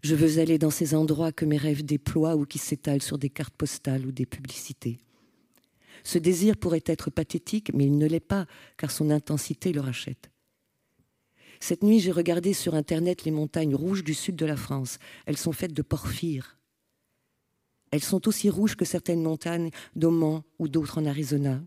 Je 0.04 0.14
veux 0.14 0.40
aller 0.40 0.58
dans 0.58 0.72
ces 0.72 0.94
endroits 0.94 1.32
que 1.32 1.46
mes 1.46 1.56
rêves 1.56 1.86
déploient 1.86 2.36
ou 2.36 2.46
qui 2.46 2.58
s'étalent 2.58 3.02
sur 3.02 3.18
des 3.18 3.30
cartes 3.30 3.56
postales 3.56 4.06
ou 4.06 4.12
des 4.12 4.26
publicités. 4.26 5.00
Ce 6.04 6.18
désir 6.18 6.58
pourrait 6.58 6.84
être 6.86 7.10
pathétique, 7.10 7.72
mais 7.74 7.86
il 7.86 7.98
ne 7.98 8.08
l'est 8.08 8.20
pas, 8.20 8.46
car 8.76 8.92
son 8.92 9.10
intensité 9.10 9.72
le 9.72 9.80
rachète. 9.80 10.30
Cette 11.60 11.84
nuit, 11.84 12.00
j'ai 12.00 12.12
regardé 12.12 12.54
sur 12.54 12.76
Internet 12.76 13.26
les 13.26 13.32
montagnes 13.32 13.76
rouges 13.76 14.04
du 14.04 14.14
sud 14.14 14.36
de 14.36 14.46
la 14.46 14.56
France. 14.56 14.98
Elles 15.26 15.38
sont 15.38 15.52
faites 15.52 15.74
de 15.74 15.82
porphyre. 15.82 16.58
Elles 17.92 18.04
sont 18.04 18.28
aussi 18.28 18.50
rouges 18.50 18.76
que 18.76 18.86
certaines 18.86 19.24
montagnes 19.24 19.72
d'Oman 19.96 20.44
ou 20.58 20.68
d'autres 20.68 21.00
en 21.00 21.06
Arizona. 21.06 21.62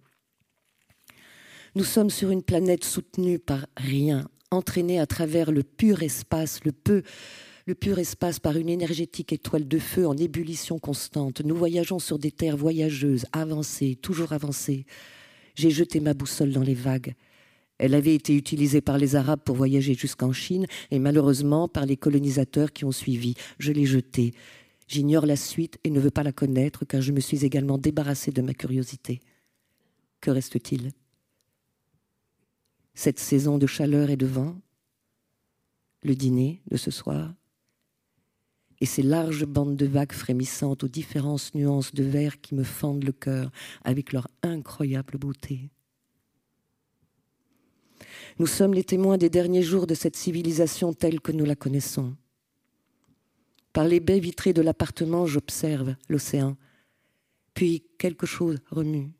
Nous 1.74 1.84
sommes 1.84 2.10
sur 2.10 2.30
une 2.30 2.42
planète 2.42 2.84
soutenue 2.84 3.38
par 3.38 3.66
rien, 3.76 4.28
entraînée 4.50 5.00
à 5.00 5.06
travers 5.06 5.50
le 5.50 5.62
pur 5.62 6.02
espace, 6.02 6.64
le 6.64 6.72
peu, 6.72 7.02
le 7.66 7.74
pur 7.74 7.98
espace 7.98 8.38
par 8.38 8.56
une 8.56 8.68
énergétique 8.68 9.32
étoile 9.32 9.66
de 9.66 9.78
feu 9.78 10.06
en 10.06 10.16
ébullition 10.16 10.78
constante. 10.78 11.40
Nous 11.40 11.56
voyageons 11.56 11.98
sur 11.98 12.18
des 12.18 12.30
terres 12.30 12.56
voyageuses, 12.56 13.26
avancées, 13.32 13.96
toujours 13.96 14.32
avancées. 14.32 14.84
J'ai 15.54 15.70
jeté 15.70 16.00
ma 16.00 16.14
boussole 16.14 16.52
dans 16.52 16.62
les 16.62 16.74
vagues. 16.74 17.14
Elle 17.78 17.94
avait 17.94 18.14
été 18.14 18.36
utilisée 18.36 18.80
par 18.80 18.98
les 18.98 19.16
Arabes 19.16 19.40
pour 19.44 19.56
voyager 19.56 19.94
jusqu'en 19.94 20.32
Chine 20.32 20.66
et 20.90 20.98
malheureusement 20.98 21.68
par 21.68 21.86
les 21.86 21.96
colonisateurs 21.96 22.72
qui 22.72 22.84
ont 22.84 22.92
suivi. 22.92 23.34
Je 23.58 23.72
l'ai 23.72 23.86
jetée. 23.86 24.34
J'ignore 24.86 25.26
la 25.26 25.36
suite 25.36 25.78
et 25.84 25.90
ne 25.90 26.00
veux 26.00 26.10
pas 26.10 26.22
la 26.22 26.32
connaître 26.32 26.84
car 26.84 27.00
je 27.00 27.12
me 27.12 27.20
suis 27.20 27.44
également 27.44 27.78
débarrassée 27.78 28.30
de 28.30 28.42
ma 28.42 28.54
curiosité. 28.54 29.20
Que 30.20 30.30
reste-t-il? 30.30 30.92
Cette 32.94 33.18
saison 33.18 33.58
de 33.58 33.66
chaleur 33.66 34.10
et 34.10 34.16
de 34.16 34.26
vent 34.26 34.60
Le 36.02 36.14
dîner 36.14 36.62
de 36.70 36.76
ce 36.76 36.90
soir 36.90 37.32
et 38.82 38.84
ces 38.84 39.04
larges 39.04 39.46
bandes 39.46 39.76
de 39.76 39.86
vagues 39.86 40.12
frémissantes 40.12 40.82
aux 40.82 40.88
différentes 40.88 41.54
nuances 41.54 41.94
de 41.94 42.02
vert 42.02 42.40
qui 42.40 42.56
me 42.56 42.64
fendent 42.64 43.04
le 43.04 43.12
cœur 43.12 43.52
avec 43.84 44.12
leur 44.12 44.26
incroyable 44.42 45.18
beauté. 45.18 45.70
Nous 48.38 48.46
sommes 48.46 48.74
les 48.74 48.84
témoins 48.84 49.18
des 49.18 49.30
derniers 49.30 49.62
jours 49.62 49.86
de 49.86 49.94
cette 49.94 50.16
civilisation 50.16 50.92
telle 50.92 51.20
que 51.20 51.32
nous 51.32 51.44
la 51.44 51.56
connaissons. 51.56 52.16
Par 53.72 53.84
les 53.84 54.00
baies 54.00 54.20
vitrées 54.20 54.52
de 54.52 54.62
l'appartement, 54.62 55.26
j'observe 55.26 55.96
l'océan. 56.08 56.56
Puis 57.54 57.84
quelque 57.98 58.26
chose 58.26 58.58
remue. 58.70 59.12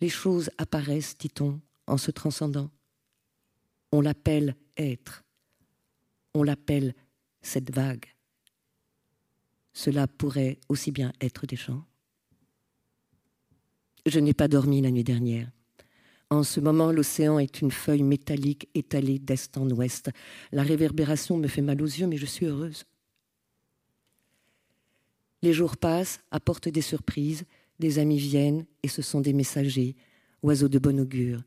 Les 0.00 0.08
choses 0.08 0.50
apparaissent, 0.58 1.16
dit-on, 1.16 1.60
en 1.86 1.96
se 1.96 2.10
transcendant. 2.10 2.70
On 3.92 4.00
l'appelle 4.00 4.56
être. 4.76 5.24
On 6.34 6.42
l'appelle 6.42 6.94
cette 7.40 7.74
vague. 7.74 8.06
Cela 9.72 10.06
pourrait 10.06 10.58
aussi 10.68 10.90
bien 10.90 11.12
être 11.20 11.46
des 11.46 11.56
chants. 11.56 11.84
Je 14.04 14.20
n'ai 14.20 14.34
pas 14.34 14.48
dormi 14.48 14.80
la 14.80 14.90
nuit 14.90 15.04
dernière. 15.04 15.50
En 16.30 16.42
ce 16.42 16.58
moment, 16.58 16.90
l'océan 16.90 17.38
est 17.38 17.60
une 17.60 17.70
feuille 17.70 18.02
métallique 18.02 18.68
étalée 18.74 19.18
d'est 19.18 19.56
en 19.56 19.70
ouest. 19.70 20.10
La 20.50 20.64
réverbération 20.64 21.36
me 21.36 21.46
fait 21.46 21.62
mal 21.62 21.80
aux 21.80 21.86
yeux, 21.86 22.06
mais 22.06 22.16
je 22.16 22.26
suis 22.26 22.46
heureuse. 22.46 22.84
Les 25.42 25.52
jours 25.52 25.76
passent, 25.76 26.18
apportent 26.32 26.68
des 26.68 26.82
surprises, 26.82 27.44
des 27.78 28.00
amis 28.00 28.18
viennent, 28.18 28.66
et 28.82 28.88
ce 28.88 29.02
sont 29.02 29.20
des 29.20 29.32
messagers, 29.32 29.94
oiseaux 30.42 30.68
de 30.68 30.78
bon 30.80 30.98
augure. 30.98 31.42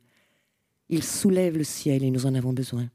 Ils 0.88 1.04
soulèvent 1.04 1.58
le 1.58 1.64
ciel 1.66 2.04
et 2.04 2.12
nous 2.12 2.26
en 2.26 2.36
avons 2.36 2.54
besoin. 2.54 2.90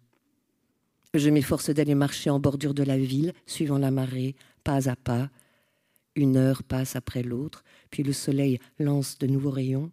Je 1.13 1.31
m'efforce 1.31 1.71
d'aller 1.71 1.95
marcher 1.95 2.31
en 2.31 2.41
bordure 2.41 2.75
de 2.75 2.83
la 2.83 2.99
ville, 2.99 3.35
suivant 3.47 3.79
la 3.79 3.91
marée, 3.91 4.35
pas 4.65 4.89
à 4.89 4.97
pas. 4.97 5.31
Une 6.17 6.37
heure 6.37 6.63
passe 6.63 6.97
après 6.97 7.23
l'autre, 7.23 7.63
puis 7.91 8.03
le 8.03 8.13
soleil 8.13 8.59
lance 8.79 9.19
de 9.19 9.27
nouveaux 9.27 9.51
rayons. 9.51 9.93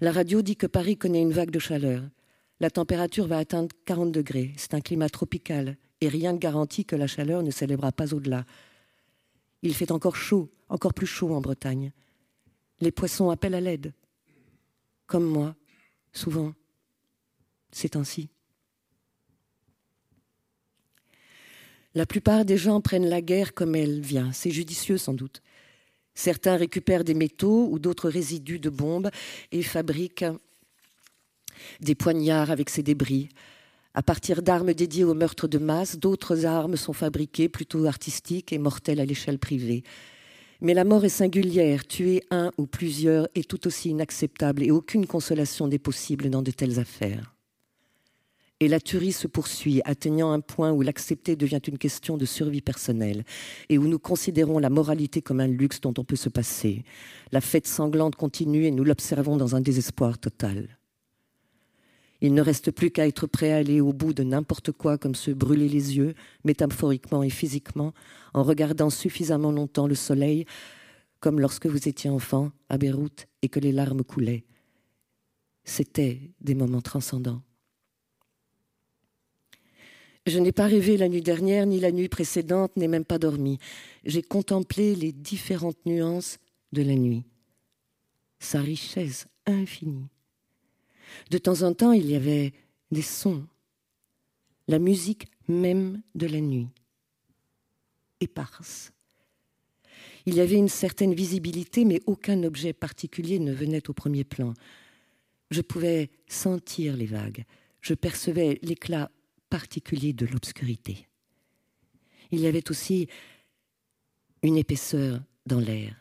La 0.00 0.12
radio 0.12 0.42
dit 0.42 0.56
que 0.56 0.66
Paris 0.66 0.96
connaît 0.96 1.22
une 1.22 1.32
vague 1.32 1.50
de 1.50 1.58
chaleur. 1.58 2.02
La 2.60 2.70
température 2.70 3.26
va 3.26 3.38
atteindre 3.38 3.74
40 3.84 4.12
degrés. 4.12 4.52
C'est 4.56 4.74
un 4.74 4.80
climat 4.80 5.08
tropical 5.08 5.76
et 6.00 6.08
rien 6.08 6.32
ne 6.32 6.38
garantit 6.38 6.84
que 6.84 6.96
la 6.96 7.06
chaleur 7.06 7.42
ne 7.42 7.50
s'élèvera 7.50 7.92
pas 7.92 8.14
au-delà. 8.14 8.44
Il 9.62 9.74
fait 9.74 9.90
encore 9.90 10.16
chaud, 10.16 10.50
encore 10.68 10.94
plus 10.94 11.06
chaud 11.06 11.34
en 11.34 11.40
Bretagne. 11.40 11.92
Les 12.80 12.92
poissons 12.92 13.30
appellent 13.30 13.54
à 13.54 13.60
l'aide. 13.60 13.92
Comme 15.06 15.24
moi, 15.24 15.54
souvent. 16.12 16.54
C'est 17.72 17.96
ainsi. 17.96 18.28
La 21.94 22.06
plupart 22.06 22.44
des 22.44 22.56
gens 22.56 22.80
prennent 22.80 23.08
la 23.08 23.22
guerre 23.22 23.54
comme 23.54 23.76
elle 23.76 24.00
vient. 24.00 24.32
C'est 24.32 24.50
judicieux 24.50 24.98
sans 24.98 25.14
doute. 25.14 25.42
Certains 26.14 26.56
récupèrent 26.56 27.04
des 27.04 27.14
métaux 27.14 27.68
ou 27.70 27.78
d'autres 27.78 28.08
résidus 28.08 28.60
de 28.60 28.70
bombes 28.70 29.10
et 29.52 29.62
fabriquent 29.62 30.26
des 31.80 31.94
poignards 31.94 32.50
avec 32.50 32.70
ces 32.70 32.82
débris. 32.82 33.28
À 33.94 34.02
partir 34.02 34.42
d'armes 34.42 34.74
dédiées 34.74 35.04
au 35.04 35.14
meurtre 35.14 35.46
de 35.46 35.58
masse, 35.58 35.98
d'autres 35.98 36.46
armes 36.46 36.76
sont 36.76 36.92
fabriquées 36.92 37.48
plutôt 37.48 37.86
artistiques 37.86 38.52
et 38.52 38.58
mortelles 38.58 39.00
à 39.00 39.04
l'échelle 39.04 39.38
privée. 39.38 39.84
Mais 40.60 40.74
la 40.74 40.84
mort 40.84 41.04
est 41.04 41.10
singulière, 41.10 41.86
tuer 41.86 42.22
un 42.30 42.50
ou 42.58 42.66
plusieurs 42.66 43.28
est 43.34 43.48
tout 43.48 43.66
aussi 43.66 43.90
inacceptable 43.90 44.62
et 44.62 44.70
aucune 44.70 45.06
consolation 45.06 45.68
n'est 45.68 45.78
possible 45.78 46.30
dans 46.30 46.42
de 46.42 46.50
telles 46.50 46.78
affaires. 46.78 47.33
Et 48.64 48.68
la 48.68 48.80
tuerie 48.80 49.12
se 49.12 49.26
poursuit, 49.26 49.82
atteignant 49.84 50.32
un 50.32 50.40
point 50.40 50.72
où 50.72 50.80
l'accepter 50.80 51.36
devient 51.36 51.60
une 51.68 51.76
question 51.76 52.16
de 52.16 52.24
survie 52.24 52.62
personnelle 52.62 53.24
et 53.68 53.76
où 53.76 53.86
nous 53.86 53.98
considérons 53.98 54.58
la 54.58 54.70
moralité 54.70 55.20
comme 55.20 55.40
un 55.40 55.46
luxe 55.46 55.82
dont 55.82 55.92
on 55.98 56.02
peut 56.02 56.16
se 56.16 56.30
passer. 56.30 56.82
La 57.30 57.42
fête 57.42 57.66
sanglante 57.66 58.16
continue 58.16 58.64
et 58.64 58.70
nous 58.70 58.82
l'observons 58.82 59.36
dans 59.36 59.54
un 59.54 59.60
désespoir 59.60 60.16
total. 60.18 60.78
Il 62.22 62.32
ne 62.32 62.40
reste 62.40 62.70
plus 62.70 62.90
qu'à 62.90 63.06
être 63.06 63.26
prêt 63.26 63.52
à 63.52 63.56
aller 63.56 63.82
au 63.82 63.92
bout 63.92 64.14
de 64.14 64.22
n'importe 64.22 64.72
quoi, 64.72 64.96
comme 64.96 65.14
se 65.14 65.30
brûler 65.30 65.68
les 65.68 65.98
yeux, 65.98 66.14
métaphoriquement 66.44 67.22
et 67.22 67.28
physiquement, 67.28 67.92
en 68.32 68.44
regardant 68.44 68.88
suffisamment 68.88 69.52
longtemps 69.52 69.88
le 69.88 69.94
soleil, 69.94 70.46
comme 71.20 71.38
lorsque 71.38 71.66
vous 71.66 71.86
étiez 71.86 72.08
enfant 72.08 72.50
à 72.70 72.78
Beyrouth 72.78 73.26
et 73.42 73.50
que 73.50 73.60
les 73.60 73.72
larmes 73.72 74.04
coulaient. 74.04 74.46
C'étaient 75.64 76.30
des 76.40 76.54
moments 76.54 76.80
transcendants. 76.80 77.42
Je 80.26 80.38
n'ai 80.38 80.52
pas 80.52 80.66
rêvé 80.66 80.96
la 80.96 81.08
nuit 81.08 81.20
dernière, 81.20 81.66
ni 81.66 81.80
la 81.80 81.92
nuit 81.92 82.08
précédente, 82.08 82.76
n'ai 82.76 82.88
même 82.88 83.04
pas 83.04 83.18
dormi. 83.18 83.58
J'ai 84.04 84.22
contemplé 84.22 84.94
les 84.94 85.12
différentes 85.12 85.84
nuances 85.84 86.38
de 86.72 86.82
la 86.82 86.94
nuit, 86.94 87.24
sa 88.38 88.60
richesse 88.60 89.26
infinie. 89.46 90.08
De 91.30 91.36
temps 91.36 91.62
en 91.62 91.74
temps, 91.74 91.92
il 91.92 92.10
y 92.10 92.16
avait 92.16 92.54
des 92.90 93.02
sons, 93.02 93.46
la 94.66 94.78
musique 94.78 95.26
même 95.46 96.00
de 96.14 96.26
la 96.26 96.40
nuit, 96.40 96.68
éparse. 98.20 98.92
Il 100.24 100.34
y 100.34 100.40
avait 100.40 100.56
une 100.56 100.70
certaine 100.70 101.12
visibilité, 101.12 101.84
mais 101.84 102.00
aucun 102.06 102.42
objet 102.44 102.72
particulier 102.72 103.38
ne 103.38 103.52
venait 103.52 103.90
au 103.90 103.92
premier 103.92 104.24
plan. 104.24 104.54
Je 105.50 105.60
pouvais 105.60 106.10
sentir 106.28 106.96
les 106.96 107.04
vagues, 107.04 107.44
je 107.82 107.92
percevais 107.92 108.58
l'éclat 108.62 109.10
particulier 109.50 110.12
de 110.12 110.26
l'obscurité. 110.26 111.06
Il 112.30 112.40
y 112.40 112.46
avait 112.46 112.70
aussi 112.70 113.08
une 114.42 114.56
épaisseur 114.56 115.22
dans 115.46 115.60
l'air. 115.60 115.96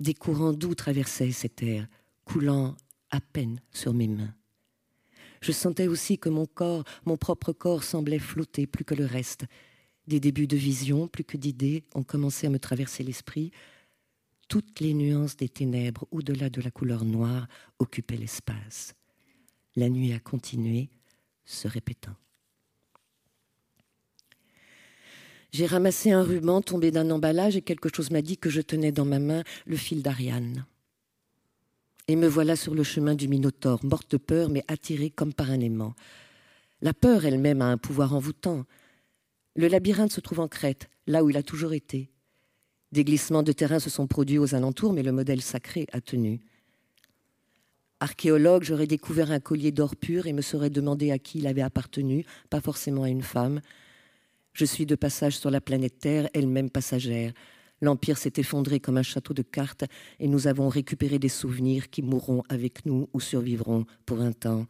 Des 0.00 0.14
courants 0.14 0.52
doux 0.52 0.74
traversaient 0.74 1.32
cet 1.32 1.62
air, 1.62 1.88
coulant 2.24 2.76
à 3.10 3.20
peine 3.20 3.60
sur 3.72 3.94
mes 3.94 4.08
mains. 4.08 4.34
Je 5.40 5.52
sentais 5.52 5.86
aussi 5.86 6.18
que 6.18 6.28
mon 6.28 6.46
corps, 6.46 6.84
mon 7.04 7.16
propre 7.16 7.52
corps 7.52 7.84
semblait 7.84 8.18
flotter 8.18 8.66
plus 8.66 8.84
que 8.84 8.94
le 8.94 9.04
reste. 9.04 9.46
Des 10.06 10.20
débuts 10.20 10.46
de 10.46 10.56
vision, 10.56 11.08
plus 11.08 11.24
que 11.24 11.36
d'idées, 11.36 11.84
ont 11.94 12.02
commencé 12.02 12.46
à 12.46 12.50
me 12.50 12.58
traverser 12.58 13.04
l'esprit. 13.04 13.50
Toutes 14.48 14.80
les 14.80 14.94
nuances 14.94 15.36
des 15.36 15.48
ténèbres, 15.48 16.06
au-delà 16.10 16.50
de 16.50 16.60
la 16.60 16.70
couleur 16.70 17.04
noire, 17.04 17.46
occupaient 17.78 18.16
l'espace. 18.16 18.94
La 19.76 19.88
nuit 19.88 20.12
a 20.12 20.18
continué, 20.18 20.88
se 21.48 21.66
répétant. 21.66 22.14
J'ai 25.50 25.66
ramassé 25.66 26.10
un 26.10 26.22
ruban 26.22 26.60
tombé 26.60 26.90
d'un 26.90 27.10
emballage 27.10 27.56
et 27.56 27.62
quelque 27.62 27.88
chose 27.94 28.10
m'a 28.10 28.20
dit 28.20 28.36
que 28.36 28.50
je 28.50 28.60
tenais 28.60 28.92
dans 28.92 29.06
ma 29.06 29.18
main 29.18 29.42
le 29.66 29.76
fil 29.76 30.02
d'Ariane. 30.02 30.66
Et 32.06 32.16
me 32.16 32.28
voilà 32.28 32.54
sur 32.54 32.74
le 32.74 32.82
chemin 32.82 33.14
du 33.14 33.28
Minotaure, 33.28 33.82
morte 33.84 34.10
de 34.10 34.18
peur, 34.18 34.50
mais 34.50 34.64
attirée 34.68 35.10
comme 35.10 35.32
par 35.32 35.50
un 35.50 35.60
aimant. 35.60 35.94
La 36.82 36.92
peur 36.92 37.24
elle-même 37.24 37.62
a 37.62 37.66
un 37.66 37.78
pouvoir 37.78 38.14
envoûtant. 38.14 38.64
Le 39.56 39.68
labyrinthe 39.68 40.12
se 40.12 40.20
trouve 40.20 40.40
en 40.40 40.48
Crète, 40.48 40.90
là 41.06 41.24
où 41.24 41.30
il 41.30 41.36
a 41.36 41.42
toujours 41.42 41.72
été. 41.72 42.10
Des 42.92 43.04
glissements 43.04 43.42
de 43.42 43.52
terrain 43.52 43.78
se 43.78 43.90
sont 43.90 44.06
produits 44.06 44.38
aux 44.38 44.54
alentours, 44.54 44.92
mais 44.92 45.02
le 45.02 45.12
modèle 45.12 45.42
sacré 45.42 45.86
a 45.92 46.00
tenu. 46.00 46.40
Archéologue, 48.00 48.62
j'aurais 48.62 48.86
découvert 48.86 49.32
un 49.32 49.40
collier 49.40 49.72
d'or 49.72 49.96
pur 49.96 50.26
et 50.26 50.32
me 50.32 50.42
serais 50.42 50.70
demandé 50.70 51.10
à 51.10 51.18
qui 51.18 51.38
il 51.38 51.46
avait 51.48 51.62
appartenu, 51.62 52.24
pas 52.48 52.60
forcément 52.60 53.02
à 53.02 53.08
une 53.08 53.22
femme. 53.22 53.60
Je 54.52 54.64
suis 54.64 54.86
de 54.86 54.94
passage 54.94 55.36
sur 55.36 55.50
la 55.50 55.60
planète 55.60 55.98
Terre, 55.98 56.28
elle-même 56.32 56.70
passagère. 56.70 57.32
L'Empire 57.80 58.18
s'est 58.18 58.32
effondré 58.36 58.78
comme 58.80 58.98
un 58.98 59.02
château 59.02 59.34
de 59.34 59.42
cartes 59.42 59.84
et 60.20 60.28
nous 60.28 60.46
avons 60.46 60.68
récupéré 60.68 61.18
des 61.18 61.28
souvenirs 61.28 61.90
qui 61.90 62.02
mourront 62.02 62.42
avec 62.48 62.86
nous 62.86 63.08
ou 63.12 63.20
survivront 63.20 63.84
pour 64.06 64.20
un 64.20 64.32
temps. 64.32 64.66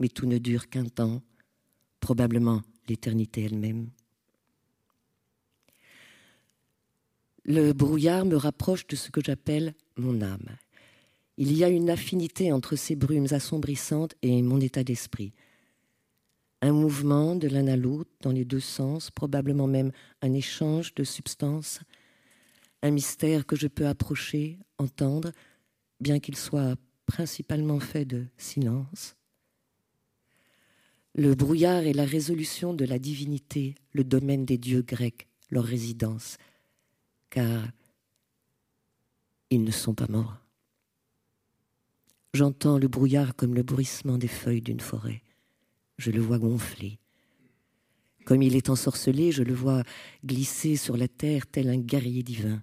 Mais 0.00 0.08
tout 0.08 0.26
ne 0.26 0.38
dure 0.38 0.68
qu'un 0.68 0.84
temps, 0.84 1.22
probablement 2.00 2.62
l'éternité 2.88 3.44
elle-même. 3.44 3.90
Le 7.44 7.72
brouillard 7.72 8.24
me 8.24 8.36
rapproche 8.36 8.86
de 8.86 8.96
ce 8.96 9.10
que 9.10 9.20
j'appelle 9.24 9.74
mon 9.96 10.20
âme. 10.22 10.56
Il 11.38 11.56
y 11.56 11.64
a 11.64 11.68
une 11.68 11.88
affinité 11.88 12.52
entre 12.52 12.76
ces 12.76 12.94
brumes 12.94 13.28
assombrissantes 13.30 14.14
et 14.20 14.42
mon 14.42 14.60
état 14.60 14.84
d'esprit. 14.84 15.32
Un 16.60 16.72
mouvement 16.72 17.36
de 17.36 17.48
l'un 17.48 17.68
à 17.68 17.76
l'autre 17.76 18.10
dans 18.20 18.32
les 18.32 18.44
deux 18.44 18.60
sens, 18.60 19.10
probablement 19.10 19.66
même 19.66 19.92
un 20.20 20.34
échange 20.34 20.94
de 20.94 21.04
substances 21.04 21.80
un 22.82 22.90
mystère 22.90 23.46
que 23.46 23.56
je 23.56 23.66
peux 23.66 23.86
approcher, 23.86 24.58
entendre, 24.78 25.32
bien 26.00 26.20
qu'il 26.20 26.36
soit 26.36 26.76
principalement 27.06 27.80
fait 27.80 28.04
de 28.04 28.26
silence. 28.36 29.16
Le 31.14 31.34
brouillard 31.34 31.84
est 31.84 31.92
la 31.92 32.04
résolution 32.04 32.74
de 32.74 32.84
la 32.84 32.98
divinité, 32.98 33.74
le 33.92 34.04
domaine 34.04 34.44
des 34.44 34.58
dieux 34.58 34.82
grecs, 34.82 35.26
leur 35.50 35.64
résidence, 35.64 36.36
car 37.30 37.66
ils 39.50 39.64
ne 39.64 39.70
sont 39.70 39.94
pas 39.94 40.06
morts. 40.08 40.36
J'entends 42.34 42.78
le 42.78 42.88
brouillard 42.88 43.34
comme 43.34 43.54
le 43.54 43.62
bruissement 43.62 44.18
des 44.18 44.28
feuilles 44.28 44.62
d'une 44.62 44.80
forêt. 44.80 45.22
Je 45.96 46.10
le 46.10 46.20
vois 46.20 46.38
gonfler. 46.38 46.98
Comme 48.24 48.42
il 48.42 48.56
est 48.56 48.68
ensorcelé, 48.68 49.32
je 49.32 49.42
le 49.42 49.54
vois 49.54 49.82
glisser 50.24 50.76
sur 50.76 50.96
la 50.96 51.08
terre 51.08 51.46
tel 51.46 51.70
un 51.70 51.78
guerrier 51.78 52.22
divin. 52.22 52.62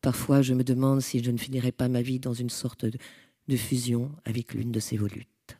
Parfois, 0.00 0.42
je 0.42 0.54
me 0.54 0.64
demande 0.64 1.00
si 1.00 1.22
je 1.22 1.30
ne 1.30 1.36
finirai 1.36 1.72
pas 1.72 1.88
ma 1.88 2.00
vie 2.00 2.20
dans 2.20 2.32
une 2.32 2.50
sorte 2.50 2.86
de, 2.86 3.56
fusion 3.56 4.12
avec 4.24 4.54
l'une 4.54 4.70
de 4.70 4.78
ces 4.78 4.96
volutes. 4.96 5.58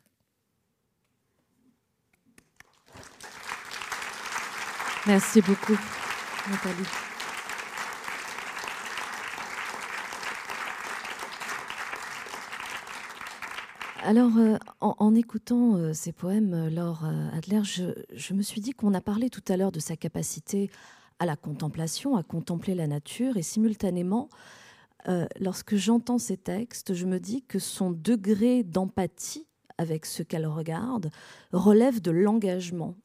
Merci 5.05 5.41
beaucoup, 5.41 5.77
Nathalie. 6.49 7.10
Alors, 14.03 14.31
euh, 14.37 14.57
en, 14.79 15.13
écoutant 15.13 15.75
euh, 15.75 15.93
ces 15.93 16.11
poèmes, 16.11 16.55
euh, 16.55 16.69
Laure 16.71 17.05
Adler, 17.33 17.61
je, 17.63 18.33
me 18.33 18.41
suis 18.41 18.59
dit 18.59 18.71
qu'on 18.71 18.95
a 18.95 19.01
parlé 19.01 19.29
tout 19.29 19.43
à 19.47 19.57
l'heure 19.57 19.71
de 19.71 19.79
sa 19.79 19.95
capacité 19.95 20.71
à 21.19 21.27
la 21.27 21.35
contemplation, 21.35 22.15
à 22.17 22.23
contempler 22.23 22.73
la 22.73 22.87
nature, 22.87 23.37
et 23.37 23.43
simultanément, 23.43 24.29
lorsque 25.39 25.75
j'entends 25.75 26.17
ces 26.17 26.37
textes, 26.37 26.95
je 26.95 27.05
me 27.05 27.19
dis 27.19 27.43
que 27.43 27.59
son 27.59 27.91
degré 27.91 28.63
d'empathie 28.63 29.45
avec 29.77 30.07
ce 30.07 30.23
qu'elle 30.23 30.47
regarde 30.47 31.11
relève 31.53 32.01
de 32.01 32.09
l'engagement, 32.09 32.95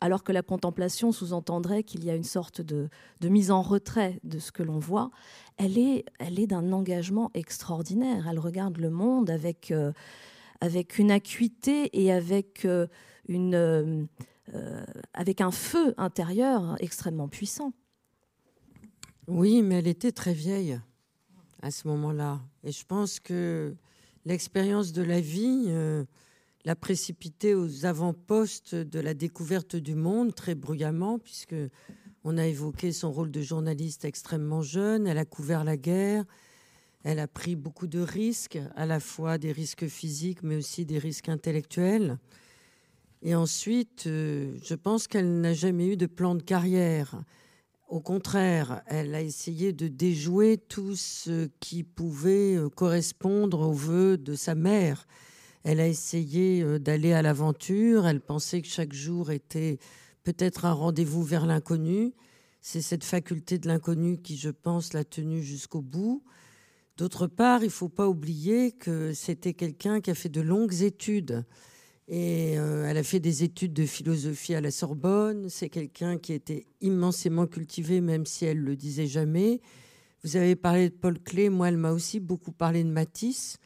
alors 0.00 0.24
que 0.24 0.32
la 0.32 0.42
contemplation 0.42 1.12
sous-entendrait 1.12 1.84
qu'il 1.84 2.04
y 2.04 2.10
a 2.10 2.16
une 2.16 2.24
sorte 2.24 2.60
de, 2.60 2.88
mise 3.22 3.52
en 3.52 3.62
retrait 3.62 4.18
de 4.24 4.40
ce 4.40 4.50
que 4.50 4.64
l'on 4.64 4.80
voit, 4.80 5.12
elle 5.56 5.78
est, 5.78 6.46
d'un 6.48 6.72
engagement 6.72 7.30
extraordinaire. 7.34 8.26
Elle 8.28 8.40
regarde 8.40 8.78
le 8.78 8.90
monde 8.90 9.30
avec, 9.30 9.72
avec 10.60 10.98
une 10.98 11.10
acuité 11.10 11.90
et 11.92 12.12
avec 12.12 12.64
euh, 12.64 12.86
une 13.28 14.08
euh, 14.54 14.84
avec 15.14 15.40
un 15.40 15.50
feu 15.50 15.94
intérieur 15.96 16.76
extrêmement 16.80 17.28
puissant. 17.28 17.72
Oui, 19.28 19.62
mais 19.62 19.76
elle 19.76 19.86
était 19.86 20.12
très 20.12 20.34
vieille. 20.34 20.80
à 21.62 21.70
ce 21.70 21.86
moment-là. 21.88 22.40
Et 22.64 22.72
je 22.72 22.84
pense 22.84 23.20
que 23.20 23.74
l'expérience 24.24 24.92
de 24.92 25.02
la 25.02 25.20
vie 25.20 25.66
euh, 25.68 26.04
l'a 26.64 26.74
précipité 26.74 27.54
aux 27.54 27.86
avant-postes 27.86 28.74
de 28.74 28.98
la 28.98 29.14
découverte 29.14 29.76
du 29.76 29.94
monde 29.94 30.34
très 30.34 30.54
bruyamment, 30.54 31.18
puisque 31.18 31.54
on 32.24 32.38
a 32.38 32.46
évoqué 32.46 32.92
son 32.92 33.12
rôle 33.12 33.30
de 33.30 33.42
journaliste 33.42 34.04
extrêmement 34.04 34.62
jeune. 34.62 35.06
Elle 35.06 35.18
a 35.18 35.24
couvert 35.24 35.64
la 35.64 35.76
guerre. 35.76 36.24
Elle 37.02 37.18
a 37.18 37.28
pris 37.28 37.56
beaucoup 37.56 37.86
de 37.86 38.00
risques, 38.00 38.58
à 38.76 38.84
la 38.84 39.00
fois 39.00 39.38
des 39.38 39.52
risques 39.52 39.88
physiques, 39.88 40.42
mais 40.42 40.56
aussi 40.56 40.84
des 40.84 40.98
risques 40.98 41.30
intellectuels. 41.30 42.18
Et 43.22 43.34
ensuite, 43.34 44.04
euh, 44.06 44.56
je 44.62 44.74
pense 44.74 45.06
qu'elle 45.06 45.40
n'a 45.40 45.54
jamais 45.54 45.88
eu 45.88 45.96
de 45.96 46.06
plan 46.06 46.34
de 46.34 46.42
carrière. 46.42 47.22
Au 47.88 48.00
contraire, 48.00 48.82
elle 48.86 49.14
a 49.14 49.20
essayé 49.20 49.72
de 49.72 49.88
déjouer 49.88 50.58
tout 50.58 50.94
ce 50.94 51.48
qui 51.58 51.82
pouvait 51.84 52.56
euh, 52.56 52.68
correspondre 52.68 53.60
aux 53.60 53.72
voeux 53.72 54.16
de 54.16 54.34
sa 54.34 54.54
mère. 54.54 55.06
Elle 55.64 55.80
a 55.80 55.88
essayé 55.88 56.62
euh, 56.62 56.78
d'aller 56.78 57.12
à 57.12 57.20
l'aventure. 57.20 58.06
Elle 58.06 58.20
pensait 58.20 58.62
que 58.62 58.68
chaque 58.68 58.92
jour 58.92 59.30
était 59.30 59.78
peut-être 60.22 60.66
un 60.66 60.72
rendez-vous 60.72 61.22
vers 61.22 61.46
l'inconnu. 61.46 62.12
C'est 62.60 62.82
cette 62.82 63.04
faculté 63.04 63.58
de 63.58 63.68
l'inconnu 63.68 64.18
qui, 64.18 64.36
je 64.36 64.50
pense, 64.50 64.92
l'a 64.92 65.04
tenue 65.04 65.42
jusqu'au 65.42 65.80
bout. 65.82 66.22
D'autre 67.00 67.26
part, 67.28 67.62
il 67.62 67.68
ne 67.68 67.70
faut 67.70 67.88
pas 67.88 68.10
oublier 68.10 68.72
que 68.72 69.14
c'était 69.14 69.54
quelqu'un 69.54 70.02
qui 70.02 70.10
a 70.10 70.14
fait 70.14 70.28
de 70.28 70.42
longues 70.42 70.82
études. 70.82 71.46
Et 72.08 72.58
euh, 72.58 72.84
elle 72.86 72.98
a 72.98 73.02
fait 73.02 73.20
des 73.20 73.42
études 73.42 73.72
de 73.72 73.86
philosophie 73.86 74.54
à 74.54 74.60
la 74.60 74.70
Sorbonne. 74.70 75.48
C'est 75.48 75.70
quelqu'un 75.70 76.18
qui 76.18 76.34
était 76.34 76.66
immensément 76.82 77.46
cultivé, 77.46 78.02
même 78.02 78.26
si 78.26 78.44
elle 78.44 78.58
le 78.58 78.76
disait 78.76 79.06
jamais. 79.06 79.62
Vous 80.22 80.36
avez 80.36 80.56
parlé 80.56 80.90
de 80.90 80.94
Paul 80.94 81.18
Klee. 81.18 81.48
Moi, 81.48 81.68
elle 81.68 81.78
m'a 81.78 81.92
aussi 81.92 82.20
beaucoup 82.20 82.52
parlé 82.52 82.84
de 82.84 82.90
Matisse. 82.90 83.56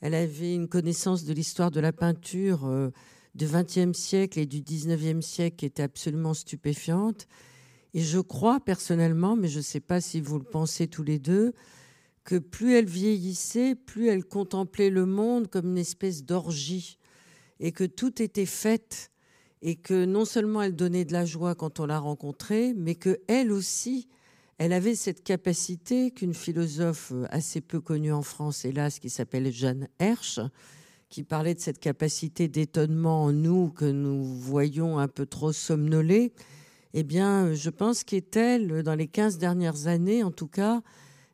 Elle 0.00 0.14
avait 0.14 0.56
une 0.56 0.66
connaissance 0.66 1.24
de 1.24 1.32
l'histoire 1.32 1.70
de 1.70 1.78
la 1.78 1.92
peinture 1.92 2.66
euh, 2.66 2.90
du 3.36 3.46
XXe 3.46 3.96
siècle 3.96 4.40
et 4.40 4.46
du 4.46 4.62
XIXe 4.62 5.24
siècle 5.24 5.54
qui 5.58 5.66
était 5.66 5.84
absolument 5.84 6.34
stupéfiante. 6.34 7.28
Et 7.94 8.00
je 8.00 8.18
crois 8.18 8.58
personnellement, 8.58 9.36
mais 9.36 9.46
je 9.46 9.58
ne 9.58 9.62
sais 9.62 9.78
pas 9.78 10.00
si 10.00 10.20
vous 10.20 10.38
le 10.40 10.44
pensez 10.44 10.88
tous 10.88 11.04
les 11.04 11.20
deux, 11.20 11.54
que 12.30 12.36
plus 12.36 12.76
elle 12.76 12.86
vieillissait, 12.86 13.74
plus 13.74 14.06
elle 14.06 14.24
contemplait 14.24 14.88
le 14.88 15.04
monde 15.04 15.48
comme 15.48 15.70
une 15.70 15.78
espèce 15.78 16.24
d'orgie 16.24 16.96
et 17.58 17.72
que 17.72 17.82
tout 17.82 18.22
était 18.22 18.46
fait 18.46 19.10
et 19.62 19.74
que 19.74 20.04
non 20.04 20.24
seulement 20.24 20.62
elle 20.62 20.76
donnait 20.76 21.04
de 21.04 21.12
la 21.12 21.24
joie 21.24 21.56
quand 21.56 21.80
on 21.80 21.86
l'a 21.86 21.98
rencontrée, 21.98 22.72
mais 22.72 22.94
que 22.94 23.18
elle 23.26 23.50
aussi, 23.50 24.06
elle 24.58 24.72
avait 24.72 24.94
cette 24.94 25.24
capacité 25.24 26.12
qu'une 26.12 26.32
philosophe 26.32 27.12
assez 27.30 27.60
peu 27.60 27.80
connue 27.80 28.12
en 28.12 28.22
France, 28.22 28.64
hélas, 28.64 29.00
qui 29.00 29.10
s'appelle 29.10 29.50
Jeanne 29.50 29.88
Hersch, 29.98 30.38
qui 31.08 31.24
parlait 31.24 31.56
de 31.56 31.60
cette 31.60 31.80
capacité 31.80 32.46
d'étonnement 32.46 33.24
en 33.24 33.32
nous 33.32 33.70
que 33.70 33.86
nous 33.86 34.22
voyons 34.22 35.00
un 35.00 35.08
peu 35.08 35.26
trop 35.26 35.52
somnoler, 35.52 36.32
eh 36.94 37.02
bien, 37.02 37.54
je 37.54 37.70
pense 37.70 38.04
qu'est-elle, 38.04 38.84
dans 38.84 38.94
les 38.94 39.08
15 39.08 39.38
dernières 39.38 39.88
années 39.88 40.22
en 40.22 40.30
tout 40.30 40.46
cas, 40.46 40.80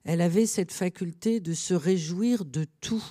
elle 0.07 0.21
avait 0.21 0.47
cette 0.47 0.73
faculté 0.73 1.41
de 1.41 1.53
se 1.53 1.75
réjouir 1.75 2.45
de 2.45 2.65
tout. 2.81 3.05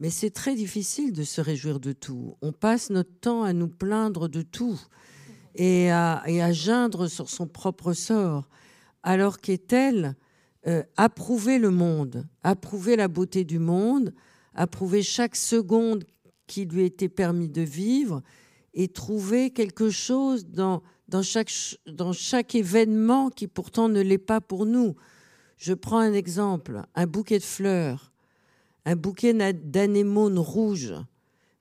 Mais 0.00 0.10
c'est 0.10 0.30
très 0.30 0.56
difficile 0.56 1.12
de 1.12 1.22
se 1.22 1.40
réjouir 1.40 1.78
de 1.78 1.92
tout. 1.92 2.36
On 2.42 2.52
passe 2.52 2.90
notre 2.90 3.14
temps 3.20 3.44
à 3.44 3.52
nous 3.52 3.68
plaindre 3.68 4.28
de 4.28 4.42
tout 4.42 4.78
et 5.54 5.90
à, 5.90 6.24
et 6.26 6.42
à 6.42 6.52
geindre 6.52 7.06
sur 7.06 7.30
son 7.30 7.46
propre 7.46 7.92
sort, 7.92 8.48
alors 9.04 9.38
qu'est-elle 9.38 10.16
euh, 10.66 10.82
approuver 10.96 11.58
le 11.58 11.70
monde, 11.70 12.26
approuver 12.42 12.96
la 12.96 13.06
beauté 13.06 13.44
du 13.44 13.60
monde, 13.60 14.12
approuver 14.52 15.04
chaque 15.04 15.36
seconde 15.36 16.04
qui 16.48 16.64
lui 16.64 16.84
était 16.84 17.08
permis 17.08 17.48
de 17.48 17.62
vivre 17.62 18.20
et 18.74 18.88
trouver 18.88 19.50
quelque 19.50 19.90
chose 19.90 20.46
dans, 20.46 20.82
dans, 21.06 21.22
chaque, 21.22 21.52
dans 21.86 22.12
chaque 22.12 22.56
événement 22.56 23.30
qui 23.30 23.46
pourtant 23.46 23.88
ne 23.88 24.00
l'est 24.00 24.18
pas 24.18 24.40
pour 24.40 24.66
nous. 24.66 24.96
Je 25.56 25.72
prends 25.72 25.98
un 25.98 26.12
exemple, 26.12 26.82
un 26.94 27.06
bouquet 27.06 27.38
de 27.38 27.44
fleurs, 27.44 28.12
un 28.84 28.96
bouquet 28.96 29.32
d'anémones 29.32 30.38
rouges. 30.38 30.94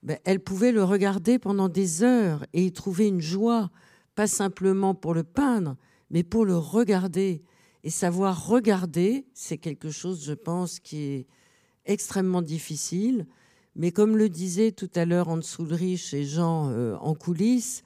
Ben, 0.03 0.19
elle 0.25 0.39
pouvait 0.39 0.71
le 0.71 0.83
regarder 0.83 1.39
pendant 1.39 1.69
des 1.69 2.03
heures 2.03 2.45
et 2.53 2.65
y 2.65 2.71
trouver 2.71 3.07
une 3.07 3.21
joie, 3.21 3.71
pas 4.13 4.27
simplement 4.27 4.93
pour 4.93 5.13
le 5.13 5.23
peindre, 5.23 5.77
mais 6.11 6.23
pour 6.23 6.45
le 6.45 6.57
regarder. 6.57 7.41
Et 7.83 7.89
savoir 7.89 8.47
regarder, 8.47 9.25
c'est 9.33 9.57
quelque 9.57 9.91
chose, 9.91 10.23
je 10.23 10.33
pense, 10.33 10.79
qui 10.79 11.03
est 11.03 11.27
extrêmement 11.85 12.41
difficile. 12.41 13.25
Mais 13.75 13.91
comme 13.91 14.17
le 14.17 14.29
disait 14.29 14.71
tout 14.71 14.89
à 14.95 15.05
l'heure 15.05 15.29
Hans 15.29 15.41
Ulrich 15.59 16.13
et 16.13 16.23
Jean 16.23 16.69
euh, 16.69 16.95
en 16.97 17.13
coulisses, 17.13 17.83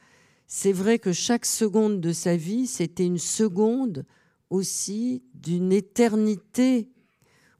c'est 0.47 0.71
vrai 0.71 0.99
que 0.99 1.13
chaque 1.13 1.45
seconde 1.45 2.01
de 2.01 2.11
sa 2.11 2.35
vie, 2.35 2.65
c'était 2.65 3.05
une 3.05 3.17
seconde 3.19 4.05
aussi 4.49 5.23
d'une 5.33 5.71
éternité 5.71 6.89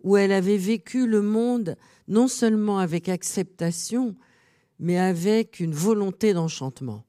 où 0.04 0.18
elle 0.18 0.32
avait 0.32 0.58
vécu 0.58 1.08
le 1.08 1.22
monde 1.22 1.78
non 2.08 2.28
seulement 2.28 2.80
avec 2.80 3.10
acceptation, 3.10 4.16
mais 4.80 4.98
avec 4.98 5.60
une 5.60 5.74
volonté 5.74 6.34
d'enchantement. 6.34 7.06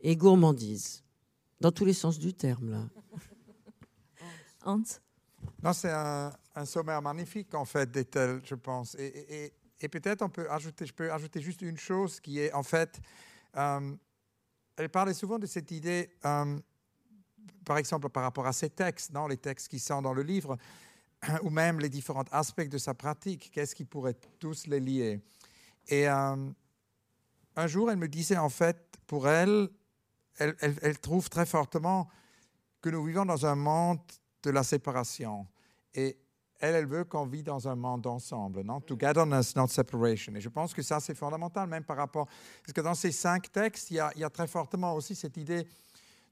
Et 0.00 0.16
gourmandise. 0.16 1.04
Dans 1.60 1.72
tous 1.72 1.84
les 1.84 1.92
sens 1.92 2.18
du 2.18 2.34
terme, 2.34 2.70
là. 2.70 2.88
Hans? 4.64 4.82
Non, 5.62 5.72
c'est 5.72 5.90
un, 5.90 6.32
sommaire 6.64 7.02
magnifique, 7.02 7.54
en 7.54 7.64
fait, 7.64 7.90
d'Ethel, 7.90 8.40
je 8.44 8.54
pense. 8.54 8.94
Et, 8.96 9.52
peut-être 9.88 10.22
on 10.22 10.28
peut 10.28 10.50
ajouter, 10.50 10.86
je 10.86 10.92
peux 10.92 11.10
ajouter 11.12 11.40
juste 11.40 11.62
une 11.62 11.76
chose 11.76 12.20
qui 12.20 12.40
est, 12.40 12.52
en 12.52 12.62
fait, 12.62 13.00
euh, 13.56 13.94
elle 14.76 14.88
parlait 14.88 15.14
souvent 15.14 15.38
de 15.38 15.46
cette 15.46 15.70
idée, 15.70 16.10
euh, 16.24 16.58
par 17.64 17.78
exemple, 17.78 18.08
par 18.08 18.22
rapport 18.22 18.46
à 18.46 18.52
ses 18.52 18.70
textes, 18.70 19.12
non, 19.12 19.26
les 19.26 19.36
textes 19.36 19.68
qui 19.68 19.78
sont 19.78 20.02
dans 20.02 20.12
le 20.12 20.22
livre, 20.22 20.56
ou 21.42 21.50
même 21.50 21.80
les 21.80 21.88
différents 21.88 22.24
aspects 22.30 22.68
de 22.68 22.78
sa 22.78 22.94
pratique, 22.94 23.50
qu'est-ce 23.52 23.74
qui 23.74 23.84
pourrait 23.84 24.16
tous 24.38 24.66
les 24.66 24.80
lier? 24.80 25.20
Et 25.88 26.08
euh, 26.08 26.36
un 27.56 27.66
jour, 27.66 27.90
elle 27.90 27.98
me 27.98 28.08
disait, 28.08 28.36
en 28.36 28.48
fait, 28.48 28.76
pour 29.06 29.28
elle, 29.28 29.68
elle, 30.38 30.98
trouve 30.98 31.30
très 31.30 31.46
fortement 31.46 32.08
que 32.82 32.90
nous 32.90 33.04
vivons 33.04 33.24
dans 33.24 33.46
un 33.46 33.54
monde 33.54 34.00
de 34.42 34.50
la 34.50 34.62
séparation. 34.62 35.46
Et 35.94 36.18
elle, 36.60 36.74
elle 36.74 36.86
veut 36.86 37.04
qu'on 37.04 37.24
vit 37.24 37.42
dans 37.42 37.68
un 37.68 37.74
monde 37.74 38.06
ensemble, 38.06 38.62
non? 38.62 38.80
Togetherness, 38.80 39.56
not 39.56 39.68
separation. 39.68 40.34
Et 40.34 40.40
je 40.40 40.48
pense 40.48 40.74
que 40.74 40.82
ça, 40.82 41.00
c'est 41.00 41.14
fondamental, 41.14 41.68
même 41.68 41.84
par 41.84 41.96
rapport. 41.96 42.26
Parce 42.62 42.72
que 42.72 42.80
dans 42.80 42.94
ces 42.94 43.12
cinq 43.12 43.50
textes, 43.50 43.90
il 43.90 43.94
y 43.94 44.00
a, 44.00 44.10
il 44.14 44.20
y 44.20 44.24
a 44.24 44.30
très 44.30 44.46
fortement 44.46 44.94
aussi 44.94 45.14
cette 45.14 45.36
idée 45.36 45.66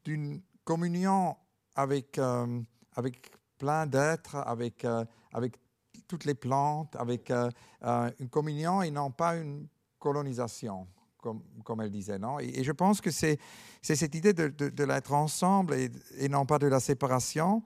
d'une 0.04 0.42
communion 0.64 1.36
avec, 1.74 2.18
euh, 2.18 2.60
avec 2.94 3.30
plein 3.58 3.86
d'êtres, 3.86 4.36
avec, 4.36 4.84
euh, 4.84 5.04
avec 5.32 5.56
toutes 6.08 6.24
les 6.24 6.34
plantes, 6.34 6.96
avec 6.96 7.30
euh, 7.30 7.50
une 8.18 8.28
communion 8.28 8.82
et 8.82 8.90
non 8.90 9.10
pas 9.10 9.36
une 9.36 9.68
colonisation, 9.98 10.86
comme, 11.18 11.42
comme 11.64 11.80
elle 11.80 11.90
disait. 11.90 12.18
Non? 12.18 12.38
Et, 12.40 12.62
je 12.62 12.72
pense 12.72 13.00
que 13.00 13.10
c'est 13.10 13.38
cette 13.82 14.14
idée 14.14 14.32
de, 14.32 14.48
de, 14.48 14.84
l'être 14.84 15.12
ensemble 15.12 15.74
et, 15.74 15.90
et, 16.18 16.28
non 16.28 16.46
pas 16.46 16.58
de 16.58 16.66
la 16.66 16.80
séparation. 16.80 17.62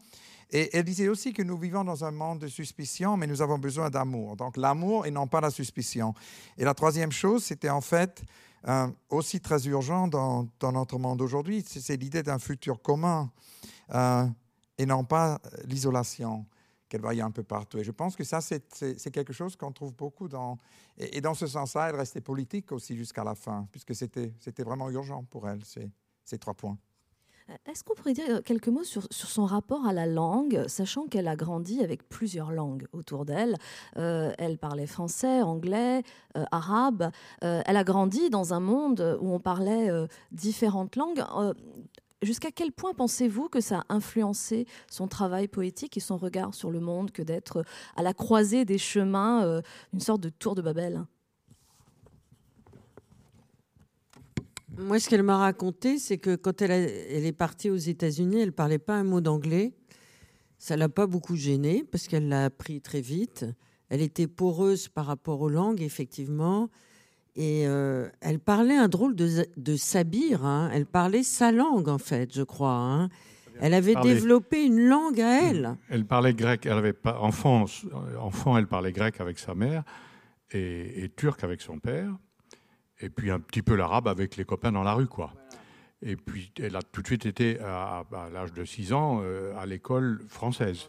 Et 0.50 0.74
elle 0.74 0.84
disait 0.84 1.08
aussi 1.08 1.34
que 1.34 1.42
nous 1.42 1.58
vivons 1.58 1.84
dans 1.84 2.04
un 2.04 2.10
monde 2.10 2.38
de 2.38 2.48
suspicion, 2.48 3.16
mais 3.16 3.26
nous 3.26 3.42
avons 3.42 3.58
besoin 3.58 3.90
d'amour. 3.90 4.36
Donc 4.36 4.56
l'amour 4.56 5.04
et 5.04 5.10
non 5.10 5.26
pas 5.26 5.40
la 5.40 5.50
suspicion. 5.50 6.14
Et 6.56 6.64
la 6.64 6.74
troisième 6.74 7.12
chose, 7.12 7.44
c'était 7.44 7.68
en 7.68 7.82
fait 7.82 8.22
euh, 8.68 8.88
aussi 9.08 9.40
très 9.40 9.66
urgent 9.66 10.08
dans, 10.08 10.48
notre 10.60 10.98
monde 10.98 11.22
aujourd'hui, 11.22 11.64
c'est 11.66 11.96
l'idée 11.96 12.22
d'un 12.22 12.38
futur 12.38 12.82
commun 12.82 13.30
euh, 13.94 14.26
et 14.76 14.84
non 14.84 15.04
pas 15.04 15.40
l'isolation 15.64 16.44
qu'elle 16.88 17.00
voyait 17.00 17.22
un 17.22 17.30
peu 17.30 17.42
partout. 17.42 17.78
Et 17.78 17.84
je 17.84 17.90
pense 17.90 18.16
que 18.16 18.24
ça, 18.24 18.40
c'est 18.40 19.10
quelque 19.10 19.32
chose 19.32 19.56
qu'on 19.56 19.72
trouve 19.72 19.94
beaucoup 19.94 20.28
dans... 20.28 20.58
Et, 20.96 21.20
dans 21.20 21.34
ce 21.34 21.46
sens-là, 21.46 21.90
elle 21.90 21.96
restait 21.96 22.20
politique 22.20 22.72
aussi 22.72 22.96
jusqu'à 22.96 23.24
la 23.24 23.34
fin, 23.34 23.66
puisque 23.70 23.94
c'était 23.94 24.62
vraiment 24.64 24.90
urgent 24.90 25.24
pour 25.24 25.48
elle, 25.48 25.62
ces 25.64 26.38
trois 26.38 26.54
points. 26.54 26.78
Est-ce 27.66 27.82
qu'on 27.82 27.94
pourrait 27.94 28.12
dire 28.12 28.42
quelques 28.44 28.68
mots 28.68 28.84
sur, 28.84 29.06
son 29.10 29.46
rapport 29.46 29.86
à 29.86 29.92
la 29.94 30.06
langue, 30.06 30.64
sachant 30.66 31.06
qu'elle 31.06 31.28
a 31.28 31.36
grandi 31.36 31.82
avec 31.82 32.06
plusieurs 32.08 32.52
langues 32.52 32.86
autour 32.92 33.24
d'elle 33.24 33.56
euh, 33.96 34.32
Elle 34.36 34.58
parlait 34.58 34.86
français, 34.86 35.40
anglais, 35.40 36.02
euh, 36.36 36.44
arabe. 36.50 37.10
Euh, 37.44 37.62
elle 37.64 37.76
a 37.76 37.84
grandi 37.84 38.28
dans 38.28 38.52
un 38.52 38.60
monde 38.60 39.18
où 39.20 39.32
on 39.32 39.40
parlait 39.40 39.88
différentes 40.30 40.96
langues. 40.96 41.24
Jusqu'à 42.20 42.50
quel 42.50 42.72
point 42.72 42.92
pensez-vous 42.94 43.48
que 43.48 43.60
ça 43.60 43.84
a 43.88 43.94
influencé 43.94 44.66
son 44.90 45.08
travail 45.08 45.48
poétique 45.48 45.96
et 45.96 46.00
son 46.00 46.16
regard 46.16 46.52
sur 46.52 46.70
le 46.70 46.80
monde 46.80 47.12
que 47.12 47.22
d'être 47.22 47.64
à 47.96 48.02
la 48.02 48.12
croisée 48.12 48.64
des 48.64 48.78
chemins, 48.78 49.62
une 49.92 50.00
sorte 50.00 50.20
de 50.20 50.28
tour 50.28 50.54
de 50.54 50.62
Babel? 50.62 51.04
Moi, 54.78 55.00
ce 55.00 55.08
qu'elle 55.08 55.22
m'a 55.24 55.38
raconté, 55.38 55.98
c'est 55.98 56.18
que 56.18 56.36
quand 56.36 56.62
elle, 56.62 56.70
est 56.72 57.32
partie 57.32 57.68
aux 57.68 57.76
États-Unis, 57.76 58.40
elle 58.40 58.46
ne 58.46 58.52
parlait 58.52 58.78
pas 58.78 58.94
un 58.94 59.04
mot 59.04 59.20
d'anglais. 59.20 59.72
Ça 60.58 60.76
l'a 60.76 60.88
pas 60.88 61.06
beaucoup 61.06 61.36
gênée 61.36 61.84
parce 61.90 62.06
qu'elle 62.08 62.28
l'a 62.28 62.44
appris 62.46 62.80
très 62.80 63.00
vite. 63.00 63.44
Elle 63.90 64.02
était 64.02 64.26
poreuse 64.26 64.88
par 64.88 65.06
rapport 65.06 65.40
aux 65.40 65.48
langues, 65.48 65.82
effectivement. 65.82 66.68
Et 67.36 67.66
euh, 67.66 68.08
elle 68.20 68.38
parlait 68.38 68.76
un 68.76 68.88
drôle 68.88 69.14
de, 69.14 69.46
de 69.56 69.76
sabir. 69.76 70.44
hein. 70.44 70.70
Elle 70.72 70.86
parlait 70.86 71.22
sa 71.22 71.52
langue, 71.52 71.88
en 71.88 71.98
fait, 71.98 72.32
je 72.34 72.42
crois. 72.42 72.74
hein. 72.74 73.08
Elle 73.60 73.74
avait 73.74 73.94
développé 74.14 74.64
une 74.64 74.86
langue 74.88 75.20
à 75.20 75.48
elle. 75.50 75.76
Elle 75.88 76.04
parlait 76.04 76.34
grec. 76.34 76.66
Elle 76.66 76.72
avait 76.78 76.92
pas 76.92 77.18
enfant. 77.20 77.64
Enfant, 78.20 78.56
elle 78.56 78.68
parlait 78.68 78.92
grec 78.92 79.20
avec 79.20 79.38
sa 79.40 79.54
mère 79.56 79.82
et, 80.52 81.02
et 81.04 81.08
turc 81.08 81.42
avec 81.42 81.60
son 81.60 81.80
père. 81.80 82.16
Et 83.00 83.08
puis 83.10 83.30
un 83.30 83.38
petit 83.40 83.62
peu 83.62 83.76
l'arabe 83.76 84.08
avec 84.08 84.36
les 84.36 84.44
copains 84.44 84.72
dans 84.72 84.82
la 84.82 84.92
rue, 84.94 85.06
quoi. 85.06 85.32
Et 86.02 86.16
puis 86.16 86.52
elle 86.60 86.76
a 86.76 86.82
tout 86.82 87.02
de 87.02 87.06
suite 87.06 87.26
été 87.26 87.58
à, 87.60 88.04
à 88.12 88.30
l'âge 88.32 88.52
de 88.52 88.64
6 88.64 88.92
ans 88.92 89.20
euh, 89.22 89.56
à 89.58 89.66
l'école 89.66 90.20
française. 90.28 90.88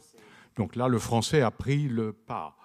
Donc 0.55 0.76
là, 0.76 0.88
le 0.88 0.99
français 0.99 1.41
a 1.41 1.51
pris 1.51 1.88
le 1.88 2.14
pas. 2.14 2.55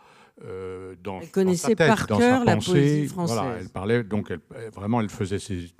euh, 0.45 0.95
dans, 1.03 1.21
Elle 1.21 1.27
dans 1.27 1.33
connaissait 1.33 1.69
sa 1.69 1.75
tête, 1.77 1.87
par 1.87 2.07
dans 2.07 2.19
cœur 2.19 2.39
sa 2.41 2.45
la 2.45 2.57
poésie 2.57 3.07
Voilà, 3.07 3.35
française. 3.43 3.59
elle 3.61 3.69
parlait 3.71 4.03
donc 4.03 4.31
elle- 4.33 4.41
vraiment 4.75 5.01
elle 5.01 5.09
faisait 5.09 5.39
ses 5.39 5.73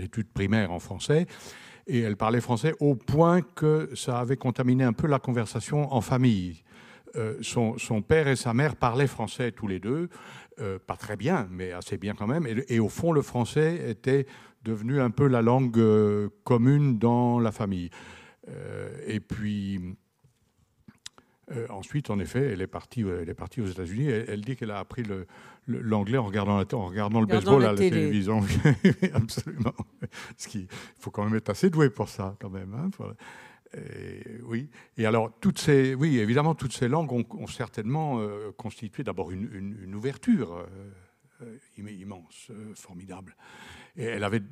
études 0.00 0.28
primaires 0.32 0.70
en 0.70 0.78
français 0.78 1.26
et 1.88 2.00
elle 2.00 2.16
parlait 2.16 2.40
français 2.40 2.74
au 2.80 2.94
point 2.94 3.40
que 3.42 3.90
ça 3.96 4.20
avait 4.20 4.36
contaminé 4.36 4.84
un 4.84 4.92
peu 4.92 5.08
la 5.08 5.18
conversation 5.18 5.92
en 5.92 6.00
famille. 6.00 6.62
Euh, 7.16 7.38
son, 7.40 7.76
son 7.78 8.02
père 8.02 8.28
et 8.28 8.36
sa 8.36 8.52
mère 8.54 8.76
parlaient 8.76 9.06
français 9.08 9.50
tous 9.50 9.66
les 9.66 9.80
deux, 9.80 10.10
euh, 10.60 10.78
pas 10.78 10.96
très 10.96 11.16
bien, 11.16 11.48
mais 11.50 11.72
assez 11.72 11.98
bien 11.98 12.14
quand 12.14 12.26
même. 12.26 12.46
Et, 12.46 12.64
et 12.74 12.80
au 12.80 12.88
fond, 12.88 13.12
le 13.12 13.22
français 13.22 13.90
était 13.90 14.26
devenu 14.64 15.00
un 15.00 15.10
peu 15.10 15.26
la 15.26 15.42
langue 15.42 15.78
euh, 15.78 16.28
commune 16.44 16.98
dans 16.98 17.38
la 17.40 17.52
famille. 17.52 17.90
Euh, 18.48 18.88
et 19.06 19.20
puis 19.20 19.80
ensuite, 21.70 22.10
en 22.10 22.18
effet, 22.18 22.50
elle 22.52 22.60
est 22.60 22.66
partie, 22.66 23.00
elle 23.02 23.28
est 23.30 23.34
partie 23.34 23.62
aux 23.62 23.66
États-Unis. 23.66 24.06
Elle, 24.06 24.26
elle 24.28 24.40
dit 24.42 24.54
qu'elle 24.54 24.70
a 24.70 24.78
appris 24.80 25.02
l'anglais 25.66 26.18
en 26.18 26.24
regardant, 26.24 26.58
la, 26.58 26.64
en 26.74 26.86
regardant 26.86 27.20
le 27.20 27.26
baseball 27.26 27.62
la 27.62 27.68
à 27.70 27.72
la 27.72 27.78
télé. 27.78 27.90
télévision. 27.90 28.40
Absolument. 29.14 29.72
Ce 30.36 30.46
qui, 30.46 30.60
il 30.62 30.68
faut 31.00 31.10
quand 31.10 31.24
même 31.24 31.36
être 31.36 31.48
assez 31.48 31.70
doué 31.70 31.88
pour 31.88 32.10
ça, 32.10 32.36
quand 32.38 32.50
même. 32.50 32.74
hein, 32.74 32.90
et, 33.74 34.40
oui. 34.44 34.70
Et 34.96 35.06
alors, 35.06 35.32
toutes 35.40 35.58
ces, 35.58 35.94
oui, 35.94 36.18
évidemment, 36.18 36.54
toutes 36.54 36.72
ces 36.72 36.88
langues 36.88 37.12
ont, 37.12 37.46
certainement 37.46 38.20
euh, 38.20 38.50
constitué 38.52 39.04
d'abord 39.04 39.30
une, 39.30 39.94
ouverture 39.94 40.54
euh, 40.54 40.66
euh, 41.42 41.58
imm- 41.78 42.00
immense, 42.00 42.48
euh, 42.50 42.74
formidable. 42.74 43.36
Et 43.96 44.04
elle 44.04 44.24
avait, 44.24 44.42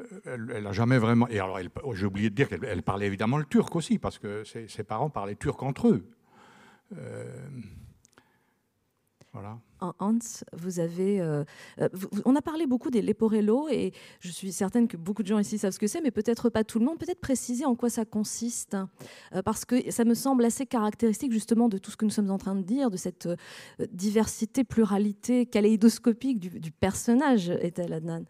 euh, 0.00 0.46
elle, 0.54 0.66
a 0.66 0.72
jamais 0.72 0.98
vraiment. 0.98 1.28
Et 1.28 1.38
alors, 1.38 1.58
j'ai 1.94 2.06
oublié 2.06 2.30
de 2.30 2.34
dire 2.34 2.48
qu'elle 2.48 2.64
elle 2.64 2.82
parlait 2.82 3.06
évidemment 3.06 3.38
le 3.38 3.44
turc 3.44 3.74
aussi, 3.76 3.98
parce 3.98 4.18
que 4.18 4.44
ses 4.44 4.84
parents 4.84 5.10
parlaient 5.10 5.36
turc 5.36 5.62
entre 5.62 5.88
eux. 5.88 6.04
Hans, 9.80 10.18
vous 10.52 10.80
avez. 10.80 11.20
euh, 11.20 11.44
euh, 11.80 11.88
on 12.24 12.34
a 12.36 12.42
parlé 12.42 12.66
beaucoup 12.66 12.90
des 12.90 13.00
Leporello 13.00 13.68
et 13.68 13.92
je 14.20 14.30
suis 14.30 14.52
certaine 14.52 14.88
que 14.88 14.96
beaucoup 14.96 15.22
de 15.22 15.28
gens 15.28 15.38
ici 15.38 15.56
savent 15.56 15.72
ce 15.72 15.78
que 15.78 15.86
c'est, 15.86 16.00
mais 16.00 16.10
peut-être 16.10 16.50
pas 16.50 16.64
tout 16.64 16.78
le 16.78 16.84
monde. 16.84 16.98
Peut-être 16.98 17.20
préciser 17.20 17.64
en 17.64 17.76
quoi 17.76 17.90
ça 17.90 18.04
consiste, 18.04 18.76
euh, 19.34 19.42
parce 19.42 19.64
que 19.64 19.90
ça 19.90 20.04
me 20.04 20.14
semble 20.14 20.44
assez 20.44 20.66
caractéristique 20.66 21.32
justement 21.32 21.68
de 21.68 21.78
tout 21.78 21.90
ce 21.90 21.96
que 21.96 22.04
nous 22.04 22.10
sommes 22.10 22.30
en 22.30 22.38
train 22.38 22.56
de 22.56 22.62
dire, 22.62 22.90
de 22.90 22.96
cette 22.96 23.28
diversité, 23.92 24.64
pluralité 24.64 25.46
kaléidoscopique 25.46 26.40
du, 26.40 26.60
du 26.60 26.72
personnage, 26.72 27.50
Ethel 27.50 27.92
Adnan? 27.92 28.24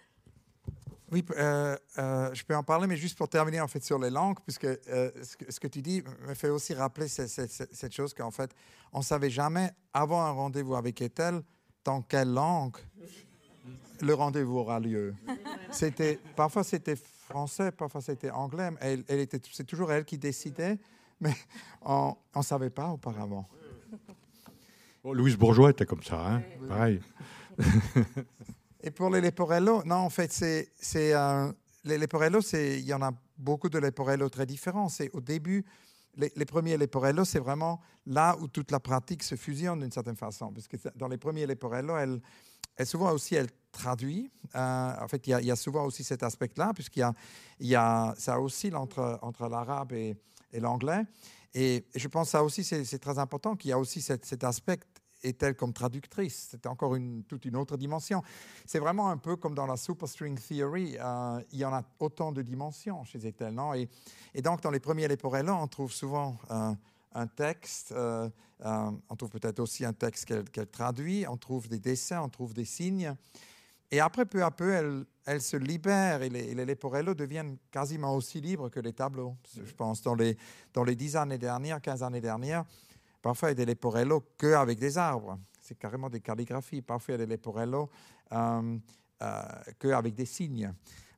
Oui, 1.13 1.25
euh, 1.37 1.77
euh, 1.99 2.33
je 2.35 2.45
peux 2.45 2.55
en 2.55 2.63
parler, 2.63 2.87
mais 2.87 2.97
juste 2.97 3.19
pour 3.19 3.29
terminer 3.29 3.61
en 3.61 3.67
fait 3.69 3.83
sur 3.83 3.99
les 3.99 4.11
langues, 4.11 4.39
puisque 4.45 4.65
euh, 4.65 5.11
ce, 5.23 5.37
que, 5.37 5.51
ce 5.53 5.59
que 5.59 5.67
tu 5.67 5.83
dis 5.83 6.03
me 6.29 6.35
fait 6.35 6.51
aussi 6.51 6.73
rappeler 6.73 7.09
cette, 7.09 7.29
cette- 7.29 7.51
cette- 7.51 7.75
cette 7.75 7.93
chose 7.93 8.15
qu'en 8.15 8.31
fait, 8.31 8.55
on 8.93 9.03
savait 9.03 9.31
jamais 9.31 9.71
avant 9.93 10.23
un 10.23 10.31
rendez-vous 10.31 10.77
avec 10.77 11.01
Ethel 11.03 11.43
dans 11.85 12.03
quelle 12.03 12.33
langue 12.33 12.77
le 14.03 14.15
rendez-vous 14.15 14.59
aura 14.59 14.79
lieu. 14.81 15.15
C'était 15.73 16.21
parfois 16.37 16.63
c'était 16.65 16.97
français, 16.97 17.73
parfois 17.73 18.01
c'était 18.01 18.31
anglais. 18.31 18.71
mais 18.71 18.79
Elle, 18.81 19.05
elle 19.09 19.19
était, 19.21 19.41
c'est 19.53 19.65
toujours 19.67 19.91
elle 19.93 20.05
qui 20.05 20.17
décidait, 20.17 20.79
mais 21.21 21.35
on 21.83 22.17
ne 22.37 22.43
savait 22.43 22.71
pas 22.71 22.89
auparavant. 22.89 23.49
Bon, 25.03 25.13
Louise 25.13 25.37
Bourgeois 25.37 25.71
était 25.71 25.87
comme 25.87 26.03
ça, 26.03 26.25
hein, 26.35 26.43
pareil. 26.69 27.01
Et 28.83 28.91
pour 28.91 29.11
les 29.11 29.21
Leporello, 29.21 29.83
non, 29.85 29.97
en 29.97 30.11
fait, 30.11 30.33
c'est, 30.33 30.73
c'est, 30.81 31.13
euh, 31.15 31.53
les 31.85 31.99
Leporello, 31.99 32.41
c'est, 32.41 32.79
il 32.79 32.87
y 32.87 32.95
en 32.95 33.03
a 33.03 33.13
beaucoup 33.37 33.69
de 33.69 33.79
Leporello 33.79 34.29
très 34.31 34.47
différents. 34.47 34.89
C'est 34.89 35.11
au 35.13 35.21
début, 35.21 35.67
les, 36.17 36.45
premiers 36.47 36.77
Leporello, 36.79 37.25
c'est 37.25 37.39
vraiment 37.39 37.81
là 38.07 38.37
où 38.41 38.49
toute 38.49 38.71
la 38.71 38.81
pratique 38.81 39.23
se 39.23 39.35
fusionne 39.35 39.81
d'une 39.81 39.93
certaine 39.93 40.17
façon. 40.17 40.51
Parce 40.53 40.67
que 40.67 40.77
dans 40.97 41.09
les 41.09 41.19
premiers 41.19 41.47
Leporello, 41.47 41.97
elle, 41.97 42.21
elle 42.77 42.87
souvent 42.87 43.13
aussi, 43.13 43.35
elle 43.35 43.49
traduit. 43.71 44.31
Euh, 44.55 44.93
en 44.99 45.09
fait, 45.09 45.27
il 45.27 45.45
y, 45.45 45.51
a, 45.51 45.57
souvent 45.57 45.85
aussi 45.85 46.03
cet 46.03 46.23
aspect-là, 46.23 46.73
puisqu'il 46.75 47.01
y 47.01 47.03
a, 47.03 47.13
y 47.61 47.75
a, 47.75 48.15
ça 48.17 48.41
oscille 48.41 48.77
entre, 48.77 49.19
entre 49.21 49.47
l'arabe 49.49 49.93
et, 49.93 50.17
l'anglais. 50.55 51.05
Et 51.55 51.85
je 51.95 52.09
pense 52.09 52.29
que 52.29 52.31
ça 52.33 52.43
aussi, 52.43 52.65
c'est, 52.65 52.99
très 52.99 53.19
important 53.19 53.57
qu'il 53.57 53.71
y 53.71 53.73
a 53.73 53.79
aussi 53.79 54.01
cet 54.01 54.43
aspect 54.43 54.81
est-elle 55.23 55.55
comme 55.55 55.73
traductrice 55.73 56.49
C'est 56.51 56.67
encore 56.67 56.95
une, 56.95 57.25
toute 57.25 57.45
une 57.45 57.57
autre 57.57 57.77
dimension. 57.77 58.23
C'est 58.67 58.79
vraiment 58.79 59.11
un 59.11 59.17
peu 59.17 59.37
comme 59.37 59.55
dans 59.55 59.67
la 59.67 59.77
superstring 59.77 60.39
theory. 60.39 60.97
euh, 60.99 61.41
il 61.53 61.59
y 61.59 61.65
en 61.65 61.73
a 61.73 61.83
autant 61.99 62.33
de 62.33 62.43
dimensions 62.43 63.05
chez 63.05 63.27
Ethel, 63.27 63.55
non? 63.55 63.75
Et, 63.75 63.89
donc, 64.43 64.63
dans 64.63 64.71
les 64.71 64.81
premiers 64.81 65.09
Leporello, 65.09 65.53
on 65.53 65.67
trouve 65.67 65.93
souvent 65.93 66.37
euh, 66.51 66.73
un 67.15 67.27
texte, 67.27 67.93
euh, 67.93 68.29
on 68.61 69.17
trouve 69.17 69.31
peut-être 69.31 69.61
aussi 69.61 69.85
un 69.85 69.93
texte 69.93 70.27
qu'elle 70.51 70.67
traduit, 70.67 71.27
on 71.29 71.37
trouve 71.37 71.69
des 71.69 71.79
dessins, 71.79 72.23
on 72.23 72.29
trouve 72.29 72.55
des 72.55 72.65
signes. 72.65 73.15
Et 73.93 73.99
après, 73.99 74.25
peu 74.25 74.45
à 74.45 74.51
peu, 74.51 75.07
elle, 75.27 75.43
se 75.43 75.57
libère 75.57 76.23
et 76.23 76.29
les, 76.29 76.65
Leporello 76.65 77.15
deviennent 77.15 77.57
quasiment 77.71 78.15
aussi 78.15 78.41
libres 78.41 78.69
que 78.69 78.79
les 78.79 78.93
tableaux. 78.93 79.37
Je 79.55 79.73
pense, 79.73 80.03
dans 80.03 80.15
les, 80.15 80.37
dans 80.73 80.85
les 80.85 80.95
10 80.95 81.17
années 81.17 81.39
dernières, 81.39 81.81
15 81.81 82.05
années 82.05 82.21
dernières, 82.21 82.65
Parfois, 83.23 83.49
il 83.49 83.53
y 83.53 83.63
a 83.63 83.65
des 83.65 83.67
leporello 83.67 84.23
qu'avec 84.39 84.79
des 84.79 84.97
arbres. 84.97 85.39
C'est 85.61 85.79
carrément 85.79 86.09
des 86.09 86.21
calligraphies. 86.21 86.83
Parfois, 86.83 87.15
il 87.15 87.21
y 87.21 87.23
a 87.23 87.27
des 87.27 87.33
leporello 87.33 87.91
euh, 88.33 88.79
euh, 89.23 89.43
qu'avec 89.79 90.15
des 90.15 90.27
signes. 90.27 90.73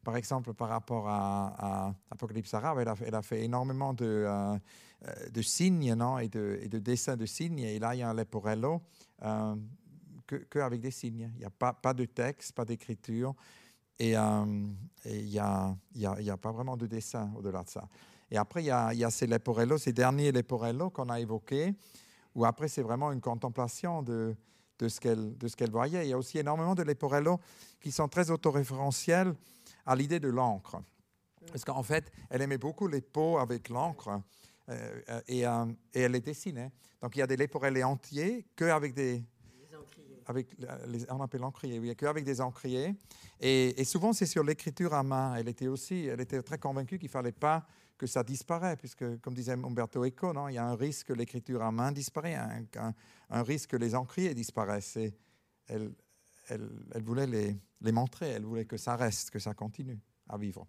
Par 0.04 0.16
exemple, 0.16 0.52
par 0.52 0.68
rapport 0.68 1.08
à, 1.08 1.86
à 1.86 1.94
Apocalypse 2.10 2.52
arabe, 2.54 2.80
elle 2.80 3.14
a, 3.14 3.22
fait 3.22 3.44
énormément 3.44 3.94
de, 3.94 4.04
euh, 4.04 4.58
euh, 5.06 5.28
de 5.30 5.42
signes 5.42 5.94
non 5.94 6.18
et, 6.18 6.28
de, 6.28 6.78
dessins 6.78 7.16
de 7.16 7.24
signes. 7.24 7.60
Et 7.60 7.78
là, 7.78 7.94
il 7.94 7.98
y 7.98 8.02
a 8.02 8.10
un 8.10 8.14
leporello 8.14 8.82
euh, 9.22 9.54
qu'avec 10.50 10.80
des 10.80 10.90
signes. 10.90 11.30
Il 11.34 11.38
n'y 11.38 11.44
a 11.44 11.50
pas, 11.50 11.94
de 11.94 12.04
texte, 12.06 12.52
pas 12.52 12.64
d'écriture. 12.64 13.34
Et 13.98 14.14
il 14.14 15.24
n'y 15.24 15.34
y 15.34 15.38
a, 15.38 15.76
y 15.94 16.30
a 16.30 16.36
pas 16.36 16.50
vraiment 16.50 16.76
de 16.76 16.86
dessin 16.86 17.30
au-delà 17.36 17.62
de 17.62 17.70
ça. 17.70 17.88
Et 18.32 18.38
après, 18.38 18.62
il 18.62 18.66
y 18.66 18.70
a, 18.70 18.94
il 18.94 18.98
y 18.98 19.04
a 19.04 19.10
ces 19.10 19.26
leporello, 19.26 19.76
ces 19.76 19.92
derniers 19.92 20.32
leporello 20.32 20.88
qu'on 20.88 21.10
a 21.10 21.20
évoqués, 21.20 21.74
où 22.34 22.46
après, 22.46 22.66
c'est 22.66 22.80
vraiment 22.80 23.12
une 23.12 23.20
contemplation 23.20 24.02
de, 24.02 24.34
de 24.78 24.88
ce 24.88 24.98
qu'elle 24.98 25.70
voyait. 25.70 26.06
Il 26.06 26.08
y 26.08 26.12
a 26.14 26.18
aussi 26.18 26.38
énormément 26.38 26.74
de 26.74 26.82
leporello 26.82 27.38
qui 27.78 27.92
sont 27.92 28.08
très 28.08 28.30
autoréférentiels 28.30 29.34
à 29.84 29.94
l'idée 29.94 30.18
de 30.18 30.28
l'encre. 30.28 30.80
Parce 31.48 31.62
qu'en 31.62 31.82
fait, 31.82 32.10
elle 32.30 32.40
aimait 32.40 32.56
beaucoup 32.56 32.88
les 32.88 33.02
peaux 33.02 33.36
avec 33.36 33.68
l'encre 33.68 34.22
euh, 34.70 35.00
euh, 35.10 35.20
et, 35.28 35.46
euh, 35.46 35.66
et 35.92 36.00
elle 36.00 36.12
les 36.12 36.22
dessinait. 36.22 36.72
Donc, 37.02 37.14
il 37.16 37.18
y 37.18 37.22
a 37.22 37.26
des 37.26 37.36
leporelli 37.36 37.84
entiers 37.84 38.46
qu'avec 38.56 38.94
des... 38.94 39.22
Avec 40.24 40.46
les, 40.86 41.04
on 41.10 41.20
appelle 41.20 41.40
l'encrier, 41.40 41.78
oui, 41.80 41.94
qu'avec 41.96 42.24
des 42.24 42.40
encriers. 42.40 42.94
Et, 43.40 43.78
et 43.78 43.84
souvent, 43.84 44.14
c'est 44.14 44.24
sur 44.24 44.42
l'écriture 44.42 44.94
à 44.94 45.02
main. 45.02 45.34
Elle 45.34 45.48
était 45.48 45.66
aussi, 45.66 46.06
elle 46.06 46.20
était 46.20 46.40
très 46.42 46.58
convaincue 46.58 46.96
qu'il 46.96 47.08
ne 47.08 47.12
fallait 47.12 47.32
pas 47.32 47.66
que 48.02 48.08
ça 48.08 48.24
disparaisse, 48.24 48.78
puisque, 48.80 49.20
comme 49.20 49.32
disait 49.32 49.52
Umberto 49.52 50.04
Eco, 50.04 50.32
non, 50.32 50.48
il 50.48 50.54
y 50.54 50.58
a 50.58 50.66
un 50.66 50.74
risque 50.74 51.06
que 51.06 51.12
l'écriture 51.12 51.62
à 51.62 51.70
main 51.70 51.92
disparaisse, 51.92 52.36
un, 53.30 53.42
risque 53.44 53.70
que 53.70 53.76
les 53.76 53.94
encriers 53.94 54.34
disparaissent. 54.34 54.96
Et 54.96 55.14
elle, 55.68 55.92
elle, 56.48 57.02
voulait 57.04 57.28
les, 57.28 57.56
les, 57.80 57.92
montrer, 57.92 58.30
elle 58.30 58.42
voulait 58.42 58.64
que 58.64 58.76
ça 58.76 58.96
reste, 58.96 59.30
que 59.30 59.38
ça 59.38 59.54
continue 59.54 60.00
à 60.28 60.36
vivre. 60.36 60.66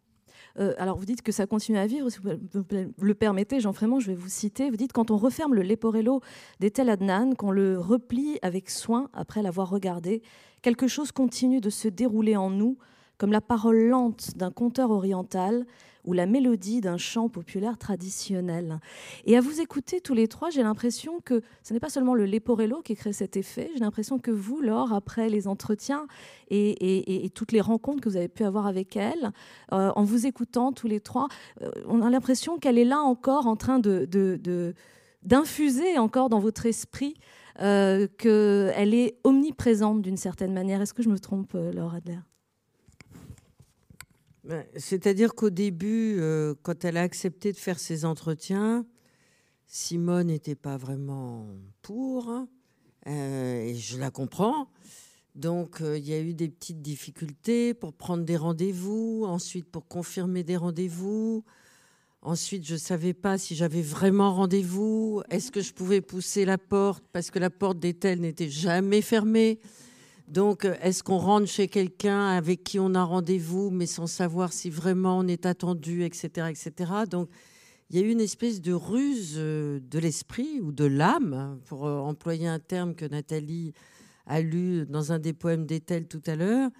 Euh, 0.60 0.76
alors 0.78 0.96
vous 0.96 1.06
dites 1.06 1.24
que 1.24 1.32
ça 1.32 1.48
continue 1.48 1.80
à 1.80 1.88
vivre, 1.88 2.08
si 2.12 2.20
vous 2.20 2.64
le 3.02 3.16
permettez, 3.16 3.60
Jean 3.60 3.74
Frémont, 3.74 4.00
je 4.00 4.12
vais 4.12 4.16
vous 4.16 4.30
citer. 4.30 4.70
Vous 4.70 4.78
dites 4.78 4.94
quand 4.94 5.10
on 5.10 5.18
referme 5.18 5.56
le 5.56 5.64
Leporello 5.64 6.22
d'Ethel 6.60 6.88
Adnan, 6.88 7.34
qu'on 7.34 7.50
le 7.50 7.80
replie 7.80 8.38
avec 8.44 8.70
soin 8.70 9.10
après 9.12 9.42
l'avoir 9.42 9.72
regardé, 9.72 10.22
quelque 10.62 10.88
chose 10.88 11.12
continue 11.12 11.62
de 11.62 11.72
se 11.72 11.88
dérouler 11.88 12.36
en 12.36 12.52
nous, 12.52 12.78
comme 13.18 13.32
la 13.32 13.42
parole 13.42 13.88
lente 13.88 14.38
d'un 14.38 14.52
conteur 14.52 14.92
oriental 14.92 15.66
ou 16.06 16.14
la 16.14 16.26
mélodie 16.26 16.82
d'un 16.82 16.98
chant 16.98 17.30
populaire 17.30 17.78
traditionnel. 17.78 18.80
Et 19.26 19.38
à 19.38 19.42
vous 19.42 19.62
écouter 19.62 20.02
tous 20.02 20.14
les 20.14 20.28
trois, 20.28 20.50
j'ai 20.50 20.64
l'impression 20.64 21.20
que 21.24 21.42
ce 21.64 21.74
n'est 21.74 21.80
pas 21.80 21.90
seulement 21.90 22.14
le 22.14 22.26
Leporello 22.26 22.82
qui 22.82 22.96
crée 22.96 23.14
cet 23.14 23.38
effet, 23.38 23.72
j'ai 23.74 23.80
l'impression 23.80 24.20
que 24.20 24.32
vous, 24.32 24.62
Laure, 24.62 24.94
après 24.94 25.30
les 25.30 25.48
entretiens 25.48 26.08
et, 26.50 27.30
toutes 27.34 27.52
les 27.52 27.62
rencontres 27.62 28.02
que 28.02 28.10
vous 28.10 28.18
avez 28.18 28.28
pu 28.28 28.44
avoir 28.44 28.68
avec 28.68 28.96
elle, 28.96 29.32
euh, 29.72 29.92
en 29.96 30.04
vous 30.04 30.26
écoutant 30.26 30.72
tous 30.72 30.88
les 30.88 31.00
trois, 31.00 31.28
euh, 31.62 31.72
on 31.88 32.02
a 32.02 32.10
l'impression 32.10 32.58
qu'elle 32.60 32.78
est 32.78 32.86
là 32.86 33.00
encore 33.00 33.48
en 33.48 33.56
train 33.56 33.80
de, 33.80 34.06
d'infuser 35.24 35.98
encore 35.98 36.30
dans 36.30 36.40
votre 36.40 36.66
esprit 36.66 37.16
euh, 37.62 38.08
qu'elle 38.18 38.94
est 38.94 39.18
omniprésente 39.24 40.02
d'une 40.02 40.18
certaine 40.18 40.54
manière. 40.54 40.82
Est-ce 40.82 40.94
que 40.94 41.04
je 41.04 41.10
me 41.10 41.20
trompe, 41.20 41.54
Laura 41.54 41.98
Adler? 41.98 42.20
C'est-à-dire 44.76 45.36
qu'au 45.36 45.50
début, 45.50 46.18
euh, 46.20 46.54
quand 46.64 46.84
elle 46.84 46.98
a 46.98 47.02
accepté 47.02 47.52
de 47.52 47.58
faire 47.58 47.80
ses 47.80 48.04
entretiens, 48.04 48.86
Simone 49.68 50.28
n'était 50.28 50.56
pas 50.56 50.78
vraiment 50.78 51.48
pour, 51.82 52.30
hein, 52.30 52.48
et 53.06 53.74
je 53.76 53.98
la 53.98 54.12
comprends. 54.12 54.68
Donc, 55.36 55.82
il 55.82 56.08
y 56.08 56.14
a 56.14 56.20
eu 56.20 56.34
des 56.34 56.50
petites 56.50 56.82
difficultés 56.82 57.74
pour 57.74 57.94
prendre 57.94 58.24
des 58.24 58.38
rendez-vous, 58.38 59.24
ensuite 59.26 59.66
pour 59.66 59.88
confirmer 59.88 60.44
des 60.44 60.58
rendez-vous. 60.58 61.44
Ensuite, 62.22 62.66
je 62.66 62.74
ne 62.74 62.80
savais 62.80 63.14
pas 63.14 63.38
si 63.38 63.56
j'avais 63.56 63.82
vraiment 63.82 64.34
rendez-vous. 64.34 65.24
Est-ce 65.30 65.52
que 65.52 65.62
je 65.62 65.74
pouvais 65.74 66.02
pousser 66.02 66.46
la 66.46 66.58
porte 66.58 67.04
parce 67.12 67.32
que 67.32 67.40
la 67.40 67.50
porte 67.50 67.80
d'Etel 67.80 68.22
n'était 68.22 68.50
jamais 68.50 69.02
fermée? 69.02 69.60
Donc, 70.28 70.66
est-ce 70.82 71.04
qu'on 71.04 71.18
rentre 71.18 71.48
chez 71.48 71.68
quelqu'un 71.68 72.28
avec 72.28 72.64
qui 72.64 72.80
on 72.80 72.96
a 72.96 73.04
rendez-vous, 73.04 73.70
mais 73.70 73.86
sans 73.86 74.08
savoir 74.08 74.54
si 74.54 74.70
vraiment 74.70 75.20
on 75.20 75.28
est 75.28 75.46
attendu, 75.46 76.04
etc., 76.04 76.50
etc. 76.50 76.92
Donc, 77.10 77.30
il 77.90 78.00
y 78.00 78.04
a 78.04 78.06
eu 78.08 78.12
une 78.12 78.22
espèce 78.22 78.62
de 78.62 78.74
ruse 78.74 79.36
euh, 79.38 79.80
de 79.82 80.00
l'esprit 80.00 80.60
ou 80.62 80.72
de 80.72 80.86
l'âme, 80.86 81.60
pour 81.66 81.86
euh, 81.86 82.00
employer 82.00 82.48
un 82.48 82.60
terme 82.60 82.96
que 82.96 83.06
Nathalie 83.06 83.74
a 84.26 84.42
lu 84.42 84.86
dans 84.88 85.12
un 85.12 85.20
des 85.20 85.34
poèmes 85.34 85.66
d'Etel 85.66 86.08
tout 86.08 86.24
à 86.26 86.36
l'heure. 86.36 86.72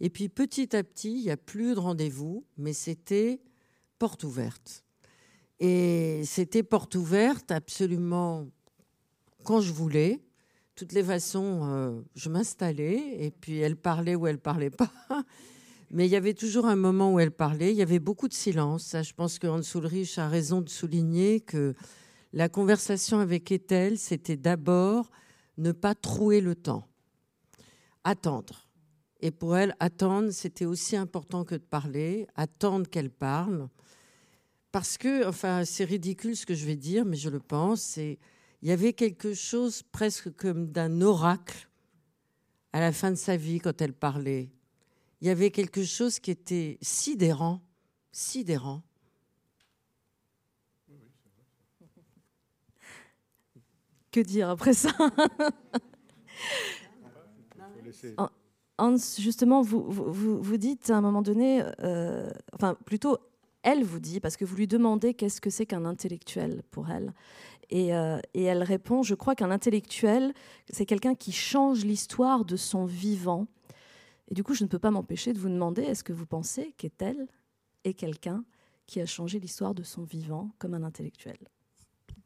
Et 0.00 0.08
puis, 0.08 0.28
petit 0.28 0.74
à 0.74 0.82
petit, 0.82 1.12
il 1.12 1.22
n'y 1.24 1.30
a 1.30 1.36
plus 1.36 1.74
de 1.74 1.80
rendez-vous, 1.80 2.44
mais 2.56 2.72
c'était 2.72 3.40
porte 3.98 4.24
ouverte. 4.24 4.84
Et 5.60 6.22
c'était 6.24 6.62
porte 6.62 6.94
ouverte 6.94 7.52
absolument 7.52 8.48
quand 9.44 9.60
je 9.60 9.72
voulais. 9.72 10.20
Toutes 10.74 10.92
les 10.92 11.04
façons, 11.04 11.60
euh, 11.64 12.00
je 12.14 12.28
m'installais 12.28 13.24
et 13.24 13.30
puis 13.30 13.58
elle 13.58 13.76
parlait 13.76 14.14
ou 14.14 14.26
elle 14.26 14.38
parlait 14.38 14.70
pas. 14.70 14.90
Mais 15.90 16.06
il 16.06 16.10
y 16.10 16.16
avait 16.16 16.34
toujours 16.34 16.66
un 16.66 16.76
moment 16.76 17.12
où 17.12 17.20
elle 17.20 17.30
parlait. 17.30 17.72
Il 17.72 17.76
y 17.76 17.82
avait 17.82 17.98
beaucoup 17.98 18.28
de 18.28 18.34
silence. 18.34 18.84
Ça, 18.84 19.02
je 19.02 19.12
pense 19.12 19.38
que 19.38 19.46
Hans 19.46 19.60
Ulrich 19.60 20.18
a 20.18 20.28
raison 20.28 20.62
de 20.62 20.70
souligner 20.70 21.40
que 21.40 21.74
la 22.32 22.48
conversation 22.48 23.18
avec 23.18 23.52
Ethel, 23.52 23.98
c'était 23.98 24.38
d'abord 24.38 25.10
ne 25.58 25.72
pas 25.72 25.94
trouer 25.94 26.40
le 26.40 26.54
temps, 26.54 26.88
attendre. 28.04 28.66
Et 29.20 29.30
pour 29.30 29.56
elle, 29.56 29.76
attendre, 29.80 30.30
c'était 30.30 30.64
aussi 30.64 30.96
important 30.96 31.44
que 31.44 31.54
de 31.54 31.60
parler, 31.60 32.26
attendre 32.34 32.88
qu'elle 32.88 33.10
parle 33.10 33.68
parce 34.72 34.96
que, 34.96 35.28
enfin, 35.28 35.66
c'est 35.66 35.84
ridicule 35.84 36.34
ce 36.34 36.46
que 36.46 36.54
je 36.54 36.64
vais 36.64 36.76
dire, 36.76 37.04
mais 37.04 37.16
je 37.16 37.28
le 37.28 37.38
pense, 37.38 37.98
il 38.62 38.68
y 38.68 38.72
avait 38.72 38.92
quelque 38.92 39.34
chose 39.34 39.82
presque 39.82 40.34
comme 40.36 40.70
d'un 40.70 41.00
oracle 41.00 41.68
à 42.72 42.80
la 42.80 42.92
fin 42.92 43.10
de 43.10 43.16
sa 43.16 43.36
vie 43.36 43.58
quand 43.58 43.82
elle 43.82 43.92
parlait. 43.92 44.50
Il 45.20 45.26
y 45.26 45.30
avait 45.30 45.50
quelque 45.50 45.84
chose 45.84 46.20
qui 46.20 46.30
était 46.30 46.78
sidérant, 46.80 47.60
sidérant. 48.12 48.82
Que 54.12 54.20
dire 54.20 54.48
après 54.48 54.74
ça? 54.74 54.90
Hans, 58.78 58.96
justement, 59.18 59.62
vous, 59.62 59.84
vous, 59.90 60.42
vous, 60.42 60.56
dites 60.56 60.90
à 60.90 60.96
un 60.96 61.00
moment 61.00 61.22
donné, 61.22 61.62
euh, 61.80 62.30
enfin 62.52 62.74
plutôt 62.84 63.18
elle 63.62 63.84
vous 63.84 64.00
dit, 64.00 64.20
parce 64.20 64.36
que 64.36 64.44
vous 64.44 64.56
lui 64.56 64.66
demandez 64.66 65.14
qu'est-ce 65.14 65.40
que 65.40 65.50
c'est 65.50 65.66
qu'un 65.66 65.84
intellectuel 65.84 66.62
pour 66.70 66.90
elle. 66.90 67.12
Euh, 67.72 68.20
et, 68.34 68.44
elle 68.44 68.62
répond, 68.62 69.02
je 69.02 69.14
crois 69.14 69.34
qu'un 69.34 69.50
intellectuel, 69.50 70.34
c'est 70.70 70.86
quelqu'un 70.86 71.14
qui 71.14 71.32
change 71.32 71.84
l'histoire 71.84 72.44
de 72.44 72.56
son 72.56 72.84
vivant. 72.84 73.46
Et 74.28 74.34
du 74.34 74.44
coup, 74.44 74.54
je 74.54 74.64
ne 74.64 74.68
peux 74.68 74.78
pas 74.78 74.90
m'empêcher 74.90 75.32
de 75.32 75.38
vous 75.38 75.48
demander, 75.48 75.82
est-ce 75.82 76.04
que 76.04 76.12
vous 76.12 76.26
pensez 76.26 76.72
qu'elle 76.76 77.28
est 77.84 77.94
quelqu'un 77.94 78.44
qui 78.86 79.00
a 79.00 79.06
changé 79.06 79.38
l'histoire 79.38 79.74
de 79.74 79.82
son 79.82 80.02
vivant 80.02 80.50
comme 80.58 80.74
un 80.74 80.82
intellectuel? 80.82 81.38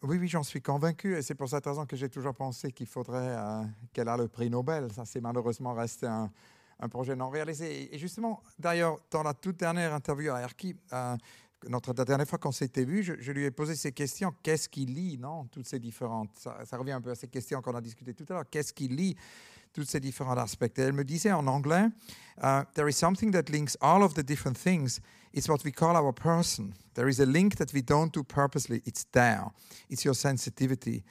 Oui, 0.02 0.18
oui, 0.18 0.28
j'en 0.28 0.42
suis 0.42 0.60
convaincu. 0.60 1.16
Et 1.16 1.22
c'est 1.22 1.34
pour 1.34 1.48
cette 1.48 1.64
raison 1.64 1.86
que 1.86 1.96
j'ai 1.96 2.08
toujours 2.08 2.34
pensé 2.34 2.72
qu'il 2.72 2.86
faudrait 2.86 3.36
euh, 3.36 3.62
qu'elle 3.92 4.08
ait 4.08 4.16
le 4.16 4.28
prix 4.28 4.50
Nobel. 4.50 4.92
Ça, 4.92 5.04
c'est 5.04 5.20
malheureusement 5.20 5.74
resté 5.74 6.06
un, 6.06 6.30
un 6.78 6.88
projet 6.88 7.16
non 7.16 7.30
réalisé. 7.30 7.94
Et 7.94 7.98
justement, 7.98 8.42
d'ailleurs, 8.58 8.98
dans 9.10 9.22
la 9.22 9.34
toute 9.34 9.56
dernière 9.56 9.94
interview 9.94 10.32
à 10.32 10.40
Erki, 10.40 10.76
euh, 10.92 11.16
notre, 11.68 11.92
dernière 11.92 12.26
fois 12.26 12.38
qu'on 12.38 12.52
s'était 12.52 12.84
vu, 12.84 13.02
je, 13.02 13.32
lui 13.32 13.44
ai 13.44 13.50
posé 13.50 13.74
ces 13.74 13.92
questions. 13.92 14.32
Qu'est-ce 14.42 14.68
qui 14.68 14.86
lit, 14.86 15.18
non 15.18 15.46
Toutes 15.46 15.66
ces 15.66 15.78
différentes. 15.78 16.30
Ça, 16.36 16.76
revient 16.76 16.92
un 16.92 17.00
peu 17.00 17.10
à 17.10 17.14
ces 17.14 17.28
questions 17.28 17.60
qu'on 17.62 17.74
a 17.74 17.80
discutées 17.80 18.14
tout 18.14 18.26
à 18.28 18.34
l'heure. 18.34 18.50
Qu'est-ce 18.50 18.72
qui 18.72 18.88
lit 18.88 19.16
tous 19.76 19.84
ces 19.84 20.00
différents 20.00 20.38
aspects. 20.38 20.78
Et 20.78 20.82
elle 20.82 20.94
me 20.94 21.04
disait 21.04 21.32
en 21.32 21.46
anglais, 21.46 21.88
uh, 22.42 22.62
There 22.74 22.88
is 22.88 22.94
something 22.94 23.30
that 23.32 23.50
links 23.50 23.76
all 23.82 24.02
of 24.02 24.14
the 24.14 24.22
different 24.22 24.56
things. 24.56 25.00
It's 25.34 25.48
what 25.48 25.58
we 25.64 25.70
call 25.70 25.96
our 25.96 26.14
person. 26.14 26.72
There 26.94 27.08
is 27.10 27.20
a 27.20 27.26
link 27.26 27.56
that 27.56 27.74
we 27.74 27.82
don't 27.82 28.10
do 28.10 28.22
purposely. 28.22 28.80
It's 28.86 29.04
there. 29.12 29.52
It's 29.90 30.02
your 30.02 30.14
sensitivity. 30.14 31.04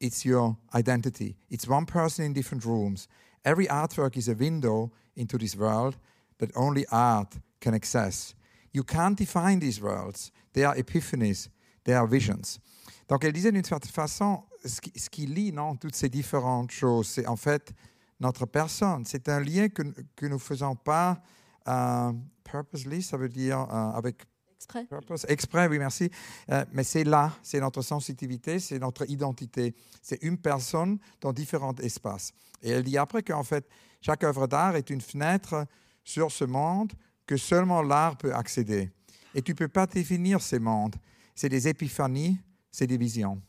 It's 0.00 0.24
your 0.24 0.56
identity. 0.74 1.36
It's 1.50 1.68
one 1.68 1.84
person 1.84 2.24
in 2.24 2.32
different 2.32 2.64
rooms. 2.64 3.06
Every 3.44 3.66
artwork 3.66 4.16
is 4.16 4.28
a 4.28 4.34
window 4.34 4.92
into 5.14 5.36
this 5.36 5.54
world 5.54 5.96
that 6.38 6.50
only 6.56 6.86
art 6.90 7.34
can 7.60 7.74
access. 7.74 8.34
You 8.76 8.84
can't 8.84 9.16
define 9.16 9.58
these 9.58 9.80
worlds. 9.80 10.30
They 10.52 10.62
are 10.62 10.76
epiphanies, 10.76 11.48
they 11.84 11.94
are 11.94 12.06
visions. 12.06 12.60
Donc 13.08 13.24
elle 13.24 13.32
disait 13.32 13.50
d'une 13.50 13.64
certaine 13.64 13.90
façon, 13.90 14.44
ce 14.62 14.82
qui, 14.82 14.92
ce 14.94 15.08
qui 15.08 15.26
lie 15.26 15.50
non, 15.50 15.76
toutes 15.76 15.94
ces 15.94 16.10
différentes 16.10 16.70
choses, 16.70 17.08
c'est 17.08 17.26
en 17.26 17.36
fait 17.36 17.72
notre 18.20 18.44
personne. 18.44 19.06
C'est 19.06 19.30
un 19.30 19.40
lien 19.40 19.70
que, 19.70 19.82
que 20.14 20.26
nous 20.26 20.34
ne 20.34 20.40
faisons 20.40 20.76
pas 20.76 21.22
euh, 21.66 22.12
purposely, 22.44 23.02
ça 23.02 23.16
veut 23.16 23.30
dire 23.30 23.60
euh, 23.60 23.92
avec 23.92 24.24
Exprès. 24.56 24.84
Purpose, 24.84 25.24
exprès, 25.28 25.68
oui, 25.68 25.78
merci. 25.78 26.10
Euh, 26.50 26.64
mais 26.72 26.82
c'est 26.82 27.04
là, 27.04 27.32
c'est 27.42 27.60
notre 27.60 27.80
sensibilité, 27.80 28.58
c'est 28.58 28.78
notre 28.78 29.08
identité. 29.08 29.74
C'est 30.02 30.22
une 30.22 30.36
personne 30.38 30.98
dans 31.20 31.32
différents 31.32 31.74
espaces. 31.76 32.32
Et 32.62 32.70
elle 32.70 32.82
dit 32.82 32.98
après 32.98 33.22
qu'en 33.22 33.42
fait, 33.42 33.66
chaque 34.02 34.24
œuvre 34.24 34.46
d'art 34.46 34.76
est 34.76 34.90
une 34.90 35.00
fenêtre 35.00 35.66
sur 36.04 36.30
ce 36.30 36.44
monde 36.44 36.92
que 37.26 37.36
seulement 37.36 37.82
l'art 37.82 38.16
peut 38.16 38.34
accéder. 38.34 38.90
Et 39.34 39.42
tu 39.42 39.52
ne 39.52 39.56
peux 39.56 39.68
pas 39.68 39.86
définir 39.86 40.40
ces 40.40 40.58
mondes. 40.58 40.96
C'est 41.34 41.48
des 41.48 41.68
épiphanies, 41.68 42.38
c'est 42.70 42.86
des 42.86 42.96
visions. 42.96 43.42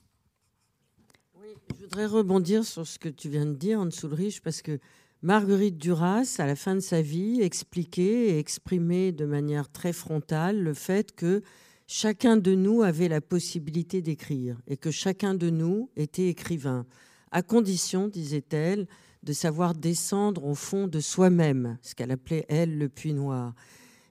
Oui, 1.40 1.48
je 1.70 1.84
voudrais 1.84 2.06
rebondir 2.08 2.66
sur 2.66 2.86
ce 2.86 3.00
que 3.00 3.10
tu 3.10 3.30
viens 3.30 3.46
de 3.46 3.54
dire, 3.54 3.80
Hans 3.80 3.90
Ulrich, 4.04 4.42
parce 4.42 4.62
que 4.62 4.80
Marguerite 5.22 5.78
Duras, 5.78 6.36
à 6.40 6.46
la 6.46 6.56
fin 6.56 6.76
de 6.76 6.80
sa 6.80 7.02
vie, 7.02 7.42
expliquait 7.42 8.30
et 8.30 8.40
exprimait 8.40 9.12
de 9.12 9.26
manière 9.26 9.72
très 9.72 9.94
frontale 9.94 10.62
le 10.62 10.74
fait 10.74 11.16
que 11.16 11.42
chacun 11.88 12.38
de 12.38 12.54
nous 12.54 12.84
avait 12.84 13.08
la 13.08 13.22
possibilité 13.22 14.02
d'écrire 14.02 14.58
et 14.68 14.78
que 14.78 14.92
chacun 14.92 15.34
de 15.34 15.50
nous 15.50 15.90
était 15.96 16.28
écrivain, 16.28 16.86
à 17.32 17.42
condition, 17.42 18.08
disait-elle, 18.08 18.88
de 19.28 19.34
savoir 19.34 19.76
descendre 19.76 20.46
au 20.46 20.56
fond 20.56 20.88
de 20.88 21.02
soi-même, 21.02 21.78
ce 21.82 21.94
qu'elle 21.96 22.12
appelait, 22.12 22.46
elle, 22.48 22.78
le 22.78 22.88
puits 22.88 23.14
noir. 23.14 23.54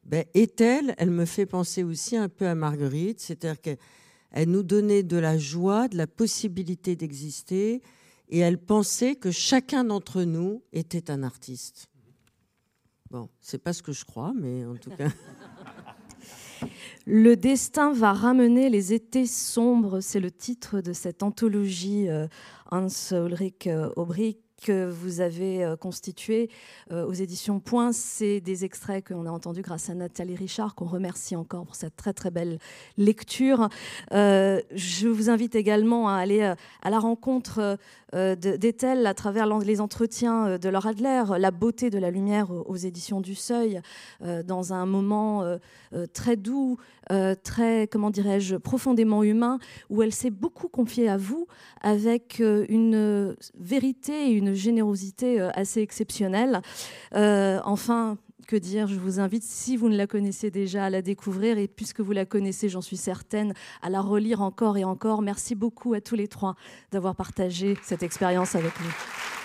Ben, 0.05 0.27
est-elle, 0.35 0.95
elle 0.99 1.11
me 1.11 1.25
fait 1.25 1.47
penser 1.47 1.83
aussi 1.83 2.19
un 2.19 2.29
peu 2.29 2.47
à 2.47 2.55
Marguerite, 2.55 3.19
c'est-à-dire 3.19 3.63
qu'elle 3.63 4.51
nous 4.51 4.63
donnait 4.63 5.03
de 5.03 5.17
la 5.17 5.39
joie, 5.39 5.89
de 5.89 5.97
la 5.97 6.07
possibilité 6.07 6.97
d'exister, 6.97 7.81
et 8.29 8.41
elle 8.41 8.59
pensait 8.59 9.17
que 9.17 9.31
chacun 9.31 9.85
d'entre 9.85 10.23
nous 10.23 10.63
était 10.75 11.11
un 11.11 11.23
artiste. 11.23 11.89
Bon, 13.11 13.31
c'est 13.41 13.63
pas 13.63 13.73
ce 13.73 13.83
que 13.83 13.93
je 13.93 14.05
crois, 14.05 14.35
mais 14.37 14.67
en 14.67 14.77
tout 14.77 14.91
cas. 14.91 15.09
Le 17.07 17.37
destin 17.37 17.93
va 17.93 18.13
ramener 18.13 18.69
les 18.69 18.93
étés 18.93 19.27
sombres, 19.27 20.01
c'est 20.01 20.21
le 20.21 20.31
titre 20.31 20.81
de 20.81 20.93
cette 20.93 21.23
anthologie 21.23 22.09
euh, 22.09 22.27
Hans 22.71 22.89
Ulrich 23.13 23.67
euh, 23.67 23.91
Aubrich 23.97 24.46
que 24.63 24.89
vous 24.89 25.21
avez 25.21 25.65
euh, 25.65 25.77
constitué 25.77 26.51
euh, 26.93 27.07
aux 27.07 27.13
éditions 27.13 27.61
Point. 27.61 27.93
C'est 27.93 28.41
des 28.41 28.65
extraits 28.65 29.07
qu'on 29.07 29.27
a 29.27 29.31
entendus 29.31 29.63
grâce 29.63 29.91
à 29.91 29.95
Nathalie 29.95 30.37
Richard, 30.37 30.75
qu'on 30.75 30.87
remercie 30.87 31.37
encore 31.37 31.65
pour 31.65 31.75
cette 31.75 31.97
très 31.97 32.13
très 32.13 32.31
belle 32.31 32.59
lecture. 32.97 33.69
Euh, 34.13 34.61
je 34.75 35.09
vous 35.09 35.31
invite 35.31 35.55
également 35.55 36.09
à 36.09 36.15
aller 36.15 36.43
à 36.43 36.91
la 36.91 36.99
rencontre 36.99 37.79
d'Ethel 38.13 39.07
à 39.07 39.15
travers 39.15 39.47
les 39.59 39.81
entretiens 39.81 40.59
de 40.59 40.69
Laura 40.69 40.91
Adler, 40.91 41.25
La 41.39 41.51
beauté 41.51 41.91
de 41.91 41.99
la 41.99 42.11
lumière 42.11 42.51
aux 42.51 42.77
éditions 42.77 43.21
du 43.21 43.35
Seuil, 43.35 43.81
dans 44.45 44.73
un 44.73 44.87
moment 44.87 45.59
très 46.13 46.37
doux, 46.37 46.79
très, 47.43 47.89
comment 47.89 48.11
dirais-je, 48.11 48.57
profondément 48.57 49.23
humain, 49.23 49.59
où 49.91 50.03
elle 50.03 50.13
s'est 50.13 50.31
beaucoup 50.31 50.69
confiée 50.69 51.09
à 51.09 51.17
vous 51.17 51.47
avec 51.83 52.41
une 52.41 53.37
vérité 53.59 54.31
et 54.31 54.33
une 54.33 54.55
générosité 54.55 55.41
euh, 55.41 55.51
assez 55.55 55.81
exceptionnelle. 55.81 56.61
Euh, 57.15 57.61
enfin, 57.65 58.19
que 58.47 58.57
dire 58.57 58.87
Je 58.87 58.97
vous 58.97 59.21
invite, 59.21 59.43
si 59.43 59.77
vous 59.77 59.89
ne 59.89 59.97
la 59.97 60.07
connaissez 60.07 60.51
déjà, 60.51 60.85
à 60.85 60.91
la 60.91 61.03
découvrir 61.03 61.59
et 61.59 61.69
puisque 61.69 62.01
vous 62.01 62.13
la 62.13 62.25
connaissez, 62.25 62.69
j'en 62.69 62.81
suis 62.81 62.97
certaine, 62.97 63.55
à 63.83 63.91
la 63.91 64.01
relire 64.01 64.43
encore 64.43 64.77
et 64.77 64.85
encore. 64.85 65.23
Merci 65.23 65.55
beaucoup 65.55 65.95
à 65.95 66.01
tous 66.01 66.15
les 66.15 66.29
trois 66.29 66.55
d'avoir 66.93 67.15
partagé 67.17 67.77
cette 67.83 68.03
expérience 68.03 68.55
avec 68.55 68.73
nous. 68.81 69.36